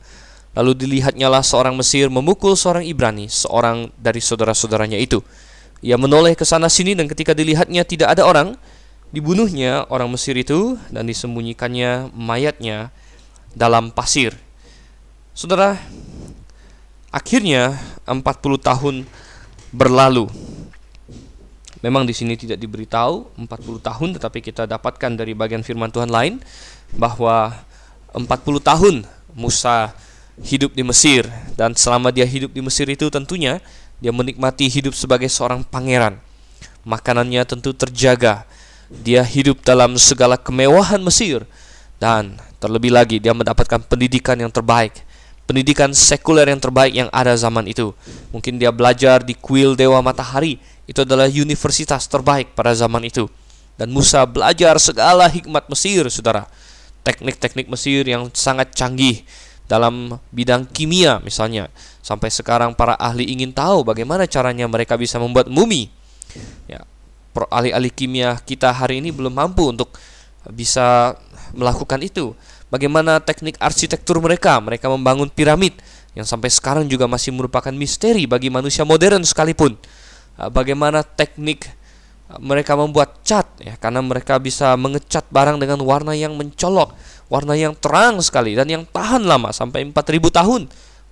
Lalu 0.59 0.75
dilihatnyalah 0.75 1.39
seorang 1.39 1.71
Mesir 1.79 2.11
memukul 2.11 2.59
seorang 2.59 2.83
Ibrani, 2.83 3.31
seorang 3.31 3.95
dari 3.95 4.19
saudara-saudaranya 4.19 4.99
itu. 4.99 5.23
Ia 5.79 5.95
menoleh 5.95 6.35
ke 6.35 6.43
sana 6.43 6.67
sini 6.67 6.99
dan 6.99 7.07
ketika 7.07 7.31
dilihatnya 7.31 7.87
tidak 7.87 8.11
ada 8.11 8.27
orang, 8.27 8.59
dibunuhnya 9.15 9.87
orang 9.87 10.11
Mesir 10.11 10.35
itu 10.35 10.75
dan 10.91 11.07
disembunyikannya 11.07 12.11
mayatnya 12.11 12.91
dalam 13.53 13.89
pasir. 13.89 14.33
Saudara, 15.33 15.77
akhirnya 17.09 17.77
40 18.05 18.21
tahun 18.61 18.95
berlalu 19.73 20.29
Memang 21.83 22.07
di 22.07 22.15
sini 22.15 22.39
tidak 22.39 22.63
diberitahu 22.63 23.35
40 23.35 23.83
tahun 23.83 24.09
tetapi 24.15 24.39
kita 24.39 24.63
dapatkan 24.63 25.19
dari 25.19 25.35
bagian 25.35 25.67
firman 25.67 25.91
Tuhan 25.91 26.07
lain 26.07 26.39
bahwa 26.95 27.51
40 28.15 28.23
tahun 28.63 28.95
Musa 29.35 29.91
hidup 30.39 30.71
di 30.71 30.79
Mesir 30.87 31.27
dan 31.59 31.75
selama 31.75 32.15
dia 32.15 32.23
hidup 32.23 32.55
di 32.55 32.63
Mesir 32.63 32.87
itu 32.87 33.11
tentunya 33.11 33.59
dia 33.99 34.15
menikmati 34.15 34.71
hidup 34.71 34.95
sebagai 34.95 35.27
seorang 35.27 35.59
pangeran. 35.67 36.23
Makanannya 36.87 37.43
tentu 37.43 37.75
terjaga. 37.75 38.47
Dia 38.87 39.19
hidup 39.27 39.59
dalam 39.67 39.99
segala 39.99 40.39
kemewahan 40.39 41.03
Mesir 41.03 41.43
dan 42.03 42.35
terlebih 42.59 42.91
lagi 42.91 43.23
dia 43.23 43.31
mendapatkan 43.31 43.79
pendidikan 43.87 44.35
yang 44.35 44.51
terbaik 44.51 44.91
pendidikan 45.43 45.91
sekuler 45.91 46.47
yang 46.47 46.59
terbaik 46.59 46.93
yang 46.95 47.09
ada 47.11 47.35
zaman 47.35 47.67
itu. 47.67 47.91
Mungkin 48.31 48.57
dia 48.59 48.71
belajar 48.71 49.21
di 49.21 49.35
kuil 49.35 49.75
Dewa 49.75 49.99
Matahari 49.99 50.59
itu 50.87 51.03
adalah 51.03 51.27
universitas 51.27 52.07
terbaik 52.07 52.55
pada 52.55 52.71
zaman 52.75 53.03
itu. 53.07 53.27
Dan 53.75 53.91
Musa 53.91 54.23
belajar 54.23 54.77
segala 54.77 55.25
hikmat 55.27 55.65
Mesir, 55.67 56.05
saudara. 56.07 56.47
Teknik-teknik 57.03 57.67
Mesir 57.67 58.07
yang 58.07 58.31
sangat 58.31 58.71
canggih 58.71 59.27
dalam 59.67 60.19
bidang 60.31 60.63
kimia 60.69 61.19
misalnya. 61.19 61.67
Sampai 61.99 62.31
sekarang 62.31 62.75
para 62.75 62.95
ahli 62.95 63.27
ingin 63.27 63.51
tahu 63.51 63.83
bagaimana 63.83 64.23
caranya 64.29 64.67
mereka 64.69 64.95
bisa 64.95 65.19
membuat 65.19 65.51
mumi. 65.51 65.91
Ya, 66.71 66.87
ahli-ahli 67.51 67.91
kimia 67.91 68.39
kita 68.39 68.71
hari 68.71 69.03
ini 69.03 69.11
belum 69.11 69.35
mampu 69.35 69.67
untuk 69.67 69.91
bisa 70.51 71.15
melakukan 71.53 72.01
itu. 72.01 72.33
Bagaimana 72.73 73.21
teknik 73.21 73.55
arsitektur 73.61 74.17
mereka? 74.19 74.57
Mereka 74.57 74.89
membangun 74.89 75.29
piramid 75.29 75.77
yang 76.17 76.25
sampai 76.25 76.49
sekarang 76.49 76.85
juga 76.89 77.05
masih 77.05 77.33
merupakan 77.33 77.71
misteri 77.73 78.25
bagi 78.25 78.49
manusia 78.49 78.81
modern 78.83 79.21
sekalipun. 79.21 79.77
Ah, 80.33 80.49
bagaimana 80.49 81.05
teknik 81.05 81.69
ah, 82.29 82.41
mereka 82.41 82.73
membuat 82.73 83.21
cat 83.21 83.45
ya 83.61 83.77
karena 83.77 84.01
mereka 84.01 84.41
bisa 84.41 84.73
mengecat 84.73 85.29
barang 85.29 85.61
dengan 85.61 85.81
warna 85.85 86.17
yang 86.17 86.33
mencolok, 86.33 86.97
warna 87.29 87.53
yang 87.53 87.77
terang 87.77 88.17
sekali 88.25 88.57
dan 88.57 88.65
yang 88.69 88.83
tahan 88.89 89.21
lama 89.21 89.53
sampai 89.53 89.85
4000 89.85 90.33
tahun. 90.33 90.61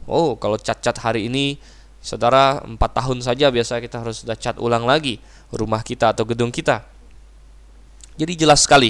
Oh, 0.10 0.34
kalau 0.42 0.58
cat-cat 0.58 0.98
hari 0.98 1.30
ini 1.30 1.62
Saudara, 2.02 2.58
4 2.66 2.82
tahun 2.82 3.22
saja 3.22 3.54
biasa 3.54 3.78
kita 3.78 4.02
harus 4.02 4.26
sudah 4.26 4.34
cat 4.34 4.58
ulang 4.58 4.90
lagi 4.90 5.22
rumah 5.54 5.86
kita 5.86 6.18
atau 6.18 6.26
gedung 6.26 6.50
kita. 6.50 6.82
Jadi 8.18 8.34
jelas 8.34 8.66
sekali 8.66 8.90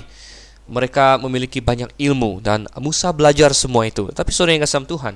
mereka 0.69 1.17
memiliki 1.21 1.59
banyak 1.61 1.89
ilmu 1.97 2.41
dan 2.43 2.69
Musa 2.77 3.09
belajar 3.13 3.53
semua 3.55 3.87
itu. 3.87 4.09
Tapi 4.11 4.29
saudara 4.29 4.57
yang 4.57 4.63
kasih 4.65 4.85
Tuhan, 4.85 5.15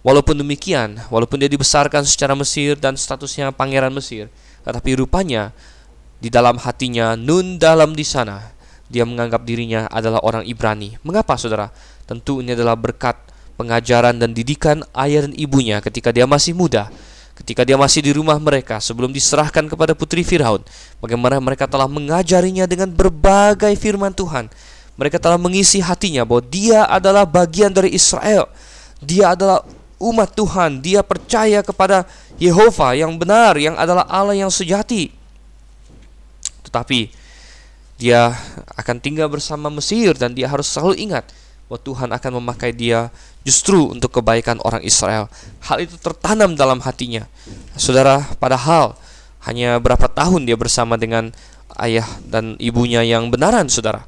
walaupun 0.00 0.38
demikian, 0.38 1.00
walaupun 1.12 1.40
dia 1.40 1.50
dibesarkan 1.50 2.06
secara 2.06 2.32
Mesir 2.38 2.78
dan 2.78 2.96
statusnya 2.96 3.52
pangeran 3.52 3.92
Mesir, 3.92 4.32
tetapi 4.64 4.98
rupanya 4.98 5.52
di 6.18 6.28
dalam 6.28 6.58
hatinya 6.58 7.14
Nun 7.14 7.62
dalam 7.62 7.94
di 7.94 8.02
sana 8.02 8.58
dia 8.88 9.04
menganggap 9.04 9.44
dirinya 9.44 9.86
adalah 9.92 10.18
orang 10.24 10.48
Ibrani. 10.48 10.96
Mengapa 11.04 11.36
saudara? 11.36 11.68
Tentu 12.08 12.40
ini 12.40 12.56
adalah 12.56 12.74
berkat 12.74 13.20
pengajaran 13.60 14.16
dan 14.16 14.32
didikan 14.32 14.80
ayah 14.96 15.28
dan 15.28 15.36
ibunya 15.36 15.78
ketika 15.84 16.08
dia 16.08 16.24
masih 16.24 16.56
muda. 16.56 16.88
Ketika 17.38 17.62
dia 17.62 17.78
masih 17.78 18.02
di 18.02 18.10
rumah 18.10 18.34
mereka 18.42 18.82
sebelum 18.82 19.14
diserahkan 19.14 19.70
kepada 19.70 19.94
putri 19.94 20.26
Firaun, 20.26 20.58
bagaimana 20.98 21.38
mereka 21.38 21.70
telah 21.70 21.86
mengajarinya 21.86 22.66
dengan 22.66 22.90
berbagai 22.90 23.78
firman 23.78 24.10
Tuhan. 24.10 24.50
Mereka 24.98 25.22
telah 25.22 25.38
mengisi 25.38 25.78
hatinya 25.78 26.26
bahwa 26.26 26.42
dia 26.42 26.82
adalah 26.90 27.22
bagian 27.22 27.70
dari 27.70 27.94
Israel. 27.94 28.50
Dia 28.98 29.38
adalah 29.38 29.62
umat 30.02 30.34
Tuhan, 30.34 30.82
dia 30.82 31.06
percaya 31.06 31.62
kepada 31.62 32.02
Yehova 32.38 32.98
yang 32.98 33.14
benar, 33.14 33.54
yang 33.58 33.78
adalah 33.78 34.06
Allah 34.10 34.34
yang 34.34 34.50
sejati. 34.50 35.14
Tetapi 36.66 37.14
dia 37.98 38.34
akan 38.74 38.98
tinggal 38.98 39.30
bersama 39.30 39.70
Mesir 39.70 40.18
dan 40.18 40.34
dia 40.34 40.50
harus 40.50 40.66
selalu 40.66 40.98
ingat 40.98 41.26
bahwa 41.66 41.78
Tuhan 41.82 42.08
akan 42.14 42.30
memakai 42.42 42.70
dia 42.74 43.10
justru 43.42 43.90
untuk 43.90 44.18
kebaikan 44.18 44.58
orang 44.66 44.82
Israel. 44.82 45.30
Hal 45.62 45.82
itu 45.82 45.94
tertanam 45.98 46.58
dalam 46.58 46.82
hatinya. 46.82 47.26
Saudara, 47.78 48.22
padahal 48.38 48.98
hanya 49.46 49.78
berapa 49.78 50.10
tahun 50.10 50.46
dia 50.46 50.58
bersama 50.58 50.98
dengan 50.98 51.30
ayah 51.78 52.06
dan 52.26 52.58
ibunya 52.58 53.04
yang 53.06 53.30
benaran, 53.30 53.70
saudara. 53.70 54.06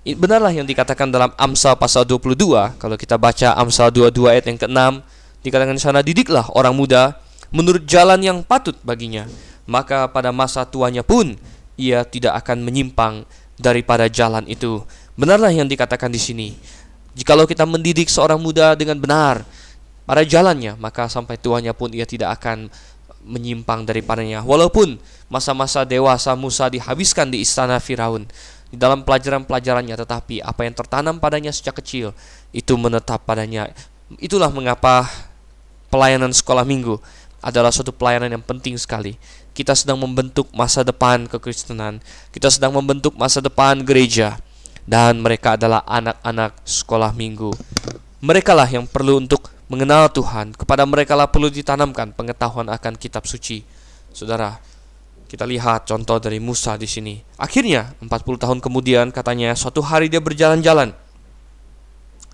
Benarlah 0.00 0.48
yang 0.48 0.64
dikatakan 0.64 1.12
dalam 1.12 1.28
Amsal 1.36 1.76
pasal 1.76 2.08
22, 2.08 2.32
kalau 2.80 2.96
kita 2.96 3.20
baca 3.20 3.52
Amsal 3.52 3.92
22 3.92 4.32
ayat 4.32 4.44
yang 4.48 4.56
ke-6, 4.56 4.80
dikatakan 5.44 5.76
di 5.76 5.82
sana 5.82 6.00
didiklah 6.00 6.48
orang 6.56 6.72
muda 6.72 7.20
menurut 7.52 7.84
jalan 7.84 8.16
yang 8.24 8.40
patut 8.40 8.72
baginya. 8.80 9.28
Maka 9.68 10.08
pada 10.08 10.32
masa 10.32 10.64
tuanya 10.64 11.04
pun 11.04 11.36
ia 11.76 12.00
tidak 12.08 12.32
akan 12.40 12.64
menyimpang 12.64 13.28
daripada 13.60 14.08
jalan 14.08 14.48
itu. 14.48 14.80
Benarlah 15.20 15.52
yang 15.52 15.68
dikatakan 15.68 16.08
di 16.08 16.16
sini. 16.16 16.48
Jikalau 17.12 17.44
kita 17.44 17.68
mendidik 17.68 18.08
seorang 18.08 18.40
muda 18.40 18.72
dengan 18.72 18.96
benar 18.96 19.44
pada 20.08 20.24
jalannya 20.24 20.80
maka 20.80 21.12
sampai 21.12 21.36
tuanya 21.36 21.76
pun 21.76 21.92
ia 21.92 22.08
tidak 22.08 22.40
akan 22.40 22.72
menyimpang 23.20 23.84
daripadanya. 23.84 24.40
Walaupun 24.48 24.96
masa-masa 25.28 25.84
dewasa 25.84 26.32
Musa 26.32 26.72
dihabiskan 26.72 27.28
di 27.28 27.44
istana 27.44 27.76
Firaun 27.76 28.24
di 28.70 28.78
dalam 28.78 29.02
pelajaran-pelajarannya 29.02 29.98
tetapi 29.98 30.46
apa 30.46 30.60
yang 30.62 30.74
tertanam 30.78 31.18
padanya 31.18 31.50
sejak 31.50 31.82
kecil 31.82 32.14
itu 32.54 32.72
menetap 32.78 33.26
padanya 33.26 33.70
itulah 34.22 34.50
mengapa 34.50 35.10
pelayanan 35.90 36.30
sekolah 36.30 36.62
minggu 36.62 36.98
adalah 37.40 37.72
suatu 37.72 37.90
pelayanan 37.90 38.36
yang 38.36 38.44
penting 38.44 38.76
sekali. 38.76 39.16
Kita 39.56 39.72
sedang 39.72 39.98
membentuk 40.00 40.48
masa 40.52 40.84
depan 40.84 41.26
kekristenan. 41.26 41.98
Kita 42.30 42.52
sedang 42.52 42.76
membentuk 42.76 43.16
masa 43.16 43.40
depan 43.40 43.80
gereja. 43.80 44.38
Dan 44.84 45.24
mereka 45.24 45.56
adalah 45.56 45.84
anak-anak 45.88 46.60
sekolah 46.64 47.12
minggu. 47.16 47.52
Mereka 48.20 48.52
lah 48.52 48.68
yang 48.68 48.84
perlu 48.84 49.20
untuk 49.20 49.48
mengenal 49.72 50.12
Tuhan. 50.12 50.52
Kepada 50.52 50.84
mereka 50.84 51.16
lah 51.16 51.28
perlu 51.28 51.48
ditanamkan 51.48 52.12
pengetahuan 52.12 52.68
akan 52.68 52.94
kitab 53.00 53.24
suci. 53.24 53.64
Saudara, 54.12 54.60
kita 55.30 55.46
lihat 55.46 55.86
contoh 55.86 56.18
dari 56.18 56.42
Musa 56.42 56.74
di 56.74 56.90
sini. 56.90 57.22
Akhirnya 57.38 57.94
40 58.02 58.10
tahun 58.34 58.58
kemudian 58.58 59.14
katanya 59.14 59.54
suatu 59.54 59.78
hari 59.78 60.10
dia 60.10 60.18
berjalan-jalan 60.18 60.90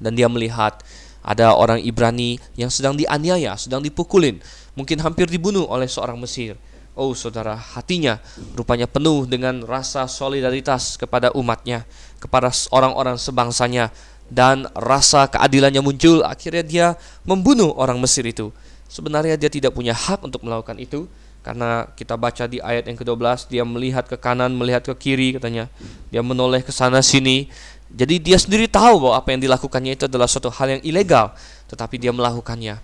dan 0.00 0.12
dia 0.16 0.32
melihat 0.32 0.80
ada 1.20 1.52
orang 1.52 1.76
Ibrani 1.84 2.40
yang 2.56 2.72
sedang 2.72 2.96
dianiaya, 2.96 3.52
sedang 3.60 3.84
dipukulin, 3.84 4.40
mungkin 4.72 4.96
hampir 5.04 5.28
dibunuh 5.28 5.68
oleh 5.68 5.84
seorang 5.84 6.16
Mesir. 6.16 6.56
Oh 6.96 7.12
saudara, 7.12 7.52
hatinya 7.52 8.16
rupanya 8.56 8.88
penuh 8.88 9.28
dengan 9.28 9.60
rasa 9.60 10.08
solidaritas 10.08 10.96
kepada 10.96 11.28
umatnya, 11.36 11.84
kepada 12.16 12.48
orang-orang 12.72 13.20
sebangsanya. 13.20 13.92
dan 14.26 14.66
rasa 14.74 15.30
keadilannya 15.30 15.78
muncul, 15.78 16.26
akhirnya 16.26 16.64
dia 16.66 16.86
membunuh 17.22 17.70
orang 17.78 18.02
Mesir 18.02 18.26
itu. 18.26 18.50
Sebenarnya 18.90 19.38
dia 19.38 19.46
tidak 19.46 19.70
punya 19.70 19.94
hak 19.94 20.18
untuk 20.26 20.42
melakukan 20.42 20.74
itu 20.82 21.06
karena 21.46 21.86
kita 21.94 22.18
baca 22.18 22.50
di 22.50 22.58
ayat 22.58 22.90
yang 22.90 22.98
ke-12 22.98 23.46
dia 23.46 23.62
melihat 23.62 24.02
ke 24.10 24.18
kanan, 24.18 24.50
melihat 24.50 24.82
ke 24.82 24.90
kiri 24.98 25.38
katanya. 25.38 25.70
Dia 26.10 26.18
menoleh 26.18 26.58
ke 26.66 26.74
sana 26.74 26.98
sini. 27.06 27.46
Jadi 27.86 28.18
dia 28.18 28.34
sendiri 28.34 28.66
tahu 28.66 29.06
bahwa 29.06 29.14
apa 29.14 29.30
yang 29.30 29.46
dilakukannya 29.46 29.94
itu 29.94 30.10
adalah 30.10 30.26
suatu 30.26 30.50
hal 30.50 30.74
yang 30.74 30.82
ilegal, 30.82 31.30
tetapi 31.70 32.02
dia 32.02 32.10
melakukannya. 32.10 32.82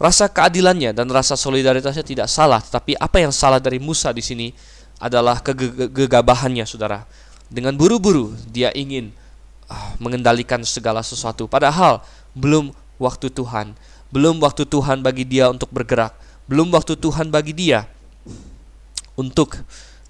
Rasa 0.00 0.24
keadilannya 0.32 0.96
dan 0.96 1.04
rasa 1.12 1.36
solidaritasnya 1.36 2.00
tidak 2.00 2.32
salah, 2.32 2.64
tetapi 2.64 2.96
apa 2.96 3.20
yang 3.20 3.28
salah 3.28 3.60
dari 3.60 3.76
Musa 3.76 4.08
di 4.16 4.24
sini 4.24 4.48
adalah 4.96 5.44
kegegabahannya, 5.44 6.64
saudara. 6.64 7.04
Dengan 7.52 7.76
buru-buru 7.76 8.32
dia 8.48 8.72
ingin 8.72 9.12
uh, 9.68 9.92
mengendalikan 10.00 10.64
segala 10.64 11.04
sesuatu, 11.04 11.44
padahal 11.44 12.00
belum 12.32 12.72
waktu 12.96 13.28
Tuhan, 13.28 13.76
belum 14.08 14.40
waktu 14.40 14.64
Tuhan 14.64 15.04
bagi 15.04 15.28
dia 15.28 15.52
untuk 15.52 15.68
bergerak, 15.68 16.16
belum 16.44 16.72
waktu 16.72 17.00
Tuhan 17.00 17.32
bagi 17.32 17.56
dia 17.56 17.88
untuk 19.16 19.60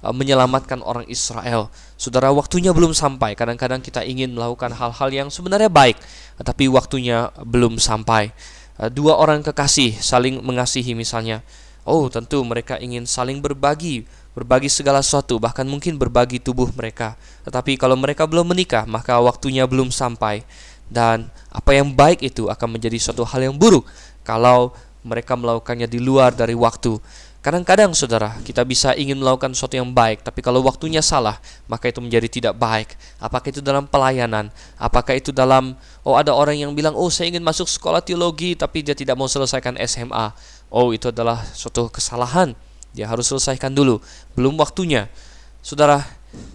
uh, 0.03 0.14
menyelamatkan 0.14 0.82
orang 0.82 1.07
Israel. 1.07 1.70
Saudara, 1.95 2.35
waktunya 2.35 2.74
belum 2.74 2.93
sampai. 2.93 3.39
Kadang-kadang 3.39 3.80
kita 3.80 4.03
ingin 4.03 4.35
melakukan 4.35 4.74
hal-hal 4.74 5.09
yang 5.12 5.28
sebenarnya 5.30 5.70
baik, 5.70 5.97
tetapi 6.41 6.66
waktunya 6.68 7.30
belum 7.41 7.78
sampai. 7.78 8.35
Eh, 8.74 8.91
dua 8.91 9.14
orang 9.14 9.41
kekasih 9.47 9.95
saling 10.03 10.43
mengasihi 10.43 10.99
misalnya. 10.99 11.47
Oh, 11.85 12.09
tentu 12.09 12.41
mereka 12.43 12.80
ingin 12.80 13.05
saling 13.05 13.45
berbagi, 13.45 14.09
berbagi 14.32 14.72
segala 14.72 15.05
sesuatu, 15.05 15.37
bahkan 15.37 15.68
mungkin 15.68 16.01
berbagi 16.01 16.41
tubuh 16.41 16.72
mereka. 16.72 17.14
Tetapi 17.45 17.76
kalau 17.76 17.95
mereka 17.95 18.24
belum 18.24 18.51
menikah, 18.51 18.89
maka 18.89 19.20
waktunya 19.20 19.68
belum 19.68 19.93
sampai. 19.93 20.43
Dan 20.89 21.28
apa 21.53 21.70
yang 21.76 21.93
baik 21.93 22.24
itu 22.24 22.49
akan 22.49 22.80
menjadi 22.80 22.97
suatu 22.99 23.24
hal 23.24 23.41
yang 23.47 23.57
buruk 23.57 23.85
kalau 24.24 24.72
mereka 25.05 25.36
melakukannya 25.36 25.86
di 25.86 26.00
luar 26.00 26.32
dari 26.32 26.57
waktu. 26.57 26.98
Kadang-kadang 27.44 27.92
saudara, 27.92 28.40
kita 28.40 28.64
bisa 28.64 28.96
ingin 28.96 29.20
melakukan 29.20 29.52
sesuatu 29.52 29.76
yang 29.76 29.92
baik, 29.92 30.24
tapi 30.24 30.40
kalau 30.40 30.64
waktunya 30.64 31.05
salah, 31.05 31.36
maka 31.68 31.92
itu 31.92 32.00
menjadi 32.00 32.24
tidak 32.24 32.55
baik. 32.57 32.96
Apakah 33.20 33.52
itu 33.52 33.61
dalam 33.61 33.84
pelayanan? 33.84 34.48
Apakah 34.80 35.12
itu 35.12 35.28
dalam, 35.28 35.76
oh 36.09 36.16
ada 36.16 36.32
orang 36.32 36.57
yang 36.57 36.72
bilang, 36.72 36.96
oh 36.96 37.12
saya 37.12 37.28
ingin 37.28 37.44
masuk 37.44 37.68
sekolah 37.68 38.00
teologi, 38.00 38.57
tapi 38.57 38.80
dia 38.80 38.96
tidak 38.96 39.20
mau 39.20 39.28
selesaikan 39.28 39.76
SMA. 39.84 40.32
Oh 40.72 40.96
itu 40.96 41.12
adalah 41.12 41.44
suatu 41.52 41.92
kesalahan. 41.92 42.57
Dia 42.96 43.12
harus 43.12 43.28
selesaikan 43.28 43.76
dulu. 43.76 44.00
Belum 44.32 44.57
waktunya. 44.57 45.12
Saudara, 45.61 46.00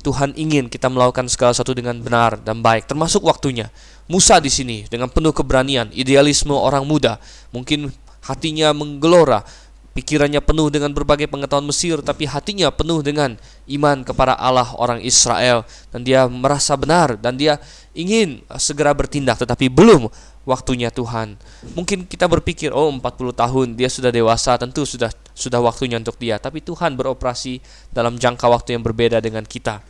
Tuhan 0.01 0.33
ingin 0.33 0.73
kita 0.73 0.89
melakukan 0.89 1.29
segala 1.29 1.53
sesuatu 1.53 1.77
dengan 1.77 2.01
benar 2.01 2.41
dan 2.41 2.65
baik, 2.65 2.89
termasuk 2.89 3.21
waktunya. 3.21 3.69
Musa 4.09 4.41
di 4.41 4.49
sini 4.49 4.89
dengan 4.89 5.05
penuh 5.05 5.37
keberanian, 5.37 5.93
idealisme 5.93 6.49
orang 6.49 6.81
muda, 6.81 7.21
mungkin 7.53 7.93
hatinya 8.23 8.71
menggelora, 8.75 9.43
Pikirannya 9.89 10.39
penuh 10.39 10.71
dengan 10.71 10.95
berbagai 10.95 11.27
pengetahuan 11.27 11.67
Mesir, 11.67 11.99
tapi 11.99 12.23
hatinya 12.23 12.71
penuh 12.71 13.03
dengan 13.03 13.35
iman 13.67 14.05
kepada 14.07 14.37
Allah 14.37 14.71
orang 14.79 15.03
Israel. 15.03 15.67
Dan 15.91 16.07
dia 16.07 16.23
merasa 16.29 16.79
benar 16.79 17.19
dan 17.19 17.35
dia 17.35 17.59
ingin 17.91 18.39
segera 18.61 18.95
bertindak, 18.95 19.43
tetapi 19.43 19.67
belum 19.67 20.07
waktunya 20.47 20.87
Tuhan. 20.87 21.35
Mungkin 21.75 22.07
kita 22.07 22.31
berpikir, 22.31 22.71
oh 22.71 22.87
40 22.87 23.01
tahun 23.33 23.67
dia 23.75 23.91
sudah 23.91 24.13
dewasa, 24.13 24.55
tentu 24.55 24.87
sudah 24.87 25.11
sudah 25.35 25.59
waktunya 25.59 25.99
untuk 25.99 26.15
dia. 26.15 26.39
Tapi 26.39 26.63
Tuhan 26.63 26.95
beroperasi 26.95 27.59
dalam 27.91 28.15
jangka 28.15 28.45
waktu 28.45 28.79
yang 28.79 28.85
berbeda 28.85 29.19
dengan 29.19 29.43
kita. 29.43 29.83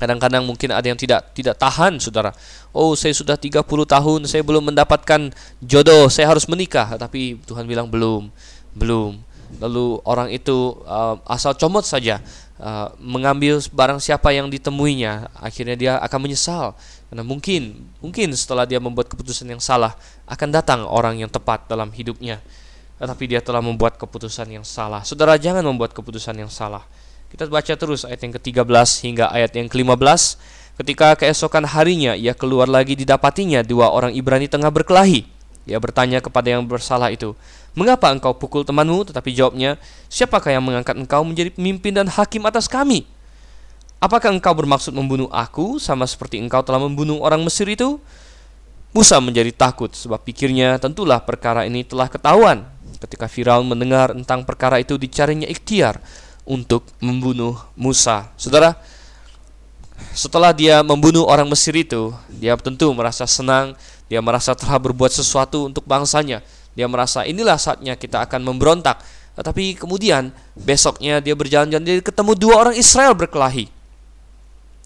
Kadang-kadang 0.00 0.48
mungkin 0.48 0.72
ada 0.72 0.88
yang 0.88 0.96
tidak 0.96 1.36
tidak 1.36 1.60
tahan, 1.60 2.00
saudara. 2.00 2.32
Oh, 2.72 2.96
saya 2.96 3.12
sudah 3.12 3.36
30 3.36 3.60
tahun, 3.84 4.20
saya 4.24 4.40
belum 4.40 4.72
mendapatkan 4.72 5.28
jodoh, 5.60 6.08
saya 6.08 6.32
harus 6.32 6.48
menikah. 6.48 6.96
Tapi 6.96 7.36
Tuhan 7.44 7.68
bilang 7.68 7.92
belum 7.92 8.32
belum. 8.72 9.20
Lalu 9.60 10.00
orang 10.06 10.32
itu 10.32 10.78
uh, 10.86 11.20
asal 11.26 11.58
comot 11.58 11.82
saja 11.84 12.22
uh, 12.62 12.94
mengambil 13.02 13.58
barang 13.60 14.00
siapa 14.00 14.30
yang 14.30 14.46
ditemuinya, 14.48 15.36
akhirnya 15.36 15.76
dia 15.76 15.92
akan 16.00 16.18
menyesal 16.30 16.78
karena 17.10 17.26
mungkin 17.26 17.90
mungkin 17.98 18.30
setelah 18.38 18.62
dia 18.62 18.78
membuat 18.78 19.10
keputusan 19.10 19.50
yang 19.50 19.58
salah 19.58 19.98
akan 20.30 20.48
datang 20.54 20.86
orang 20.86 21.18
yang 21.18 21.26
tepat 21.26 21.66
dalam 21.66 21.90
hidupnya. 21.90 22.38
Tetapi 23.02 23.24
dia 23.26 23.42
telah 23.42 23.58
membuat 23.58 23.98
keputusan 23.98 24.46
yang 24.46 24.62
salah. 24.62 25.02
Saudara 25.02 25.34
jangan 25.34 25.66
membuat 25.66 25.90
keputusan 25.90 26.38
yang 26.38 26.52
salah. 26.52 26.86
Kita 27.30 27.46
baca 27.46 27.74
terus 27.78 28.02
ayat 28.02 28.20
yang 28.26 28.34
ke-13 28.34 28.88
hingga 29.06 29.26
ayat 29.30 29.54
yang 29.54 29.70
ke-15. 29.70 30.22
Ketika 30.82 31.14
keesokan 31.14 31.62
harinya 31.62 32.18
ia 32.18 32.34
keluar 32.34 32.66
lagi 32.66 32.98
didapatinya 32.98 33.62
dua 33.62 33.94
orang 33.94 34.10
Ibrani 34.10 34.50
tengah 34.50 34.68
berkelahi. 34.74 35.24
Ia 35.68 35.78
bertanya 35.78 36.18
kepada 36.18 36.50
yang 36.50 36.66
bersalah 36.66 37.12
itu, 37.14 37.36
Mengapa 37.70 38.10
engkau 38.10 38.34
pukul 38.34 38.66
temanmu? 38.66 39.06
Tetapi 39.06 39.30
jawabnya, 39.30 39.78
siapakah 40.10 40.50
yang 40.50 40.64
mengangkat 40.66 40.98
engkau 40.98 41.22
menjadi 41.22 41.54
pemimpin 41.54 41.94
dan 41.94 42.10
hakim 42.10 42.42
atas 42.42 42.66
kami? 42.66 43.06
Apakah 44.02 44.34
engkau 44.34 44.50
bermaksud 44.56 44.90
membunuh 44.90 45.30
aku 45.30 45.78
sama 45.78 46.08
seperti 46.08 46.42
engkau 46.42 46.64
telah 46.66 46.82
membunuh 46.82 47.22
orang 47.22 47.44
Mesir 47.46 47.68
itu? 47.70 48.02
Musa 48.90 49.22
menjadi 49.22 49.54
takut 49.54 49.94
sebab 49.94 50.18
pikirnya 50.26 50.82
tentulah 50.82 51.22
perkara 51.22 51.62
ini 51.62 51.86
telah 51.86 52.10
ketahuan. 52.10 52.66
Ketika 52.98 53.30
Firaun 53.30 53.70
mendengar 53.70 54.10
tentang 54.10 54.42
perkara 54.42 54.82
itu 54.82 54.98
dicarinya 54.98 55.46
ikhtiar 55.46 56.02
untuk 56.44 56.86
membunuh 56.98 57.56
Musa. 57.76 58.28
Saudara, 58.34 58.76
setelah 60.10 60.50
dia 60.50 60.82
membunuh 60.82 61.28
orang 61.28 61.46
Mesir 61.46 61.76
itu, 61.76 62.10
dia 62.40 62.56
tentu 62.58 62.90
merasa 62.96 63.28
senang, 63.28 63.76
dia 64.10 64.18
merasa 64.18 64.56
telah 64.56 64.80
berbuat 64.80 65.12
sesuatu 65.12 65.70
untuk 65.70 65.86
bangsanya. 65.86 66.42
Dia 66.74 66.86
merasa 66.90 67.22
inilah 67.26 67.58
saatnya 67.60 67.94
kita 67.94 68.24
akan 68.26 68.42
memberontak. 68.42 68.98
Tetapi 69.38 69.78
kemudian 69.78 70.34
besoknya 70.58 71.22
dia 71.22 71.38
berjalan-jalan 71.38 71.84
dia 71.86 72.02
ketemu 72.02 72.32
dua 72.34 72.54
orang 72.66 72.74
Israel 72.74 73.14
berkelahi. 73.14 73.70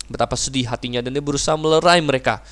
Betapa 0.05 0.37
sedih 0.37 0.69
hatinya 0.69 1.01
dan 1.01 1.17
dia 1.17 1.25
berusaha 1.25 1.57
melerai 1.57 2.05
mereka. 2.05 2.45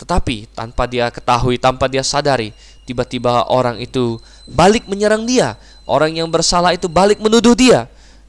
Tetapi 0.00 0.50
tanpa 0.56 0.88
dia 0.88 1.12
ketahui, 1.12 1.60
tanpa 1.60 1.86
dia 1.86 2.00
sadari, 2.00 2.50
tiba-tiba 2.88 3.46
orang 3.52 3.78
itu 3.78 4.16
balik 4.48 4.88
menyerang 4.88 5.28
dia. 5.28 5.60
Orang 5.84 6.16
yang 6.16 6.32
bersalah 6.32 6.72
itu 6.72 6.88
balik 6.88 7.20
menuduh 7.20 7.52
dia 7.52 7.84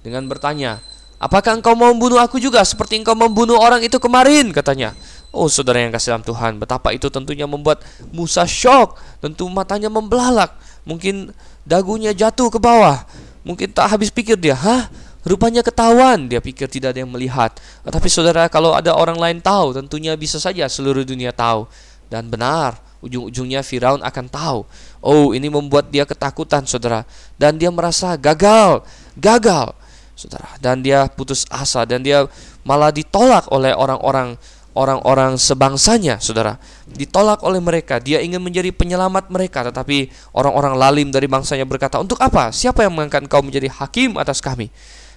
dengan 0.05 0.29
bertanya, 0.29 0.85
"Apakah 1.17 1.57
engkau 1.57 1.73
mau 1.73 1.89
membunuh 1.89 2.21
aku 2.21 2.37
juga 2.37 2.61
seperti 2.61 3.01
engkau 3.01 3.17
membunuh 3.17 3.57
orang 3.57 3.81
itu 3.81 3.97
kemarin?" 3.97 4.53
katanya. 4.53 4.93
Oh 5.35 5.51
saudara 5.51 5.83
yang 5.83 5.91
kasih 5.91 6.15
dalam 6.15 6.23
Tuhan 6.23 6.55
Betapa 6.55 6.95
itu 6.95 7.11
tentunya 7.11 7.43
membuat 7.43 7.83
Musa 8.15 8.47
shock 8.47 8.95
Tentu 9.19 9.43
matanya 9.51 9.91
membelalak 9.91 10.55
Mungkin 10.87 11.35
dagunya 11.67 12.15
jatuh 12.15 12.47
ke 12.47 12.55
bawah 12.55 13.03
Mungkin 13.43 13.75
tak 13.75 13.91
habis 13.91 14.07
pikir 14.07 14.39
dia 14.39 14.55
Hah? 14.55 14.87
Rupanya 15.27 15.59
ketahuan 15.59 16.31
Dia 16.31 16.39
pikir 16.39 16.71
tidak 16.71 16.95
ada 16.95 17.03
yang 17.03 17.11
melihat 17.11 17.51
Tapi 17.83 18.07
saudara 18.07 18.47
kalau 18.47 18.71
ada 18.71 18.95
orang 18.95 19.19
lain 19.19 19.43
tahu 19.43 19.75
Tentunya 19.75 20.15
bisa 20.15 20.39
saja 20.39 20.63
seluruh 20.71 21.03
dunia 21.03 21.35
tahu 21.35 21.67
Dan 22.07 22.31
benar 22.31 22.79
Ujung-ujungnya 23.03 23.59
Firaun 23.59 23.99
akan 24.07 24.25
tahu 24.31 24.59
Oh 25.03 25.35
ini 25.35 25.51
membuat 25.51 25.91
dia 25.91 26.07
ketakutan 26.07 26.63
saudara 26.63 27.03
Dan 27.35 27.59
dia 27.59 27.67
merasa 27.75 28.15
gagal 28.15 28.87
Gagal 29.19 29.75
saudara 30.15 30.47
Dan 30.63 30.79
dia 30.79 31.11
putus 31.11 31.43
asa 31.51 31.83
Dan 31.83 32.01
dia 32.01 32.25
malah 32.63 32.89
ditolak 32.89 33.51
oleh 33.51 33.75
orang-orang 33.75 34.39
orang-orang 34.75 35.39
sebangsanya, 35.39 36.19
saudara. 36.19 36.59
Ditolak 36.83 37.41
oleh 37.47 37.63
mereka, 37.63 37.97
dia 37.97 38.19
ingin 38.19 38.43
menjadi 38.43 38.75
penyelamat 38.75 39.31
mereka, 39.31 39.63
tetapi 39.71 40.11
orang-orang 40.35 40.75
lalim 40.75 41.07
dari 41.15 41.31
bangsanya 41.31 41.63
berkata, 41.63 41.95
"Untuk 41.97 42.19
apa? 42.19 42.51
Siapa 42.51 42.83
yang 42.83 42.91
mengangkat 42.91 43.23
engkau 43.23 43.39
menjadi 43.39 43.71
hakim 43.71 44.19
atas 44.19 44.43
kami?" 44.43 44.67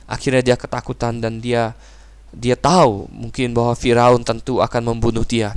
Akhirnya 0.07 0.41
dia 0.41 0.57
ketakutan 0.57 1.21
dan 1.21 1.43
dia 1.43 1.75
dia 2.33 2.57
tahu 2.57 3.09
mungkin 3.11 3.53
bahwa 3.53 3.75
Firaun 3.75 4.23
tentu 4.25 4.63
akan 4.63 4.95
membunuh 4.95 5.27
dia. 5.27 5.53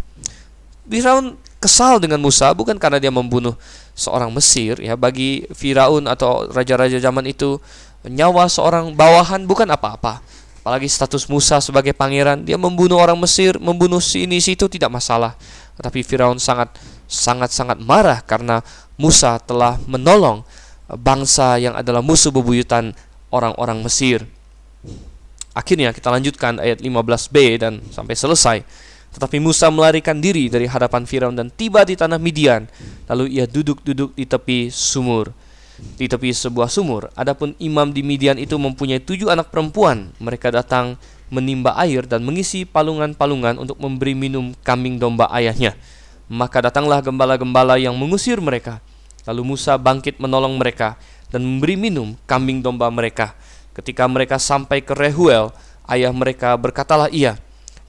Firaun 0.89 1.37
kesal 1.61 2.01
dengan 2.01 2.19
Musa 2.19 2.51
bukan 2.57 2.75
karena 2.75 2.97
dia 2.97 3.13
membunuh 3.13 3.53
seorang 3.93 4.33
Mesir 4.33 4.81
ya 4.81 4.97
bagi 4.97 5.45
Firaun 5.53 6.09
atau 6.09 6.49
raja-raja 6.49 6.97
zaman 6.97 7.29
itu 7.29 7.61
nyawa 8.05 8.49
seorang 8.49 8.93
bawahan 8.97 9.45
bukan 9.45 9.69
apa-apa. 9.69 10.23
Apalagi 10.61 10.85
status 10.85 11.25
Musa 11.25 11.57
sebagai 11.57 11.89
pangeran 11.89 12.45
dia 12.45 12.53
membunuh 12.53 13.01
orang 13.01 13.17
Mesir 13.17 13.57
membunuh 13.57 13.97
sini 13.97 14.37
situ 14.37 14.69
tidak 14.69 14.93
masalah. 14.93 15.33
Tetapi 15.77 16.05
Firaun 16.05 16.37
sangat 16.37 16.77
sangat 17.09 17.49
sangat 17.49 17.81
marah 17.81 18.21
karena 18.21 18.61
Musa 18.93 19.41
telah 19.41 19.81
menolong 19.89 20.45
bangsa 20.85 21.57
yang 21.57 21.73
adalah 21.73 22.05
musuh 22.05 22.29
bebuyutan 22.29 22.93
orang-orang 23.33 23.81
Mesir. 23.81 24.21
Akhirnya 25.51 25.91
kita 25.91 26.13
lanjutkan 26.13 26.61
ayat 26.61 26.79
15b 26.79 27.35
dan 27.57 27.81
sampai 27.89 28.13
selesai. 28.13 28.57
Tetapi 29.11 29.43
Musa 29.43 29.67
melarikan 29.67 30.23
diri 30.23 30.47
dari 30.47 30.69
hadapan 30.69 31.03
Firaun 31.03 31.35
dan 31.35 31.51
tiba 31.51 31.83
di 31.83 31.99
tanah 31.99 32.15
Midian. 32.15 32.69
Lalu 33.11 33.41
ia 33.41 33.49
duduk-duduk 33.49 34.15
di 34.15 34.23
tepi 34.23 34.71
sumur 34.71 35.33
di 35.97 36.09
tepi 36.09 36.33
sebuah 36.33 36.67
sumur. 36.67 37.13
Adapun 37.13 37.53
imam 37.61 37.89
di 37.93 38.01
Midian 38.01 38.37
itu 38.37 38.57
mempunyai 38.57 39.01
tujuh 39.01 39.29
anak 39.29 39.53
perempuan. 39.53 40.13
Mereka 40.17 40.49
datang 40.49 40.97
menimba 41.31 41.77
air 41.79 42.03
dan 42.05 42.21
mengisi 42.25 42.67
palungan-palungan 42.67 43.61
untuk 43.61 43.79
memberi 43.79 44.17
minum 44.17 44.51
kambing 44.65 44.99
domba 44.99 45.31
ayahnya. 45.31 45.77
Maka 46.31 46.71
datanglah 46.71 47.03
gembala-gembala 47.03 47.75
yang 47.79 47.95
mengusir 47.95 48.39
mereka. 48.39 48.79
Lalu 49.27 49.55
Musa 49.55 49.77
bangkit 49.77 50.17
menolong 50.17 50.57
mereka 50.57 50.97
dan 51.29 51.43
memberi 51.45 51.77
minum 51.77 52.17
kambing 52.25 52.59
domba 52.59 52.89
mereka. 52.89 53.37
Ketika 53.71 54.09
mereka 54.09 54.35
sampai 54.41 54.83
ke 54.83 54.91
Rehuel, 54.91 55.53
ayah 55.87 56.11
mereka 56.11 56.55
berkatalah 56.59 57.07
ia, 57.11 57.39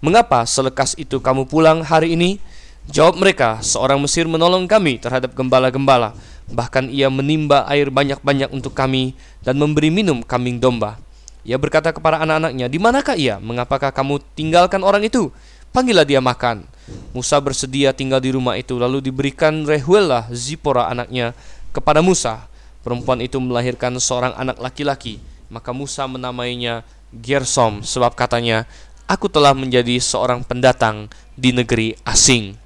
Mengapa 0.03 0.43
selekas 0.43 0.99
itu 0.99 1.23
kamu 1.23 1.47
pulang 1.47 1.79
hari 1.87 2.19
ini? 2.19 2.43
Jawab 2.91 3.23
mereka, 3.23 3.63
seorang 3.63 4.03
Mesir 4.03 4.27
menolong 4.27 4.67
kami 4.67 4.99
terhadap 4.99 5.31
gembala-gembala. 5.31 6.11
Bahkan 6.51 6.91
ia 6.91 7.07
menimba 7.13 7.63
air 7.71 7.93
banyak-banyak 7.93 8.51
untuk 8.51 8.75
kami 8.75 9.15
dan 9.47 9.61
memberi 9.61 9.93
minum 9.93 10.25
kambing 10.25 10.59
domba. 10.59 10.99
Ia 11.43 11.59
berkata 11.59 11.91
kepada 11.91 12.23
anak-anaknya, 12.23 12.67
Di 12.71 12.79
manakah 12.79 13.19
ia? 13.19 13.39
Mengapakah 13.43 13.91
kamu 13.91 14.23
tinggalkan 14.35 14.83
orang 14.83 15.03
itu? 15.07 15.31
Panggillah 15.75 16.07
dia 16.07 16.21
makan. 16.23 16.69
Musa 17.17 17.41
bersedia 17.41 17.95
tinggal 17.97 18.21
di 18.21 18.31
rumah 18.35 18.59
itu, 18.61 18.77
lalu 18.77 19.01
diberikan 19.01 19.65
Rehuelah 19.65 20.29
Zipora 20.31 20.93
anaknya 20.93 21.33
kepada 21.73 22.05
Musa. 22.05 22.47
Perempuan 22.83 23.23
itu 23.23 23.39
melahirkan 23.39 23.95
seorang 23.97 24.35
anak 24.35 24.59
laki-laki, 24.59 25.23
maka 25.49 25.71
Musa 25.71 26.05
menamainya 26.05 26.83
Gersom, 27.15 27.81
sebab 27.87 28.13
katanya, 28.19 28.67
Aku 29.07 29.29
telah 29.29 29.53
menjadi 29.53 29.99
seorang 30.01 30.41
pendatang 30.47 31.11
di 31.37 31.53
negeri 31.53 31.99
asing. 32.07 32.62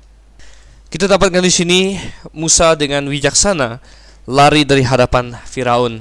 Kita 0.97 1.12
dapatkan 1.12 1.44
di 1.44 1.53
sini 1.53 1.80
Musa 2.32 2.72
dengan 2.72 3.05
wijaksana 3.05 3.84
lari 4.24 4.64
dari 4.64 4.80
hadapan 4.80 5.36
Firaun. 5.44 6.01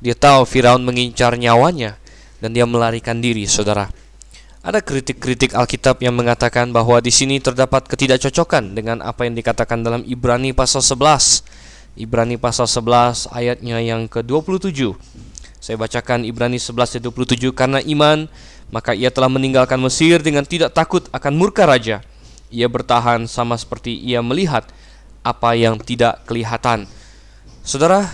Dia 0.00 0.16
tahu 0.16 0.48
Firaun 0.48 0.80
mengincar 0.80 1.36
nyawanya, 1.36 2.00
dan 2.40 2.56
dia 2.56 2.64
melarikan 2.64 3.20
diri, 3.20 3.44
saudara. 3.44 3.92
Ada 4.64 4.80
kritik-kritik 4.80 5.52
Alkitab 5.52 6.00
yang 6.00 6.16
mengatakan 6.16 6.72
bahwa 6.72 6.96
di 7.04 7.12
sini 7.12 7.44
terdapat 7.44 7.84
ketidakcocokan 7.84 8.72
dengan 8.72 9.04
apa 9.04 9.28
yang 9.28 9.36
dikatakan 9.36 9.84
dalam 9.84 10.00
Ibrani 10.00 10.56
pasal 10.56 10.80
11. 10.80 12.00
Ibrani 12.00 12.40
pasal 12.40 12.64
11 12.64 13.28
ayatnya 13.36 13.84
yang 13.84 14.08
ke-27. 14.08 14.96
Saya 15.60 15.76
bacakan 15.76 16.24
Ibrani 16.24 16.56
11 16.56 16.96
ayat 16.96 17.04
27 17.04 17.52
karena 17.52 17.84
iman 17.84 18.32
maka 18.72 18.96
ia 18.96 19.12
telah 19.12 19.28
meninggalkan 19.28 19.76
Mesir 19.76 20.24
dengan 20.24 20.48
tidak 20.48 20.72
takut 20.72 21.04
akan 21.12 21.36
murka 21.36 21.68
raja. 21.68 22.00
Ia 22.52 22.68
bertahan 22.68 23.24
sama 23.26 23.56
seperti 23.56 23.96
ia 23.96 24.20
melihat 24.20 24.68
apa 25.24 25.56
yang 25.56 25.80
tidak 25.80 26.22
kelihatan. 26.28 26.84
Saudara, 27.64 28.04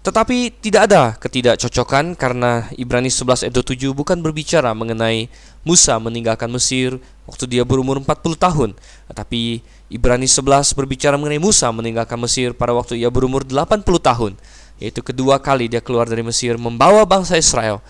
tetapi 0.00 0.48
tidak 0.64 0.88
ada 0.88 1.12
ketidakcocokan 1.20 2.16
karena 2.16 2.72
Ibrani 2.72 3.12
11 3.12 3.44
ayat 3.44 3.52
7 3.52 3.92
bukan 3.92 4.24
berbicara 4.24 4.72
mengenai 4.72 5.28
Musa 5.60 6.00
meninggalkan 6.00 6.48
Mesir 6.48 6.96
waktu 7.28 7.44
dia 7.44 7.68
berumur 7.68 8.00
40 8.00 8.16
tahun. 8.40 8.70
Tetapi 9.12 9.60
Ibrani 9.92 10.24
11 10.24 10.72
berbicara 10.72 11.20
mengenai 11.20 11.36
Musa 11.36 11.68
meninggalkan 11.68 12.16
Mesir 12.16 12.56
pada 12.56 12.72
waktu 12.72 12.96
ia 12.96 13.12
berumur 13.12 13.44
80 13.44 13.84
tahun. 13.84 14.32
Yaitu 14.80 15.04
kedua 15.04 15.36
kali 15.36 15.68
dia 15.68 15.84
keluar 15.84 16.08
dari 16.08 16.24
Mesir 16.24 16.56
membawa 16.56 17.04
bangsa 17.04 17.36
Israel 17.36 17.84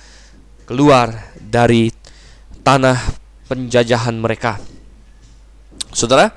keluar 0.66 1.30
dari 1.38 1.94
tanah 2.66 2.98
penjajahan 3.46 4.18
mereka. 4.18 4.58
Saudara, 5.88 6.28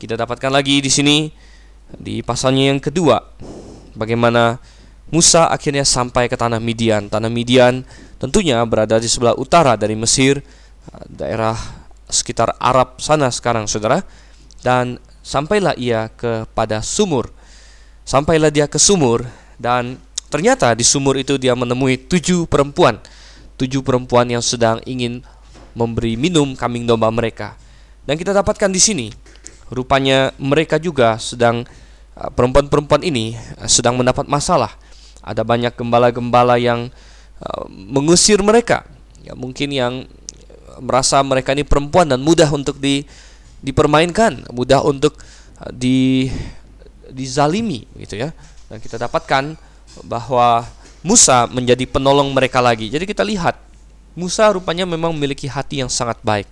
kita 0.00 0.16
dapatkan 0.16 0.48
lagi 0.48 0.80
di 0.80 0.88
sini 0.88 1.28
di 1.96 2.24
pasalnya 2.24 2.74
yang 2.74 2.80
kedua 2.82 3.22
bagaimana 3.94 4.58
Musa 5.06 5.46
akhirnya 5.46 5.86
sampai 5.86 6.26
ke 6.26 6.34
tanah 6.34 6.58
Midian. 6.58 7.06
Tanah 7.06 7.30
Midian 7.30 7.86
tentunya 8.18 8.58
berada 8.66 8.98
di 8.98 9.06
sebelah 9.06 9.38
utara 9.38 9.78
dari 9.78 9.94
Mesir, 9.94 10.42
daerah 11.06 11.54
sekitar 12.10 12.58
Arab 12.58 12.98
sana 12.98 13.30
sekarang, 13.30 13.70
saudara. 13.70 14.02
Dan 14.66 14.98
sampailah 15.22 15.78
ia 15.78 16.10
kepada 16.10 16.82
sumur. 16.82 17.30
Sampailah 18.02 18.50
dia 18.50 18.66
ke 18.66 18.78
sumur 18.82 19.26
dan 19.58 19.98
ternyata 20.26 20.74
di 20.74 20.82
sumur 20.82 21.18
itu 21.18 21.38
dia 21.38 21.54
menemui 21.54 22.02
tujuh 22.10 22.50
perempuan. 22.50 22.98
Tujuh 23.56 23.86
perempuan 23.86 24.26
yang 24.26 24.42
sedang 24.42 24.82
ingin 24.84 25.22
memberi 25.72 26.18
minum 26.18 26.58
kambing 26.58 26.82
domba 26.82 27.14
mereka. 27.14 27.54
Dan 28.06 28.14
kita 28.14 28.30
dapatkan 28.30 28.70
di 28.70 28.78
sini, 28.78 29.06
rupanya 29.68 30.30
mereka 30.38 30.78
juga 30.78 31.18
sedang 31.18 31.66
perempuan-perempuan 32.16 33.04
ini 33.04 33.36
sedang 33.68 34.00
mendapat 34.00 34.24
masalah 34.24 34.72
ada 35.26 35.42
banyak 35.42 35.74
gembala-gembala 35.74 36.54
yang 36.56 36.88
uh, 37.42 37.64
mengusir 37.66 38.38
mereka. 38.46 38.86
Ya, 39.26 39.34
mungkin 39.34 39.74
yang 39.74 40.06
merasa 40.78 41.18
mereka 41.26 41.50
ini 41.50 41.66
perempuan 41.66 42.06
dan 42.06 42.22
mudah 42.22 42.46
untuk 42.54 42.78
di 42.78 43.02
dipermainkan, 43.58 44.54
mudah 44.54 44.86
untuk 44.86 45.18
di 45.74 46.30
dizalimi 47.10 47.90
gitu 47.98 48.22
ya. 48.22 48.30
Dan 48.70 48.78
kita 48.78 49.02
dapatkan 49.02 49.58
bahwa 50.06 50.62
Musa 51.02 51.50
menjadi 51.50 51.82
penolong 51.90 52.30
mereka 52.30 52.62
lagi. 52.62 52.86
Jadi 52.86 53.02
kita 53.02 53.26
lihat 53.26 53.58
Musa 54.14 54.46
rupanya 54.54 54.86
memang 54.86 55.10
memiliki 55.10 55.50
hati 55.50 55.82
yang 55.82 55.90
sangat 55.90 56.22
baik. 56.22 56.46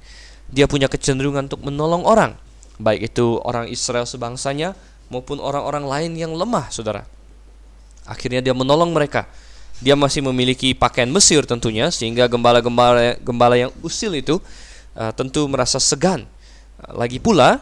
Dia 0.53 0.69
punya 0.69 0.87
kecenderungan 0.91 1.49
untuk 1.49 1.65
menolong 1.65 2.05
orang, 2.05 2.37
baik 2.77 3.15
itu 3.15 3.41
orang 3.43 3.71
Israel 3.71 4.05
sebangsanya 4.05 4.77
maupun 5.09 5.41
orang-orang 5.41 5.85
lain 5.85 6.13
yang 6.19 6.33
lemah, 6.35 6.69
Saudara. 6.73 7.07
Akhirnya 8.05 8.45
dia 8.45 8.53
menolong 8.53 8.93
mereka. 8.93 9.29
Dia 9.83 9.99
masih 9.99 10.23
memiliki 10.23 10.71
pakaian 10.77 11.11
Mesir 11.11 11.43
tentunya 11.49 11.91
sehingga 11.91 12.31
gembala-gembala 12.31 13.19
gembala 13.19 13.59
yang 13.59 13.73
usil 13.83 14.15
itu 14.15 14.39
uh, 14.95 15.11
tentu 15.11 15.45
merasa 15.51 15.83
segan. 15.83 16.29
Uh, 16.79 16.95
lagi 16.95 17.19
pula 17.19 17.59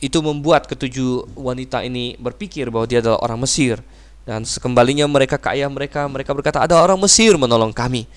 itu 0.00 0.18
membuat 0.24 0.64
ketujuh 0.66 1.36
wanita 1.36 1.84
ini 1.84 2.16
berpikir 2.16 2.72
bahwa 2.72 2.88
dia 2.88 3.04
adalah 3.04 3.20
orang 3.20 3.44
Mesir 3.44 3.78
dan 4.24 4.48
sekembalinya 4.48 5.04
mereka 5.04 5.36
ke 5.36 5.52
ayah 5.52 5.68
mereka 5.68 6.08
mereka 6.08 6.32
berkata 6.32 6.64
ada 6.64 6.80
orang 6.80 6.98
Mesir 6.98 7.36
menolong 7.36 7.70
kami. 7.70 8.08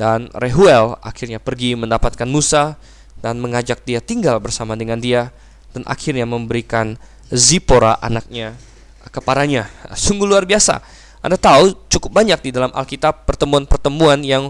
Dan 0.00 0.32
Rehuel 0.32 0.96
akhirnya 1.04 1.36
pergi 1.36 1.76
mendapatkan 1.76 2.24
Musa 2.24 2.80
dan 3.20 3.36
mengajak 3.36 3.84
dia 3.84 4.00
tinggal 4.00 4.40
bersama 4.40 4.72
dengan 4.72 4.96
dia 4.96 5.28
dan 5.76 5.84
akhirnya 5.84 6.24
memberikan 6.24 6.96
Zipora 7.28 8.00
anaknya 8.00 8.56
kepadanya. 9.12 9.68
Sungguh 9.92 10.24
luar 10.24 10.48
biasa. 10.48 10.80
Anda 11.20 11.36
tahu 11.36 11.76
cukup 11.92 12.16
banyak 12.16 12.48
di 12.48 12.50
dalam 12.50 12.72
Alkitab 12.72 13.28
pertemuan-pertemuan 13.28 14.24
yang 14.24 14.48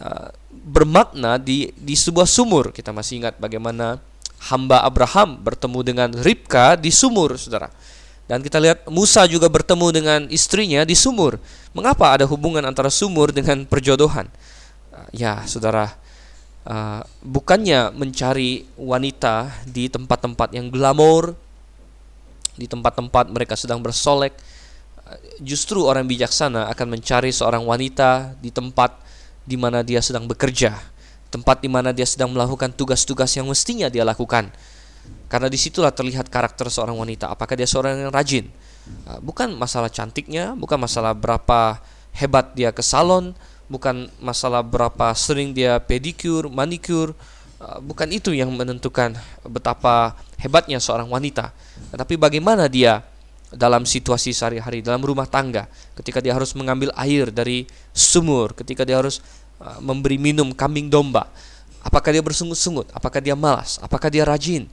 uh, 0.00 0.28
bermakna 0.48 1.36
di 1.36 1.68
di 1.76 1.92
sebuah 1.92 2.24
sumur. 2.24 2.72
Kita 2.72 2.88
masih 2.88 3.20
ingat 3.20 3.36
bagaimana 3.36 4.00
hamba 4.48 4.80
Abraham 4.80 5.44
bertemu 5.44 5.80
dengan 5.84 6.08
Ribka 6.16 6.80
di 6.80 6.88
sumur, 6.88 7.36
Saudara. 7.36 7.68
Dan 8.24 8.40
kita 8.40 8.56
lihat 8.56 8.88
Musa 8.88 9.28
juga 9.28 9.52
bertemu 9.52 9.86
dengan 9.92 10.20
istrinya 10.32 10.88
di 10.88 10.96
sumur. 10.96 11.36
Mengapa 11.76 12.16
ada 12.16 12.24
hubungan 12.24 12.64
antara 12.64 12.88
sumur 12.88 13.28
dengan 13.28 13.68
perjodohan? 13.68 14.24
Ya, 15.14 15.46
Saudara, 15.46 15.94
uh, 16.66 17.06
bukannya 17.22 17.94
mencari 17.94 18.66
wanita 18.74 19.62
di 19.62 19.86
tempat-tempat 19.86 20.50
yang 20.58 20.74
glamor, 20.74 21.38
di 22.58 22.66
tempat-tempat 22.66 23.30
mereka 23.30 23.54
sedang 23.54 23.78
bersolek, 23.78 24.34
justru 25.42 25.84
orang 25.84 26.08
bijaksana 26.08 26.70
akan 26.72 26.98
mencari 26.98 27.30
seorang 27.30 27.62
wanita 27.62 28.34
di 28.40 28.50
tempat 28.50 28.96
di 29.44 29.54
mana 29.54 29.84
dia 29.84 30.00
sedang 30.00 30.24
bekerja, 30.24 30.74
tempat 31.28 31.60
di 31.60 31.68
mana 31.68 31.92
dia 31.92 32.08
sedang 32.08 32.32
melakukan 32.32 32.72
tugas-tugas 32.72 33.30
yang 33.36 33.46
mestinya 33.46 33.92
dia 33.92 34.02
lakukan. 34.02 34.48
Karena 35.28 35.50
di 35.50 35.58
situlah 35.60 35.92
terlihat 35.92 36.32
karakter 36.32 36.70
seorang 36.72 36.96
wanita. 36.96 37.28
Apakah 37.28 37.58
dia 37.58 37.68
seorang 37.68 38.08
yang 38.08 38.12
rajin? 38.14 38.48
Ah, 39.04 39.20
bukan 39.20 39.52
masalah 39.52 39.92
cantiknya, 39.92 40.56
bukan 40.56 40.80
masalah 40.80 41.12
berapa 41.12 41.82
hebat 42.16 42.54
dia 42.56 42.72
ke 42.72 42.80
salon, 42.80 43.36
bukan 43.66 44.10
masalah 44.20 44.60
berapa 44.60 45.12
sering 45.16 45.56
dia 45.56 45.80
pedicure, 45.80 46.50
manicure, 46.52 47.16
ah, 47.58 47.80
bukan 47.80 48.08
itu 48.12 48.32
yang 48.32 48.52
menentukan 48.52 49.16
betapa 49.48 50.16
hebatnya 50.40 50.76
seorang 50.80 51.08
wanita 51.08 51.54
tetapi 51.94 52.18
bagaimana 52.18 52.66
dia 52.70 53.02
dalam 53.54 53.86
situasi 53.86 54.34
sehari-hari, 54.34 54.82
dalam 54.82 54.98
rumah 54.98 55.30
tangga, 55.30 55.70
ketika 55.94 56.18
dia 56.18 56.34
harus 56.34 56.58
mengambil 56.58 56.90
air 56.98 57.30
dari 57.30 57.70
sumur, 57.94 58.50
ketika 58.50 58.82
dia 58.82 58.98
harus 58.98 59.22
uh, 59.62 59.78
memberi 59.78 60.18
minum 60.18 60.50
kambing 60.50 60.90
domba, 60.90 61.30
apakah 61.86 62.10
dia 62.10 62.22
bersungut-sungut, 62.22 62.90
apakah 62.90 63.22
dia 63.22 63.38
malas, 63.38 63.78
apakah 63.78 64.10
dia 64.10 64.26
rajin. 64.26 64.66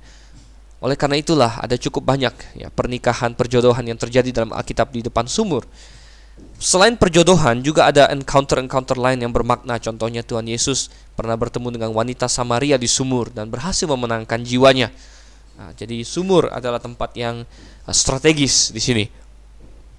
Oleh 0.82 0.98
karena 0.98 1.22
itulah 1.22 1.62
ada 1.62 1.78
cukup 1.78 2.02
banyak 2.02 2.34
ya 2.58 2.74
pernikahan 2.74 3.38
perjodohan 3.38 3.86
yang 3.86 4.02
terjadi 4.02 4.34
dalam 4.34 4.50
Alkitab 4.50 4.90
di 4.90 5.06
depan 5.06 5.30
sumur. 5.30 5.62
Selain 6.62 6.94
perjodohan 6.94 7.66
juga 7.66 7.90
ada 7.90 8.06
encounter-encounter 8.14 8.94
lain 8.94 9.26
yang 9.26 9.34
bermakna. 9.34 9.82
Contohnya 9.82 10.22
Tuhan 10.22 10.46
Yesus 10.46 10.94
pernah 11.18 11.34
bertemu 11.34 11.74
dengan 11.74 11.90
wanita 11.90 12.30
Samaria 12.30 12.78
di 12.78 12.86
sumur 12.86 13.34
dan 13.34 13.50
berhasil 13.50 13.90
memenangkan 13.90 14.46
jiwanya. 14.46 14.94
Nah, 15.58 15.74
jadi 15.74 16.06
sumur 16.06 16.54
adalah 16.54 16.78
tempat 16.78 17.18
yang 17.18 17.46
uh, 17.90 17.94
strategis 17.94 18.70
di 18.70 18.78
sini. 18.78 19.06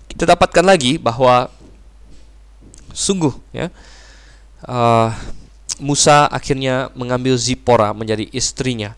Kita 0.07 0.23
dapatkan 0.23 0.63
lagi 0.63 1.03
bahwa 1.03 1.51
sungguh 2.95 3.33
ya 3.57 3.73
uh, 4.69 5.11
Musa 5.83 6.31
akhirnya 6.31 6.95
mengambil 6.95 7.35
Zipora 7.35 7.91
menjadi 7.91 8.31
istrinya. 8.31 8.95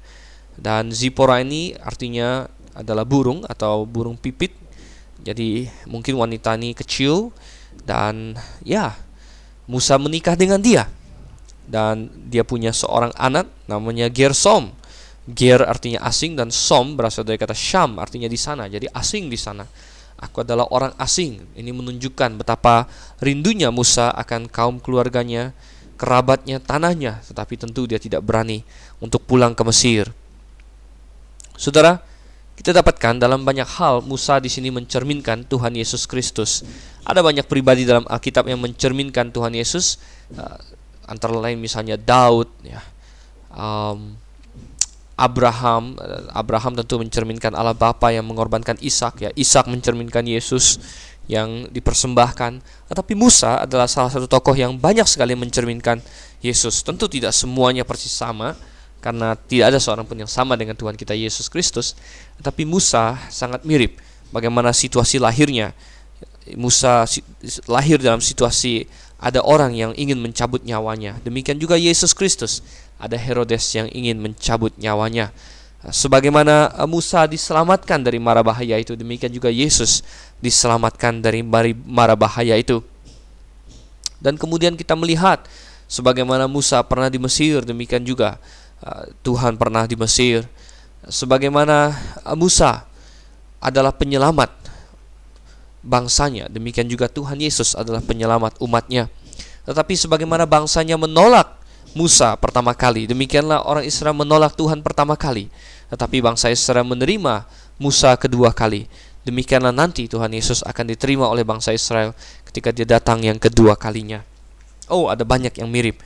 Dan 0.55 0.93
Zipora 0.93 1.41
ini 1.41 1.73
artinya 1.81 2.45
adalah 2.77 3.09
burung 3.09 3.41
atau 3.49 3.89
burung 3.89 4.21
pipit. 4.21 4.53
Jadi 5.25 5.65
mungkin 5.89 6.21
wanita 6.21 6.53
ini 6.61 6.77
kecil 6.77 7.33
dan 7.89 8.37
ya 8.61 8.93
Musa 9.65 9.97
menikah 9.97 10.37
dengan 10.37 10.61
dia. 10.61 10.85
Dan 11.65 12.13
dia 12.29 12.45
punya 12.45 12.77
seorang 12.77 13.17
anak 13.17 13.49
namanya 13.65 14.13
Gersom. 14.13 14.77
Ger 15.25 15.65
artinya 15.65 16.05
asing 16.05 16.37
dan 16.37 16.53
Som 16.53 17.01
berasal 17.01 17.25
dari 17.25 17.41
kata 17.41 17.57
Syam 17.57 17.97
artinya 17.97 18.29
di 18.29 18.37
sana. 18.37 18.69
Jadi 18.69 18.85
asing 18.93 19.33
di 19.33 19.41
sana. 19.41 19.65
Aku 20.21 20.45
adalah 20.45 20.69
orang 20.69 20.93
asing. 21.01 21.41
Ini 21.57 21.73
menunjukkan 21.73 22.37
betapa 22.37 22.85
rindunya 23.25 23.73
Musa 23.73 24.13
akan 24.13 24.53
kaum 24.53 24.77
keluarganya, 24.77 25.57
kerabatnya, 25.97 26.61
tanahnya, 26.61 27.25
tetapi 27.25 27.57
tentu 27.57 27.89
dia 27.89 27.97
tidak 27.97 28.21
berani 28.21 28.61
untuk 29.01 29.25
pulang 29.25 29.57
ke 29.57 29.65
Mesir. 29.65 30.13
Saudara, 31.57 32.05
kita 32.55 32.71
dapatkan 32.71 33.19
dalam 33.19 33.43
banyak 33.43 33.67
hal 33.67 33.99
Musa 34.07 34.39
di 34.39 34.47
sini 34.47 34.71
mencerminkan 34.71 35.43
Tuhan 35.47 35.75
Yesus 35.75 36.07
Kristus. 36.07 36.63
Ada 37.03 37.21
banyak 37.21 37.51
pribadi 37.51 37.83
dalam 37.83 38.07
Alkitab 38.07 38.47
yang 38.47 38.63
mencerminkan 38.63 39.35
Tuhan 39.35 39.53
Yesus, 39.59 39.99
uh, 40.39 40.57
antara 41.11 41.35
lain 41.35 41.59
misalnya 41.59 41.99
Daud, 41.99 42.49
ya, 42.63 42.81
um, 43.53 44.15
Abraham. 45.19 45.99
Uh, 45.99 46.31
Abraham 46.31 46.79
tentu 46.79 46.97
mencerminkan 47.03 47.53
Allah 47.59 47.75
Bapa 47.75 48.15
yang 48.15 48.25
mengorbankan 48.25 48.79
Ishak, 48.79 49.27
ya. 49.27 49.31
Ishak 49.35 49.67
mencerminkan 49.67 50.23
Yesus 50.25 50.79
yang 51.27 51.67
dipersembahkan. 51.75 52.63
Tetapi 52.89 53.13
Musa 53.19 53.67
adalah 53.67 53.91
salah 53.91 54.15
satu 54.15 54.31
tokoh 54.31 54.55
yang 54.55 54.79
banyak 54.79 55.05
sekali 55.11 55.35
mencerminkan 55.35 56.01
Yesus. 56.39 56.87
Tentu 56.87 57.11
tidak 57.11 57.35
semuanya 57.35 57.83
persis 57.83 58.13
sama 58.13 58.55
karena 59.05 59.37
tidak 59.37 59.77
ada 59.77 59.77
seorang 59.77 60.09
pun 60.09 60.17
yang 60.17 60.31
sama 60.33 60.57
dengan 60.57 60.73
Tuhan 60.73 60.97
kita 60.97 61.13
Yesus 61.13 61.53
Kristus. 61.53 61.93
Tetapi 62.41 62.65
Musa 62.65 63.21
sangat 63.29 63.61
mirip 63.69 64.01
bagaimana 64.33 64.73
situasi 64.73 65.21
lahirnya. 65.21 65.77
Musa 66.57 67.05
lahir 67.69 68.01
dalam 68.01 68.25
situasi 68.25 68.89
ada 69.21 69.45
orang 69.45 69.77
yang 69.77 69.93
ingin 69.93 70.17
mencabut 70.17 70.65
nyawanya. 70.65 71.21
Demikian 71.21 71.61
juga 71.61 71.77
Yesus 71.77 72.17
Kristus. 72.17 72.65
Ada 72.97 73.21
Herodes 73.21 73.69
yang 73.77 73.93
ingin 73.93 74.25
mencabut 74.25 74.73
nyawanya. 74.81 75.37
Sebagaimana 75.85 76.73
Musa 76.89 77.29
diselamatkan 77.29 78.01
dari 78.01 78.17
mara 78.17 78.41
bahaya 78.41 78.81
itu, 78.81 78.97
demikian 78.97 79.29
juga 79.29 79.53
Yesus 79.53 80.01
diselamatkan 80.41 81.21
dari 81.21 81.45
mara 81.85 82.17
bahaya 82.17 82.57
itu. 82.57 82.81
Dan 84.17 84.41
kemudian 84.41 84.81
kita 84.81 84.97
melihat 84.97 85.45
sebagaimana 85.93 86.49
Musa 86.49 86.81
pernah 86.81 87.13
di 87.13 87.21
Mesir, 87.21 87.69
demikian 87.69 88.01
juga 88.01 88.41
Tuhan 89.25 89.57
pernah 89.57 89.89
di 89.89 89.97
Mesir. 89.97 90.45
Sebagaimana 91.05 91.93
uh, 92.25 92.37
Musa 92.37 92.85
adalah 93.61 93.93
penyelamat 93.93 94.53
bangsanya, 95.85 96.49
demikian 96.49 96.89
juga 96.89 97.09
Tuhan 97.09 97.41
Yesus 97.41 97.77
adalah 97.77 98.05
penyelamat 98.05 98.61
umatnya. 98.61 99.09
Tetapi 99.65 99.97
sebagaimana 99.97 100.45
bangsanya 100.45 101.01
menolak 101.01 101.57
Musa 101.97 102.37
pertama 102.37 102.77
kali, 102.77 103.09
demikianlah 103.09 103.65
orang 103.65 103.85
Israel 103.89 104.17
menolak 104.17 104.53
Tuhan 104.57 104.85
pertama 104.85 105.17
kali. 105.17 105.49
Tetapi 105.89 106.21
bangsa 106.21 106.53
Israel 106.53 106.85
menerima 106.85 107.49
Musa 107.81 108.17
kedua 108.21 108.53
kali. 108.53 108.89
Demikianlah 109.25 109.73
nanti 109.73 110.05
Tuhan 110.05 110.37
Yesus 110.37 110.61
akan 110.61 110.93
diterima 110.93 111.25
oleh 111.25 111.49
bangsa 111.49 111.73
Israel 111.73 112.13
ketika 112.45 112.69
dia 112.69 112.85
datang 112.85 113.25
yang 113.25 113.41
kedua 113.41 113.73
kalinya. 113.73 114.21
Oh, 114.93 115.09
ada 115.09 115.25
banyak 115.25 115.57
yang 115.57 115.73
mirip. 115.73 115.97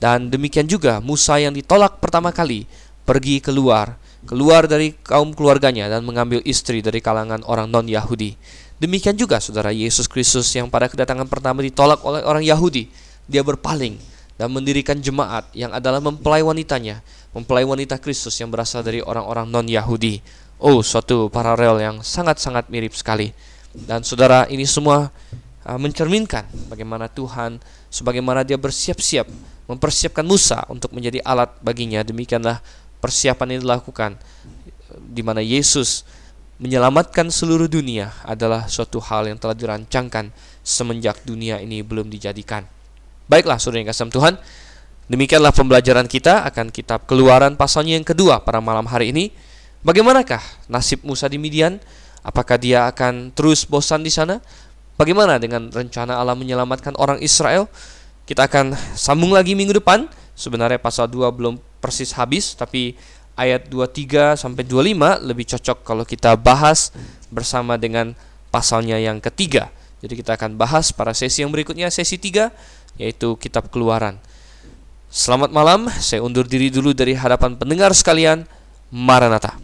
Dan 0.00 0.32
demikian 0.32 0.64
juga 0.64 0.98
Musa 1.04 1.36
yang 1.36 1.52
ditolak 1.52 2.00
pertama 2.00 2.32
kali 2.32 2.64
pergi 3.04 3.44
keluar, 3.44 4.00
keluar 4.24 4.64
dari 4.64 4.96
kaum 5.04 5.36
keluarganya 5.36 5.92
dan 5.92 6.08
mengambil 6.08 6.40
istri 6.48 6.80
dari 6.80 7.04
kalangan 7.04 7.44
orang 7.44 7.68
non-Yahudi. 7.68 8.34
Demikian 8.80 9.12
juga 9.12 9.44
saudara 9.44 9.68
Yesus 9.76 10.08
Kristus 10.08 10.48
yang 10.56 10.72
pada 10.72 10.88
kedatangan 10.88 11.28
pertama 11.28 11.60
ditolak 11.60 12.00
oleh 12.00 12.24
orang 12.24 12.40
Yahudi. 12.40 12.88
Dia 13.28 13.44
berpaling 13.44 14.00
dan 14.40 14.48
mendirikan 14.48 14.96
jemaat 14.96 15.52
yang 15.52 15.68
adalah 15.68 16.00
mempelai 16.00 16.40
wanitanya, 16.40 17.04
mempelai 17.36 17.68
wanita 17.68 18.00
Kristus 18.00 18.40
yang 18.40 18.48
berasal 18.48 18.80
dari 18.80 19.04
orang-orang 19.04 19.52
non-Yahudi. 19.52 20.24
Oh, 20.56 20.80
suatu 20.80 21.28
paralel 21.28 21.76
yang 21.76 21.96
sangat-sangat 22.00 22.72
mirip 22.72 22.96
sekali. 22.96 23.36
Dan 23.76 24.00
saudara, 24.00 24.48
ini 24.48 24.64
semua 24.64 25.12
uh, 25.68 25.76
mencerminkan 25.76 26.48
bagaimana 26.72 27.12
Tuhan 27.12 27.60
sebagaimana 27.92 28.48
dia 28.48 28.56
bersiap-siap 28.56 29.28
mempersiapkan 29.70 30.26
Musa 30.26 30.66
untuk 30.66 30.90
menjadi 30.90 31.22
alat 31.22 31.54
baginya. 31.62 32.02
Demikianlah 32.02 32.58
persiapan 32.98 33.54
ini 33.54 33.58
dilakukan 33.62 34.18
di 34.98 35.22
mana 35.22 35.38
Yesus 35.38 36.02
menyelamatkan 36.60 37.30
seluruh 37.32 37.70
dunia 37.70 38.12
adalah 38.26 38.68
suatu 38.68 39.00
hal 39.00 39.30
yang 39.30 39.38
telah 39.40 39.56
dirancangkan 39.56 40.28
semenjak 40.60 41.22
dunia 41.24 41.62
ini 41.62 41.80
belum 41.80 42.12
dijadikan. 42.12 42.68
Baiklah, 43.30 43.56
saudara 43.56 43.80
yang 43.80 43.88
kasih 43.88 44.10
Tuhan, 44.12 44.34
demikianlah 45.08 45.54
pembelajaran 45.54 46.04
kita 46.10 46.44
akan 46.50 46.68
kitab 46.68 47.08
Keluaran 47.08 47.54
pasalnya 47.56 47.96
yang 47.96 48.04
kedua 48.04 48.42
pada 48.42 48.60
malam 48.60 48.84
hari 48.90 49.14
ini. 49.14 49.32
Bagaimanakah 49.80 50.68
nasib 50.68 51.00
Musa 51.06 51.30
di 51.30 51.40
Midian? 51.40 51.80
Apakah 52.20 52.60
dia 52.60 52.84
akan 52.90 53.32
terus 53.32 53.64
bosan 53.64 54.04
di 54.04 54.12
sana? 54.12 54.44
Bagaimana 55.00 55.40
dengan 55.40 55.72
rencana 55.72 56.20
Allah 56.20 56.36
menyelamatkan 56.36 56.92
orang 57.00 57.24
Israel? 57.24 57.72
Kita 58.30 58.46
akan 58.46 58.78
sambung 58.94 59.34
lagi 59.34 59.58
minggu 59.58 59.82
depan. 59.82 60.06
Sebenarnya 60.38 60.78
pasal 60.78 61.10
2 61.10 61.34
belum 61.34 61.58
persis 61.82 62.14
habis, 62.14 62.54
tapi 62.54 62.94
ayat 63.34 63.66
23 63.66 64.38
sampai 64.38 64.62
25 64.62 65.26
lebih 65.26 65.50
cocok 65.50 65.82
kalau 65.82 66.06
kita 66.06 66.38
bahas 66.38 66.94
bersama 67.26 67.74
dengan 67.74 68.14
pasalnya 68.54 69.02
yang 69.02 69.18
ketiga. 69.18 69.74
Jadi 69.98 70.14
kita 70.22 70.38
akan 70.38 70.54
bahas 70.54 70.94
pada 70.94 71.10
sesi 71.10 71.42
yang 71.42 71.50
berikutnya, 71.50 71.90
sesi 71.90 72.22
3 72.22 72.54
yaitu 73.02 73.34
kitab 73.34 73.66
keluaran. 73.66 74.14
Selamat 75.10 75.50
malam, 75.50 75.90
saya 75.98 76.22
undur 76.22 76.46
diri 76.46 76.70
dulu 76.70 76.94
dari 76.94 77.18
hadapan 77.18 77.58
pendengar 77.58 77.90
sekalian. 77.90 78.46
Maranatha. 78.94 79.58